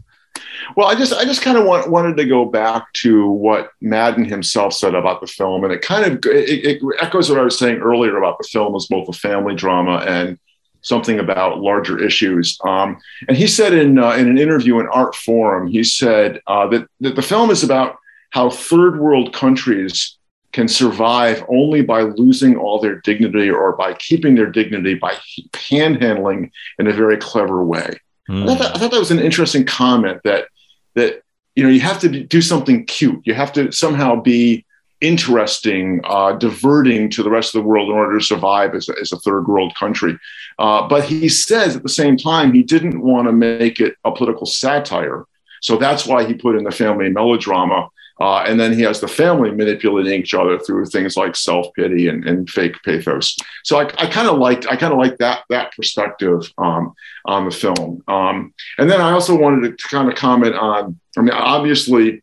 Well, 0.77 0.89
I 0.89 0.95
just 0.95 1.13
I 1.13 1.25
just 1.25 1.43
kind 1.43 1.59
of 1.59 1.65
want, 1.65 1.91
wanted 1.91 2.17
to 2.17 2.25
go 2.25 2.45
back 2.45 2.93
to 2.95 3.29
what 3.29 3.71
Maddin 3.81 4.25
himself 4.25 4.73
said 4.73 4.95
about 4.95 5.21
the 5.21 5.27
film, 5.27 5.65
and 5.65 5.73
it 5.73 5.83
kind 5.83 6.05
of 6.05 6.25
it, 6.27 6.83
it 6.83 6.83
echoes 7.01 7.29
what 7.29 7.39
I 7.39 7.43
was 7.43 7.59
saying 7.59 7.79
earlier 7.79 8.17
about 8.17 8.39
the 8.39 8.49
film 8.51 8.75
as 8.75 8.87
both 8.87 9.09
a 9.09 9.13
family 9.13 9.55
drama 9.55 10.05
and 10.07 10.39
something 10.83 11.19
about 11.19 11.61
larger 11.61 12.03
issues. 12.03 12.59
Um, 12.65 12.99
and 13.29 13.37
he 13.37 13.47
said 13.47 13.73
in, 13.73 13.99
uh, 13.99 14.11
in 14.11 14.29
an 14.29 14.39
interview 14.39 14.81
in 14.81 14.89
Art 14.89 15.15
Forum, 15.15 15.69
he 15.69 15.83
said 15.83 16.41
uh, 16.47 16.67
that, 16.69 16.89
that 17.01 17.17
the 17.17 17.23
film 17.23 17.51
is 17.51 17.63
about 17.63 17.97
how 18.31 18.51
third 18.51 18.99
world 18.99 19.33
countries 19.33 20.19
can 20.53 20.69
survive 20.69 21.45
only 21.49 21.83
by 21.83 22.03
losing 22.03 22.57
all 22.57 22.79
their 22.79 23.01
dignity 23.01 23.49
or 23.51 23.73
by 23.73 23.95
keeping 23.95 24.35
their 24.35 24.51
dignity 24.51 24.95
by 24.95 25.17
panhandling 25.53 26.51
in 26.79 26.87
a 26.87 26.93
very 26.93 27.17
clever 27.17 27.65
way. 27.65 27.99
Mm. 28.29 28.43
I, 28.43 28.47
thought 28.47 28.59
that, 28.59 28.77
I 28.77 28.79
thought 28.79 28.91
that 28.91 29.01
was 29.01 29.11
an 29.11 29.19
interesting 29.19 29.65
comment 29.65 30.21
that 30.25 30.49
that 30.95 31.23
you 31.55 31.63
know 31.63 31.71
you 31.71 31.81
have 31.81 31.99
to 32.01 32.09
do 32.09 32.43
something 32.43 32.85
cute. 32.85 33.27
You 33.27 33.35
have 33.35 33.53
to 33.55 33.73
somehow 33.73 34.21
be 34.21 34.65
interesting, 35.03 36.01
uh, 36.05 36.33
diverting 36.33 37.11
to 37.11 37.23
the 37.23 37.31
rest 37.31 37.55
of 37.55 37.63
the 37.63 37.69
world 37.69 37.89
in 37.91 37.95
order 37.95 38.19
to 38.19 38.25
survive 38.25 38.75
as 38.75 38.89
a, 38.89 38.95
as 39.01 39.13
a 39.13 39.19
third 39.19 39.47
world 39.49 39.75
country. 39.75 40.19
Uh, 40.59 40.87
but 40.87 41.05
he 41.05 41.29
says 41.29 41.77
at 41.77 41.83
the 41.83 41.89
same 41.89 42.17
time, 42.17 42.53
he 42.53 42.63
didn't 42.63 43.01
want 43.01 43.27
to 43.27 43.33
make 43.33 43.81
it 43.81 43.97
a 44.05 44.13
political 44.13 44.47
satire. 44.47 45.27
So 45.61 45.77
that's 45.77 46.07
why 46.07 46.25
he 46.25 46.35
put 46.35 46.57
in 46.57 46.65
the 46.65 46.71
family 46.71 47.11
melodrama. 47.11 47.89
Uh, 48.21 48.45
and 48.47 48.61
then 48.61 48.73
he 48.73 48.83
has 48.83 49.01
the 49.01 49.09
family 49.09 49.51
manipulating 49.51 50.21
each 50.21 50.35
other 50.35 50.59
through 50.59 50.87
things 50.87 51.17
like 51.17 51.35
self 51.35 51.67
pity 51.75 52.09
and, 52.09 52.25
and, 52.25 52.49
fake 52.49 52.77
pathos. 52.85 53.37
So 53.65 53.81
I, 53.81 53.85
I 53.99 54.07
kind 54.07 54.29
of 54.29 54.39
liked 54.39 54.67
I 54.67 54.77
kind 54.77 54.93
of 54.93 54.99
like 54.99 55.19
that 55.19 55.43
that 55.49 55.75
perspective 55.75 56.53
um, 56.59 56.95
on 57.25 57.47
the 57.47 57.51
film. 57.51 58.03
Um, 58.07 58.55
and 58.79 58.89
then 58.89 59.01
I 59.01 59.11
also 59.11 59.37
wanted 59.37 59.77
to 59.77 59.89
kind 59.89 60.09
of 60.09 60.15
comment 60.15 60.55
on. 60.55 61.01
I 61.17 61.23
mean, 61.23 61.33
obviously, 61.33 62.23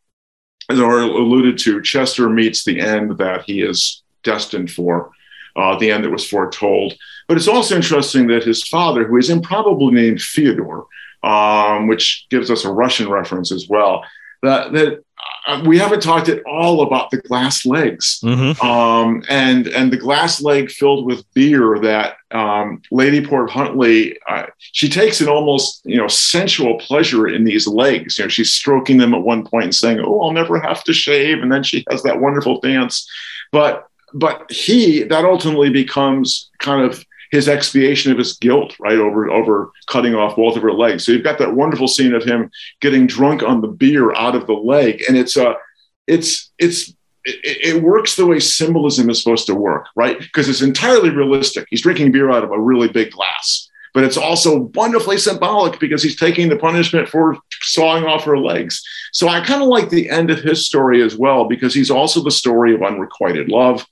as 0.69 0.79
I 0.79 0.83
alluded 0.83 1.57
to, 1.59 1.81
Chester 1.81 2.29
meets 2.29 2.63
the 2.63 2.79
end 2.79 3.17
that 3.17 3.43
he 3.43 3.61
is 3.61 4.03
destined 4.23 4.71
for, 4.71 5.11
uh, 5.55 5.77
the 5.77 5.91
end 5.91 6.03
that 6.03 6.11
was 6.11 6.27
foretold. 6.27 6.93
But 7.27 7.37
it's 7.37 7.47
also 7.47 7.75
interesting 7.75 8.27
that 8.27 8.43
his 8.43 8.67
father, 8.67 9.05
who 9.05 9.17
is 9.17 9.29
improbably 9.29 9.93
named 9.93 10.21
Fyodor, 10.21 10.83
um, 11.23 11.87
which 11.87 12.27
gives 12.29 12.49
us 12.51 12.65
a 12.65 12.71
Russian 12.71 13.09
reference 13.09 13.51
as 13.51 13.67
well, 13.67 14.03
that, 14.43 14.71
that 14.73 15.03
uh, 15.47 15.63
we 15.65 15.77
haven't 15.77 16.01
talked 16.01 16.29
at 16.29 16.43
all 16.45 16.81
about 16.81 17.09
the 17.09 17.17
glass 17.17 17.65
legs 17.65 18.19
mm-hmm. 18.23 18.65
um, 18.65 19.23
and 19.29 19.67
and 19.67 19.91
the 19.91 19.97
glass 19.97 20.41
leg 20.41 20.69
filled 20.69 21.05
with 21.05 21.25
beer 21.33 21.79
that 21.79 22.17
um, 22.31 22.81
Lady 22.91 23.25
Port 23.25 23.49
Huntly 23.49 24.17
uh, 24.27 24.45
she 24.59 24.87
takes 24.89 25.21
an 25.21 25.27
almost 25.27 25.81
you 25.85 25.97
know 25.97 26.07
sensual 26.07 26.77
pleasure 26.79 27.27
in 27.27 27.45
these 27.45 27.67
legs. 27.67 28.17
You 28.17 28.25
know, 28.25 28.29
she's 28.29 28.53
stroking 28.53 28.97
them 28.97 29.13
at 29.13 29.21
one 29.21 29.45
point 29.45 29.65
and 29.65 29.75
saying, 29.75 29.99
"Oh, 29.99 30.21
I'll 30.21 30.31
never 30.31 30.59
have 30.59 30.83
to 30.83 30.93
shave," 30.93 31.41
and 31.41 31.51
then 31.51 31.63
she 31.63 31.83
has 31.89 32.03
that 32.03 32.21
wonderful 32.21 32.59
dance. 32.59 33.09
But 33.51 33.87
but 34.13 34.51
he 34.51 35.03
that 35.03 35.25
ultimately 35.25 35.69
becomes 35.69 36.49
kind 36.59 36.83
of 36.85 37.03
his 37.31 37.47
expiation 37.47 38.11
of 38.11 38.17
his 38.17 38.33
guilt, 38.37 38.75
right, 38.79 38.97
over 38.97 39.29
over 39.29 39.71
cutting 39.87 40.15
off 40.15 40.35
both 40.35 40.55
of 40.55 40.63
her 40.63 40.73
legs. 40.73 41.05
So 41.05 41.11
you've 41.11 41.23
got 41.23 41.39
that 41.39 41.55
wonderful 41.55 41.87
scene 41.87 42.13
of 42.13 42.23
him 42.23 42.49
getting 42.81 43.07
drunk 43.07 43.43
on 43.43 43.61
the 43.61 43.67
beer 43.67 44.13
out 44.13 44.35
of 44.35 44.47
the 44.47 44.53
leg, 44.53 45.03
and 45.07 45.17
it's 45.17 45.37
a, 45.37 45.49
uh, 45.49 45.53
it's 46.07 46.51
it's 46.57 46.89
it, 47.25 47.75
it, 47.75 47.83
works 47.83 48.15
the 48.15 48.25
way 48.25 48.39
symbolism 48.39 49.09
is 49.09 49.21
supposed 49.21 49.45
to 49.47 49.55
work, 49.55 49.87
right? 49.95 50.17
Because 50.19 50.49
it's 50.49 50.61
entirely 50.61 51.09
realistic. 51.09 51.67
He's 51.69 51.81
drinking 51.81 52.11
beer 52.11 52.31
out 52.31 52.43
of 52.43 52.51
a 52.51 52.59
really 52.59 52.87
big 52.87 53.11
glass, 53.11 53.69
but 53.93 54.03
it's 54.03 54.17
also 54.17 54.71
wonderfully 54.73 55.17
symbolic 55.17 55.79
because 55.79 56.01
he's 56.01 56.15
taking 56.15 56.49
the 56.49 56.55
punishment 56.55 57.09
for 57.09 57.37
sawing 57.61 58.05
off 58.05 58.23
her 58.23 58.37
legs. 58.37 58.81
So 59.11 59.27
I 59.27 59.41
kind 59.41 59.61
of 59.61 59.67
like 59.67 59.89
the 59.89 60.09
end 60.09 60.31
of 60.31 60.39
his 60.39 60.65
story 60.65 61.03
as 61.03 61.15
well 61.15 61.45
because 61.45 61.73
he's 61.73 61.91
also 61.91 62.23
the 62.23 62.31
story 62.31 62.73
of 62.73 62.81
unrequited 62.81 63.49
love 63.49 63.85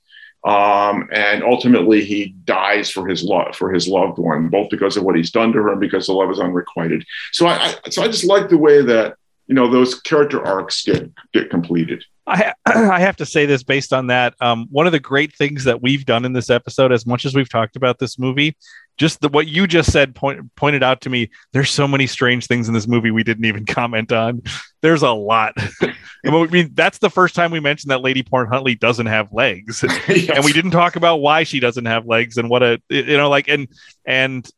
um, 0.44 1.10
and 1.12 1.44
ultimately, 1.44 2.04
he 2.04 2.28
dies 2.46 2.90
for 2.90 3.08
his 3.08 3.24
love 3.24 3.56
for 3.56 3.72
his 3.72 3.88
loved 3.88 4.18
one, 4.18 4.50
both 4.50 4.70
because 4.70 4.96
of 4.96 5.04
what 5.04 5.16
he's 5.16 5.32
done 5.32 5.52
to 5.54 5.62
her 5.62 5.72
and 5.72 5.82
because 5.82 6.08
the 6.08 6.14
love 6.14 6.30
is 6.32 6.40
unrequited. 6.40 7.04
So 7.32 7.48
I, 7.48 7.76
I 7.86 7.90
so 7.90 8.04
I 8.04 8.08
just 8.08 8.26
like 8.26 8.50
the 8.50 8.58
way 8.58 8.82
that 8.82 9.16
you 9.48 9.56
know 9.56 9.70
those 9.70 10.00
character 10.00 10.46
arcs 10.46 10.84
get 10.84 11.12
get 11.34 11.50
completed. 11.50 12.04
I 12.28 12.54
I 12.66 13.00
have 13.00 13.18
to 13.18 13.26
say 13.26 13.46
this 13.46 13.64
based 13.64 13.94
on 13.94 14.08
that. 14.08 14.36
Um, 14.40 14.68
one 14.70 14.86
of 14.86 14.92
the 14.92 15.00
great 15.00 15.36
things 15.36 15.64
that 15.64 15.82
we've 15.82 16.06
done 16.06 16.24
in 16.24 16.34
this 16.34 16.50
episode, 16.50 16.92
as 16.92 17.06
much 17.06 17.26
as 17.26 17.34
we've 17.34 17.50
talked 17.50 17.76
about 17.76 18.00
this 18.00 18.20
movie, 18.20 18.56
just 18.98 19.22
the, 19.22 19.30
what 19.30 19.48
you 19.48 19.68
just 19.68 19.92
said 19.92 20.16
point, 20.16 20.54
pointed 20.56 20.84
out 20.84 21.02
to 21.02 21.10
me. 21.10 21.30
There's 21.54 21.70
so 21.70 21.88
many 21.88 22.08
strange 22.08 22.48
things 22.48 22.68
in 22.68 22.74
this 22.74 22.88
movie 22.88 23.12
we 23.12 23.24
didn't 23.24 23.46
even 23.46 23.66
comment 23.68 24.12
on. 24.12 24.42
There's 24.82 25.04
a 25.04 25.12
lot. 25.12 25.54
I 26.26 26.48
mean, 26.48 26.72
that's 26.74 26.98
the 26.98 27.10
first 27.10 27.36
time 27.36 27.52
we 27.52 27.60
mentioned 27.60 27.92
that 27.92 28.02
Lady 28.02 28.24
Port 28.24 28.50
Huntly 28.50 28.76
doesn't 28.76 29.06
have 29.06 29.32
legs, 29.32 29.84
yes. 30.08 30.30
and 30.30 30.44
we 30.44 30.52
didn't 30.52 30.72
talk 30.72 30.96
about 30.96 31.18
why 31.18 31.44
she 31.44 31.60
doesn't 31.60 31.86
have 31.86 32.06
legs 32.06 32.38
and 32.38 32.50
what 32.50 32.64
a 32.64 32.82
you 32.90 33.18
know 33.18 33.30
like 33.30 33.48
and 33.48 33.68
and 34.06 34.50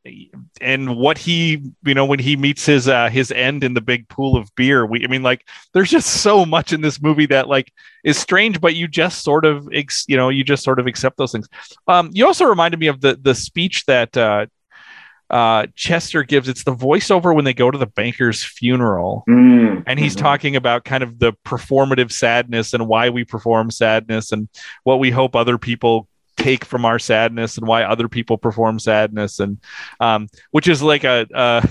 and 0.61 0.95
what 0.97 1.17
he 1.17 1.71
you 1.83 1.93
know 1.93 2.05
when 2.05 2.19
he 2.19 2.35
meets 2.35 2.65
his 2.65 2.87
uh 2.87 3.09
his 3.09 3.31
end 3.31 3.63
in 3.63 3.73
the 3.73 3.81
big 3.81 4.07
pool 4.09 4.35
of 4.35 4.53
beer. 4.55 4.85
We 4.85 5.03
I 5.03 5.07
mean 5.07 5.23
like 5.23 5.47
there's 5.73 5.89
just 5.89 6.21
so 6.21 6.45
much 6.45 6.73
in 6.73 6.81
this 6.81 7.01
movie 7.01 7.27
that 7.27 7.47
like 7.47 7.71
is 8.03 8.17
strange, 8.17 8.61
but 8.61 8.75
you 8.75 8.87
just 8.87 9.23
sort 9.23 9.45
of 9.45 9.69
ex, 9.73 10.05
you 10.07 10.17
know 10.17 10.29
you 10.29 10.43
just 10.43 10.63
sort 10.63 10.79
of 10.79 10.87
accept 10.87 11.17
those 11.17 11.31
things. 11.31 11.47
Um, 11.87 12.09
you 12.13 12.25
also 12.25 12.45
reminded 12.45 12.79
me 12.79 12.87
of 12.87 13.01
the 13.01 13.17
the 13.21 13.35
speech 13.35 13.85
that. 13.85 14.15
Uh, 14.15 14.28
uh, 15.29 15.67
Chester 15.75 16.23
gives. 16.23 16.49
It's 16.49 16.63
the 16.63 16.75
voiceover 16.75 17.35
when 17.35 17.45
they 17.45 17.53
go 17.53 17.69
to 17.69 17.77
the 17.77 17.85
banker's 17.85 18.43
funeral, 18.43 19.23
mm, 19.29 19.83
and 19.85 19.99
he's 19.99 20.15
mm-hmm. 20.15 20.25
talking 20.25 20.55
about 20.55 20.85
kind 20.85 21.03
of 21.03 21.19
the 21.19 21.33
performative 21.45 22.11
sadness 22.11 22.73
and 22.73 22.87
why 22.87 23.09
we 23.09 23.23
perform 23.23 23.69
sadness 23.69 24.31
and 24.31 24.49
what 24.83 24.99
we 24.99 25.11
hope 25.11 25.35
other 25.35 25.57
people 25.57 26.07
take 26.37 26.65
from 26.65 26.85
our 26.85 26.97
sadness 26.97 27.57
and 27.57 27.67
why 27.67 27.83
other 27.83 28.07
people 28.07 28.37
perform 28.37 28.79
sadness 28.79 29.39
and 29.39 29.59
um, 29.99 30.29
which 30.51 30.67
is 30.67 30.81
like 30.81 31.03
a, 31.03 31.27
a 31.33 31.69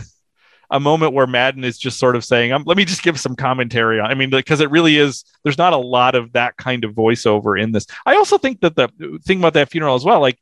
a 0.70 0.78
moment 0.78 1.14
where 1.14 1.26
Maddin 1.26 1.64
is 1.64 1.78
just 1.78 1.98
sort 1.98 2.14
of 2.14 2.24
saying, 2.24 2.52
um, 2.52 2.62
"Let 2.66 2.76
me 2.76 2.84
just 2.84 3.02
give 3.02 3.18
some 3.18 3.34
commentary 3.34 4.00
on." 4.00 4.10
I 4.10 4.14
mean, 4.14 4.30
because 4.30 4.60
it 4.60 4.70
really 4.70 4.98
is. 4.98 5.24
There's 5.42 5.58
not 5.58 5.72
a 5.72 5.78
lot 5.78 6.14
of 6.14 6.32
that 6.32 6.56
kind 6.56 6.84
of 6.84 6.92
voiceover 6.92 7.60
in 7.60 7.72
this. 7.72 7.86
I 8.04 8.16
also 8.16 8.38
think 8.38 8.60
that 8.60 8.76
the 8.76 8.88
thing 9.24 9.38
about 9.38 9.54
that 9.54 9.70
funeral 9.70 9.94
as 9.94 10.04
well, 10.04 10.20
like 10.20 10.38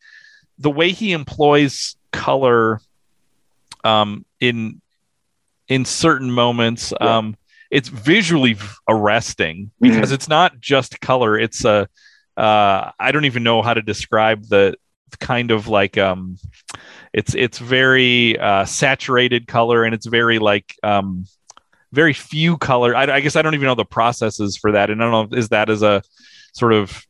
the 0.58 0.70
way 0.70 0.90
he 0.90 1.12
employs 1.12 1.96
color 2.16 2.80
um, 3.84 4.24
in 4.40 4.80
in 5.68 5.84
certain 5.84 6.30
moments. 6.30 6.92
Yeah. 7.00 7.18
Um, 7.18 7.36
it's 7.70 7.88
visually 7.88 8.56
arresting 8.88 9.70
because 9.80 9.96
mm-hmm. 9.96 10.14
it's 10.14 10.28
not 10.28 10.60
just 10.60 11.00
color. 11.00 11.38
It's 11.38 11.64
a 11.64 11.88
uh, 12.36 12.90
I 12.98 13.12
don't 13.12 13.24
even 13.24 13.42
know 13.42 13.62
how 13.62 13.74
to 13.74 13.82
describe 13.82 14.44
the 14.44 14.76
kind 15.20 15.50
of 15.50 15.68
like 15.68 15.98
um, 15.98 16.36
it's 17.12 17.34
it's 17.34 17.58
very 17.58 18.38
uh, 18.38 18.64
saturated 18.64 19.46
color 19.46 19.84
and 19.84 19.94
it's 19.94 20.06
very 20.06 20.38
like 20.38 20.74
um, 20.82 21.24
very 21.92 22.12
few 22.12 22.56
color. 22.58 22.94
I, 22.94 23.04
I, 23.04 23.20
guess 23.20 23.36
I 23.36 23.42
don't 23.42 23.54
even 23.54 23.66
know 23.66 23.74
the 23.74 23.84
processes 23.84 24.56
for 24.56 24.72
that, 24.72 24.90
and 24.90 25.02
I 25.02 25.10
don't 25.10 25.30
know 25.30 25.36
is 25.36 25.48
that 25.48 25.70
as 25.70 25.82
a 25.82 26.02
sort 26.52 26.72
of 26.72 27.04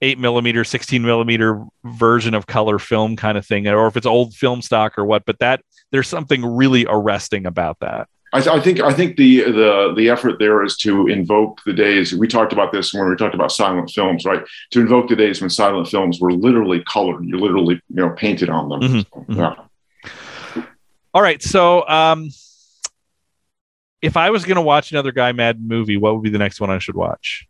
eight 0.00 0.18
millimeter, 0.18 0.64
16 0.64 1.02
millimeter 1.02 1.64
version 1.84 2.34
of 2.34 2.46
color 2.46 2.78
film 2.78 3.16
kind 3.16 3.36
of 3.36 3.46
thing, 3.46 3.66
or 3.66 3.86
if 3.86 3.96
it's 3.96 4.06
old 4.06 4.34
film 4.34 4.62
stock 4.62 4.98
or 4.98 5.04
what. 5.04 5.24
But 5.24 5.38
that 5.40 5.62
there's 5.90 6.08
something 6.08 6.44
really 6.44 6.86
arresting 6.88 7.46
about 7.46 7.78
that. 7.80 8.08
I, 8.32 8.38
I, 8.38 8.60
think 8.60 8.80
I 8.80 8.92
think 8.92 9.16
the 9.16 9.44
the 9.44 9.94
the 9.96 10.10
effort 10.10 10.38
there 10.38 10.62
is 10.62 10.76
to 10.78 11.06
invoke 11.06 11.60
the 11.64 11.72
days. 11.72 12.14
We 12.14 12.28
talked 12.28 12.52
about 12.52 12.72
this 12.72 12.92
when 12.92 13.08
we 13.08 13.16
talked 13.16 13.34
about 13.34 13.52
silent 13.52 13.90
films, 13.90 14.24
right? 14.24 14.42
To 14.72 14.80
invoke 14.80 15.08
the 15.08 15.16
days 15.16 15.40
when 15.40 15.48
silent 15.48 15.88
films 15.88 16.20
were 16.20 16.32
literally 16.32 16.84
colored. 16.84 17.24
You 17.24 17.38
literally 17.38 17.80
you 17.88 17.96
know 17.96 18.10
painted 18.10 18.50
on 18.50 18.68
them. 18.68 18.80
Mm-hmm, 18.80 18.98
so, 18.98 19.20
mm-hmm. 19.20 19.40
Yeah. 19.40 20.64
All 21.14 21.22
right, 21.22 21.42
so 21.42 21.88
um, 21.88 22.28
if 24.02 24.16
I 24.16 24.28
was 24.28 24.44
going 24.44 24.56
to 24.56 24.62
watch 24.62 24.92
another 24.92 25.10
Guy 25.10 25.32
Maddin 25.32 25.66
movie, 25.66 25.96
what 25.96 26.14
would 26.14 26.22
be 26.22 26.30
the 26.30 26.38
next 26.38 26.60
one 26.60 26.70
I 26.70 26.78
should 26.78 26.94
watch? 26.96 27.47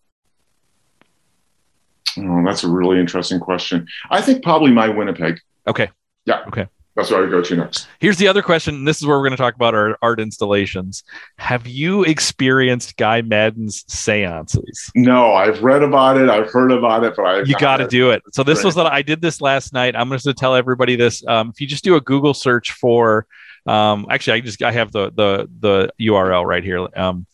Oh, 2.19 2.45
that's 2.45 2.65
a 2.65 2.69
really 2.69 2.99
interesting 2.99 3.41
question. 3.41 3.87
I 4.11 4.21
think 4.21 4.43
probably 4.43 4.73
my 4.73 4.89
Winnipeg. 4.89 5.41
Okay. 5.67 5.91
Yeah. 6.25 6.45
Okay. 6.49 6.67
That's 6.99 7.11
where 7.13 7.25
I 7.25 7.31
go 7.31 7.41
to 7.41 7.55
next. 7.55 7.87
Here's 8.01 8.17
the 8.17 8.27
other 8.27 8.43
question. 8.43 8.85
this 8.85 9.01
is 9.01 9.07
where 9.07 9.17
we're 9.17 9.23
going 9.23 9.37
to 9.37 9.37
talk 9.37 9.55
about 9.55 9.73
our 9.73 9.97
art 10.03 10.19
installations. 10.19 11.05
Have 11.37 11.69
you 11.69 12.03
experienced 12.03 12.97
Guy 12.97 13.23
Maddin's 13.23 13.85
seances? 13.87 14.91
No, 14.97 15.33
I've 15.33 15.63
read 15.63 15.85
about 15.85 16.17
it. 16.17 16.29
I've 16.29 16.51
heard 16.51 16.73
about 16.73 17.05
it, 17.05 17.15
but 17.15 17.23
I 17.23 17.43
you 17.43 17.55
got 17.55 17.77
to 17.77 17.87
do 17.87 18.11
it. 18.11 18.25
So 18.33 18.43
this 18.43 18.65
was 18.65 18.75
that 18.75 18.87
I 18.87 19.03
did 19.03 19.23
this 19.23 19.41
last 19.41 19.73
night. 19.73 19.95
I'm 19.95 20.09
going 20.09 20.19
to 20.19 20.35
tell 20.35 20.57
everybody 20.57 20.97
this. 20.97 21.25
Um, 21.25 21.51
if 21.51 21.61
you 21.61 21.69
just 21.69 21.85
do 21.85 21.95
a 21.95 22.01
Google 22.01 22.35
search 22.35 22.73
for, 22.73 23.29
um, 23.65 24.07
actually, 24.11 24.39
I 24.39 24.41
just 24.41 24.61
I 24.61 24.73
have 24.73 24.91
the 24.91 25.13
the 25.13 25.49
the 25.61 25.93
URL 26.01 26.45
right 26.45 26.65
here. 26.65 26.85
Um, 26.97 27.29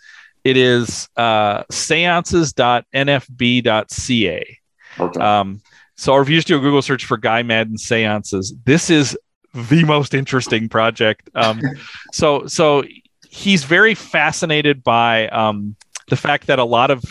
it 0.45 0.59
is 0.59 1.09
uh, 1.17 1.65
seances.nfb.ca. 1.71 4.59
Okay. 4.99 5.21
Um, 5.21 5.61
so, 5.97 6.21
if 6.21 6.29
you 6.29 6.37
just 6.37 6.49
do 6.49 6.57
a 6.57 6.61
Google 6.61 6.83
search 6.83 7.05
for 7.05 7.17
Guy 7.17 7.43
Maddin 7.43 7.79
seances, 7.79 8.55
this 8.65 8.91
is 8.91 9.17
the 9.55 9.85
most 9.85 10.15
interesting 10.15 10.69
project. 10.69 11.31
Um, 11.35 11.61
so 12.13 12.47
so 12.47 12.85
he's 13.31 13.65
very 13.65 13.95
fascinated 13.95 14.83
by 14.83 15.29
um, 15.29 15.77
the 16.09 16.17
fact 16.17 16.49
that 16.49 16.59
a 16.59 16.65
lot 16.65 16.91
of 16.91 17.03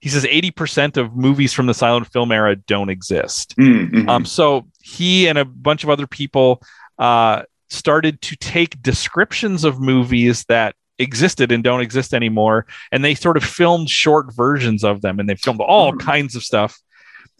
he 0.00 0.10
says 0.10 0.24
80% 0.24 0.98
of 0.98 1.16
movies 1.16 1.52
from 1.52 1.66
the 1.66 1.74
silent 1.74 2.12
film 2.12 2.30
era 2.30 2.54
don't 2.54 2.90
exist. 2.90 3.56
Mm-hmm. 3.56 4.08
Um, 4.08 4.24
so 4.24 4.66
he 4.82 5.26
and 5.26 5.38
a 5.38 5.44
bunch 5.44 5.84
of 5.84 5.90
other 5.90 6.06
people 6.06 6.62
uh, 6.98 7.42
started 7.70 8.20
to 8.22 8.36
take 8.36 8.80
descriptions 8.82 9.64
of 9.64 9.80
movies 9.80 10.44
that 10.44 10.76
existed 10.98 11.50
and 11.50 11.62
don't 11.64 11.80
exist 11.80 12.14
anymore 12.14 12.66
and 12.90 13.04
they 13.04 13.14
sort 13.14 13.36
of 13.36 13.44
filmed 13.44 13.90
short 13.90 14.34
versions 14.34 14.82
of 14.82 15.02
them 15.02 15.20
and 15.20 15.28
they 15.28 15.34
filmed 15.34 15.60
all 15.60 15.90
mm-hmm. 15.90 16.06
kinds 16.06 16.34
of 16.34 16.42
stuff 16.42 16.80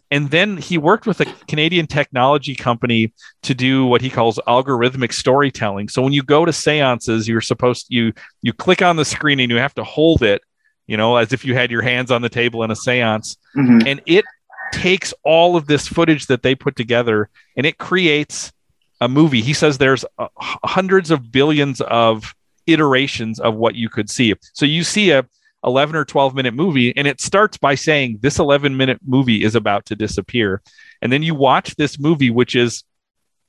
and 0.09 0.29
then 0.31 0.57
he 0.57 0.77
worked 0.77 1.05
with 1.05 1.19
a 1.19 1.25
Canadian 1.47 1.87
technology 1.87 2.55
company 2.55 3.13
to 3.43 3.53
do 3.53 3.85
what 3.85 4.01
he 4.01 4.09
calls 4.09 4.39
algorithmic 4.47 5.11
storytelling. 5.11 5.89
So 5.89 6.01
when 6.01 6.13
you 6.13 6.23
go 6.23 6.45
to 6.45 6.53
seances, 6.53 7.27
you're 7.27 7.41
supposed 7.41 7.87
to, 7.87 7.93
you 7.93 8.13
you 8.41 8.53
click 8.53 8.81
on 8.81 8.95
the 8.95 9.05
screen 9.05 9.39
and 9.39 9.51
you 9.51 9.57
have 9.57 9.75
to 9.75 9.83
hold 9.83 10.23
it, 10.23 10.41
you 10.87 10.97
know, 10.97 11.17
as 11.17 11.33
if 11.33 11.43
you 11.43 11.55
had 11.55 11.71
your 11.71 11.81
hands 11.81 12.11
on 12.11 12.21
the 12.21 12.29
table 12.29 12.63
in 12.63 12.71
a 12.71 12.75
seance, 12.75 13.37
mm-hmm. 13.55 13.85
and 13.85 14.01
it 14.05 14.25
takes 14.71 15.13
all 15.23 15.55
of 15.55 15.67
this 15.67 15.87
footage 15.87 16.27
that 16.27 16.43
they 16.43 16.53
put 16.53 16.75
together 16.75 17.29
and 17.55 17.65
it 17.65 17.77
creates 17.77 18.51
a 18.99 19.07
movie. 19.07 19.41
He 19.41 19.53
says 19.53 19.77
there's 19.77 20.03
uh, 20.17 20.27
hundreds 20.37 21.11
of 21.11 21.31
billions 21.31 21.81
of 21.81 22.33
iterations 22.65 23.39
of 23.39 23.55
what 23.55 23.75
you 23.75 23.89
could 23.89 24.09
see. 24.09 24.33
So 24.53 24.65
you 24.65 24.83
see 24.83 25.11
a 25.11 25.25
11 25.63 25.95
or 25.95 26.05
12 26.05 26.35
minute 26.35 26.53
movie 26.53 26.95
and 26.95 27.07
it 27.07 27.19
starts 27.19 27.57
by 27.57 27.75
saying 27.75 28.19
this 28.21 28.39
11 28.39 28.77
minute 28.77 28.99
movie 29.05 29.43
is 29.43 29.55
about 29.55 29.85
to 29.85 29.95
disappear. 29.95 30.61
And 31.01 31.11
then 31.11 31.23
you 31.23 31.35
watch 31.35 31.75
this 31.75 31.99
movie 31.99 32.29
which 32.29 32.55
is 32.55 32.83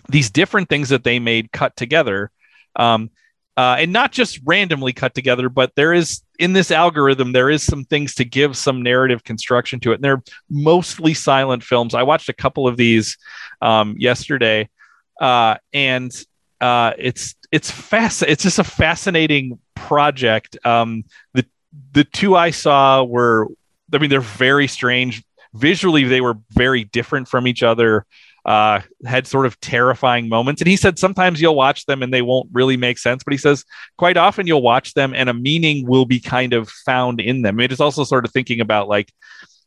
these 0.08 0.30
different 0.30 0.68
things 0.68 0.88
that 0.88 1.04
they 1.04 1.18
made 1.18 1.52
cut 1.52 1.76
together 1.76 2.30
um, 2.76 3.10
uh, 3.56 3.76
and 3.78 3.92
not 3.92 4.12
just 4.12 4.40
randomly 4.44 4.92
cut 4.92 5.14
together 5.14 5.48
but 5.48 5.72
there 5.74 5.92
is 5.92 6.22
in 6.38 6.52
this 6.52 6.70
algorithm 6.70 7.32
there 7.32 7.50
is 7.50 7.62
some 7.62 7.84
things 7.84 8.14
to 8.14 8.24
give 8.24 8.56
some 8.56 8.82
narrative 8.82 9.22
construction 9.24 9.80
to 9.80 9.92
it. 9.92 9.96
And 9.96 10.04
they're 10.04 10.22
mostly 10.48 11.14
silent 11.14 11.62
films. 11.62 11.94
I 11.94 12.04
watched 12.04 12.28
a 12.28 12.34
couple 12.34 12.66
of 12.66 12.76
these 12.76 13.18
um, 13.60 13.96
yesterday 13.98 14.68
uh, 15.20 15.56
and 15.72 16.12
uh, 16.60 16.92
it's 16.98 17.34
it's 17.52 17.70
fast 17.70 18.22
it's 18.22 18.42
just 18.42 18.58
a 18.58 18.64
fascinating 18.64 19.58
project. 19.74 20.58
Um, 20.64 21.04
the 21.34 21.46
the 21.92 22.04
two 22.04 22.36
I 22.36 22.50
saw 22.50 23.02
were, 23.04 23.48
I 23.92 23.98
mean, 23.98 24.10
they're 24.10 24.20
very 24.20 24.68
strange. 24.68 25.22
Visually, 25.54 26.04
they 26.04 26.20
were 26.20 26.38
very 26.50 26.84
different 26.84 27.28
from 27.28 27.46
each 27.46 27.62
other. 27.62 28.06
Uh, 28.44 28.80
had 29.04 29.26
sort 29.26 29.44
of 29.44 29.60
terrifying 29.60 30.26
moments. 30.26 30.62
And 30.62 30.68
he 30.68 30.76
said 30.76 30.98
sometimes 30.98 31.38
you'll 31.38 31.54
watch 31.54 31.84
them 31.84 32.02
and 32.02 32.14
they 32.14 32.22
won't 32.22 32.48
really 32.50 32.78
make 32.78 32.96
sense, 32.96 33.22
but 33.22 33.32
he 33.32 33.36
says 33.36 33.62
quite 33.98 34.16
often 34.16 34.46
you'll 34.46 34.62
watch 34.62 34.94
them 34.94 35.12
and 35.12 35.28
a 35.28 35.34
meaning 35.34 35.86
will 35.86 36.06
be 36.06 36.18
kind 36.18 36.54
of 36.54 36.70
found 36.70 37.20
in 37.20 37.42
them. 37.42 37.60
It 37.60 37.72
is 37.72 37.80
also 37.80 38.04
sort 38.04 38.24
of 38.24 38.32
thinking 38.32 38.62
about 38.62 38.88
like 38.88 39.12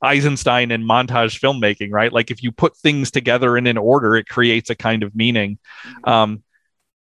Eisenstein 0.02 0.72
and 0.72 0.84
montage 0.84 1.40
filmmaking, 1.40 1.92
right? 1.92 2.12
Like 2.12 2.32
if 2.32 2.42
you 2.42 2.52
put 2.52 2.76
things 2.76 3.12
together 3.12 3.56
in 3.56 3.68
an 3.68 3.78
order, 3.78 4.16
it 4.16 4.28
creates 4.28 4.72
a 4.72 4.76
kind 4.76 5.04
of 5.04 5.16
meaning. 5.16 5.60
Um, 6.06 6.42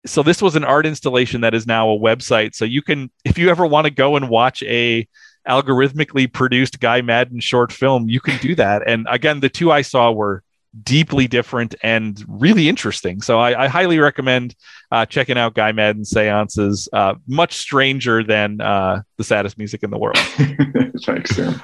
so 0.06 0.24
this 0.24 0.41
was 0.41 0.56
an 0.56 0.64
art 0.64 0.86
installation 0.86 1.41
that 1.41 1.54
is 1.54 1.68
now 1.68 1.89
a 1.89 1.97
website. 1.97 2.56
So 2.56 2.66
you 2.66 2.82
can, 2.82 3.12
if 3.24 3.38
you 3.38 3.49
ever 3.49 3.66
want 3.66 3.86
to 3.86 3.91
go 3.91 4.16
and 4.16 4.30
watch 4.30 4.64
a 4.64 5.08
algorithmically 5.47 6.32
produced 6.32 6.80
Guy 6.80 7.02
Maddin 7.02 7.39
short 7.39 7.72
film, 7.72 8.10
you 8.10 8.20
can 8.20 8.38
do 8.39 8.56
that. 8.56 8.84
And 8.88 9.08
again, 9.10 9.39
the 9.39 9.49
two 9.49 9.72
I 9.72 9.82
saw 9.82 10.12
were 10.12 10.43
deeply 10.84 11.28
different 11.28 11.76
and 11.84 12.24
really 12.28 12.70
interesting. 12.70 13.22
So 13.22 13.40
I, 13.40 13.66
I 13.66 13.68
highly 13.68 14.00
recommend 14.00 14.56
uh, 14.92 15.06
checking 15.06 15.38
out 15.38 15.54
Guy 15.54 15.72
Maddin 15.72 16.06
seances. 16.06 16.88
Uh, 16.94 17.16
much 17.28 17.54
stranger 17.54 18.24
than 18.24 18.62
uh, 18.62 19.02
the 19.18 19.24
saddest 19.24 19.58
music 19.58 19.84
in 19.84 19.90
the 19.90 19.98
world. 19.98 20.18
Thanks, 21.04 21.36
Sam. 21.36 21.62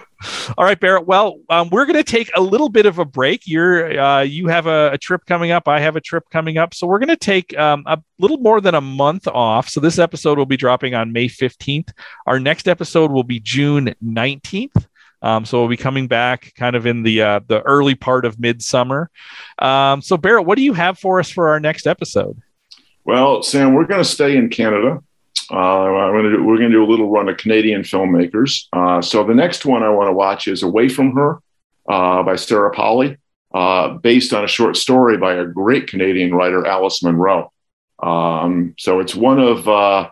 All 0.58 0.66
right, 0.66 0.80
Barrett. 0.80 1.06
Well, 1.06 1.40
um, 1.50 1.70
we're 1.70 1.86
going 1.86 1.98
to 1.98 2.04
take 2.04 2.32
a 2.36 2.42
little 2.42 2.70
bit 2.70 2.86
of 2.86 3.00
a 3.00 3.06
break. 3.06 3.42
You're 3.46 4.00
uh, 4.00 4.22
you 4.22 4.48
have 4.48 4.66
a, 4.66 4.92
a, 4.94 4.98
trip 4.98 5.26
coming 5.26 5.52
up. 5.52 5.68
I 5.68 5.80
have 5.80 5.96
a 5.96 6.02
trip 6.02 6.24
coming 6.32 6.58
up. 6.58 6.74
So 6.74 6.88
we're 6.88 7.00
going 7.00 7.10
to 7.10 7.16
take 7.16 7.58
um, 7.58 7.84
a 7.86 8.02
little 8.20 8.38
more 8.38 8.60
than 8.60 8.76
a 8.76 8.82
month 8.82 9.28
off. 9.28 9.70
So 9.70 9.80
this 9.80 10.00
episode 10.00 10.38
will 10.38 10.48
be 10.48 10.58
dropping 10.58 10.96
on 10.96 11.12
May 11.12 11.28
15th. 11.28 11.92
Our 12.26 12.40
next 12.40 12.68
episode 12.68 13.12
will 13.12 13.24
be 13.24 13.40
June 13.40 13.94
19th. 14.04 14.88
Um, 15.22 15.46
so 15.46 15.60
we'll 15.60 15.70
be 15.70 15.78
coming 15.78 16.08
back 16.08 16.54
kind 16.56 16.76
of 16.76 16.86
in 16.86 17.04
the 17.04 17.22
uh, 17.22 17.40
the 17.48 17.62
early 17.62 17.96
part 17.96 18.26
of 18.26 18.40
midsummer. 18.40 19.10
Um, 19.60 20.02
so 20.02 20.18
Barrett, 20.18 20.46
what 20.46 20.58
do 20.58 20.64
you 20.64 20.74
have 20.74 21.00
for 21.00 21.20
us 21.20 21.30
for 21.30 21.50
our 21.50 21.60
next 21.60 21.88
episode? 21.88 22.42
Well, 23.04 23.42
Sam, 23.42 23.74
we're 23.74 23.86
going 23.86 24.04
to 24.04 24.10
stay 24.10 24.38
in 24.38 24.50
Canada. 24.50 25.02
Uh, 25.50 25.86
do, 26.22 26.44
we're 26.44 26.58
going 26.58 26.70
to 26.70 26.76
do 26.76 26.84
a 26.84 26.90
little 26.90 27.10
run 27.10 27.30
of 27.30 27.38
Canadian 27.38 27.82
filmmakers. 27.82 28.66
Uh, 28.74 29.02
so 29.02 29.24
the 29.24 29.34
next 29.34 29.66
one 29.66 29.82
I 29.82 29.90
want 29.90 30.10
to 30.10 30.14
watch 30.14 30.48
is 30.48 30.62
Away 30.62 30.90
from 30.90 31.16
Her 31.16 31.40
uh, 31.88 32.22
by 32.24 32.36
Sarah 32.36 32.72
Polley, 32.72 33.18
uh, 33.54 33.94
based 33.94 34.34
on 34.34 34.44
a 34.44 34.48
short 34.48 34.76
story 34.76 35.18
by 35.18 35.36
a 35.36 35.46
great 35.46 35.88
Canadian 35.88 36.34
writer, 36.36 36.66
Alice 36.68 37.02
Munro. 37.02 37.54
Um, 38.04 38.76
so 38.78 39.00
it's 39.00 39.16
one 39.16 39.40
of, 39.40 39.68
uh, 39.70 40.10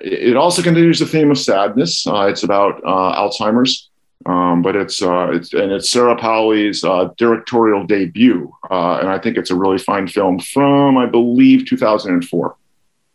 it 0.00 0.36
also 0.36 0.62
continues 0.62 1.00
the 1.00 1.06
theme 1.06 1.32
of 1.32 1.38
sadness. 1.38 2.06
Uh, 2.06 2.26
it's 2.26 2.44
about 2.44 2.80
Alzheimer's. 2.84 3.90
Um, 4.26 4.62
but 4.62 4.74
it's 4.74 5.00
it's 5.02 5.52
and 5.52 5.70
it's 5.70 5.90
Sarah 5.90 6.16
Polley's 6.16 6.80
directorial 7.16 7.84
debut, 7.84 8.52
and 8.70 9.08
I 9.08 9.18
think 9.18 9.36
it's 9.36 9.50
a 9.50 9.54
really 9.54 9.78
fine 9.78 10.08
film 10.08 10.38
from 10.38 10.96
I 10.96 11.06
believe 11.06 11.66
2004. 11.66 12.56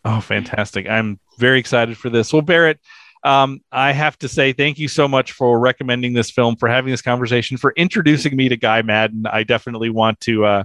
Oh, 0.06 0.22
fantastic! 0.22 0.88
I'm 0.88 1.20
very 1.38 1.60
excited 1.60 1.98
for 1.98 2.10
this. 2.10 2.32
Well, 2.32 2.44
Barrett, 2.44 2.80
um, 3.24 3.62
I 3.72 3.92
have 3.92 4.18
to 4.20 4.30
say 4.30 4.54
thank 4.54 4.80
you 4.80 4.88
so 4.88 5.08
much 5.08 5.34
for 5.34 5.60
recommending 5.60 6.14
this 6.14 6.32
film, 6.32 6.56
for 6.56 6.70
having 6.70 6.92
this 6.92 7.02
conversation, 7.02 7.58
for 7.58 7.74
introducing 7.76 8.36
me 8.36 8.48
to 8.50 8.56
Guy 8.56 8.82
Maddin. 8.82 9.26
I 9.26 9.44
definitely 9.44 9.90
want 9.90 10.20
to. 10.22 10.46
Uh, 10.46 10.64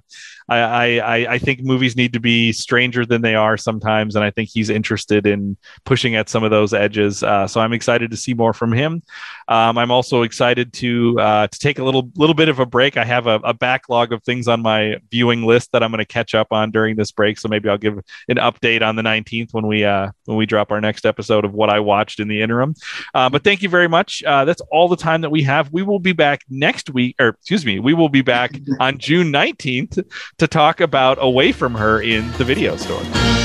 I, 0.49 0.99
I 0.99 1.32
I 1.34 1.38
think 1.38 1.62
movies 1.62 1.97
need 1.97 2.12
to 2.12 2.20
be 2.20 2.53
stranger 2.53 3.07
than 3.07 3.22
they 3.22 3.34
are 3.34 3.57
sometimes, 3.57 4.14
and 4.14 4.24
I 4.24 4.30
think 4.30 4.51
he's 4.53 4.70
interested 4.70 5.26
in 5.26 5.57
pushing 5.84 6.16
at 6.16 6.28
some 6.28 6.45
of 6.45 6.51
those 6.51 6.74
edges. 6.74 7.22
Uh, 7.22 7.47
so 7.47 7.61
I'm 7.61 7.72
excited 7.72 8.11
to 8.11 8.16
see 8.16 8.34
more 8.34 8.53
from 8.53 8.72
him. 8.72 9.03
Um, 9.49 9.78
I'm 9.78 9.90
also 9.90 10.22
excited 10.22 10.72
to 10.74 11.18
uh, 11.18 11.47
to 11.47 11.59
take 11.59 11.78
a 11.78 11.84
little 11.84 12.11
little 12.16 12.34
bit 12.34 12.49
of 12.49 12.59
a 12.59 12.66
break. 12.66 12.97
I 12.97 13.05
have 13.05 13.26
a, 13.26 13.40
a 13.45 13.55
backlog 13.55 14.12
of 14.12 14.22
things 14.22 14.49
on 14.49 14.61
my 14.61 14.97
viewing 15.11 15.45
list 15.45 15.72
that 15.72 15.82
I'm 15.82 15.90
going 15.90 15.99
to 15.99 16.05
catch 16.05 16.34
up 16.34 16.53
on 16.53 16.70
during 16.70 16.97
this 16.97 17.11
break. 17.11 17.38
So 17.38 17.49
maybe 17.49 17.68
I'll 17.68 17.78
give 17.78 17.99
an 18.28 18.36
update 18.36 18.82
on 18.82 18.97
the 18.97 19.03
19th 19.03 19.55
when 19.55 19.66
we 19.66 19.84
uh, 19.84 20.11
when 20.26 20.36
we 20.36 20.47
drop 20.47 20.70
our 20.70 20.80
next 20.80 21.07
episode 21.07 21.45
of 21.45 21.55
what 21.55 21.70
I 21.70 21.80
watched 21.80 22.20
in 22.20 22.28
the 22.28 22.42
interim. 22.42 22.74
Uh, 23.14 23.30
but 23.30 23.45
thank 23.45 23.62
you 23.62 23.68
very 23.68 23.88
much. 23.88 24.22
Uh, 24.24 24.45
that's 24.45 24.62
all 24.70 24.88
the 24.88 24.97
time 24.97 25.22
that 25.22 25.30
we 25.30 25.42
have. 25.42 25.72
We 25.72 25.82
will 25.82 25.99
be 25.99 26.12
back 26.12 26.42
next 26.51 26.90
week, 26.90 27.16
or 27.18 27.28
excuse 27.28 27.64
me, 27.64 27.78
we 27.78 27.95
will 27.95 28.11
be 28.11 28.22
back 28.22 28.53
on 28.80 28.99
June 28.99 29.32
19th 29.32 30.05
to 30.39 30.47
talk 30.47 30.80
about 30.80 31.18
Away 31.20 31.53
from 31.53 31.74
Her 31.74 32.01
in 32.01 32.30
the 32.32 32.45
video 32.45 32.76
store. 32.76 33.43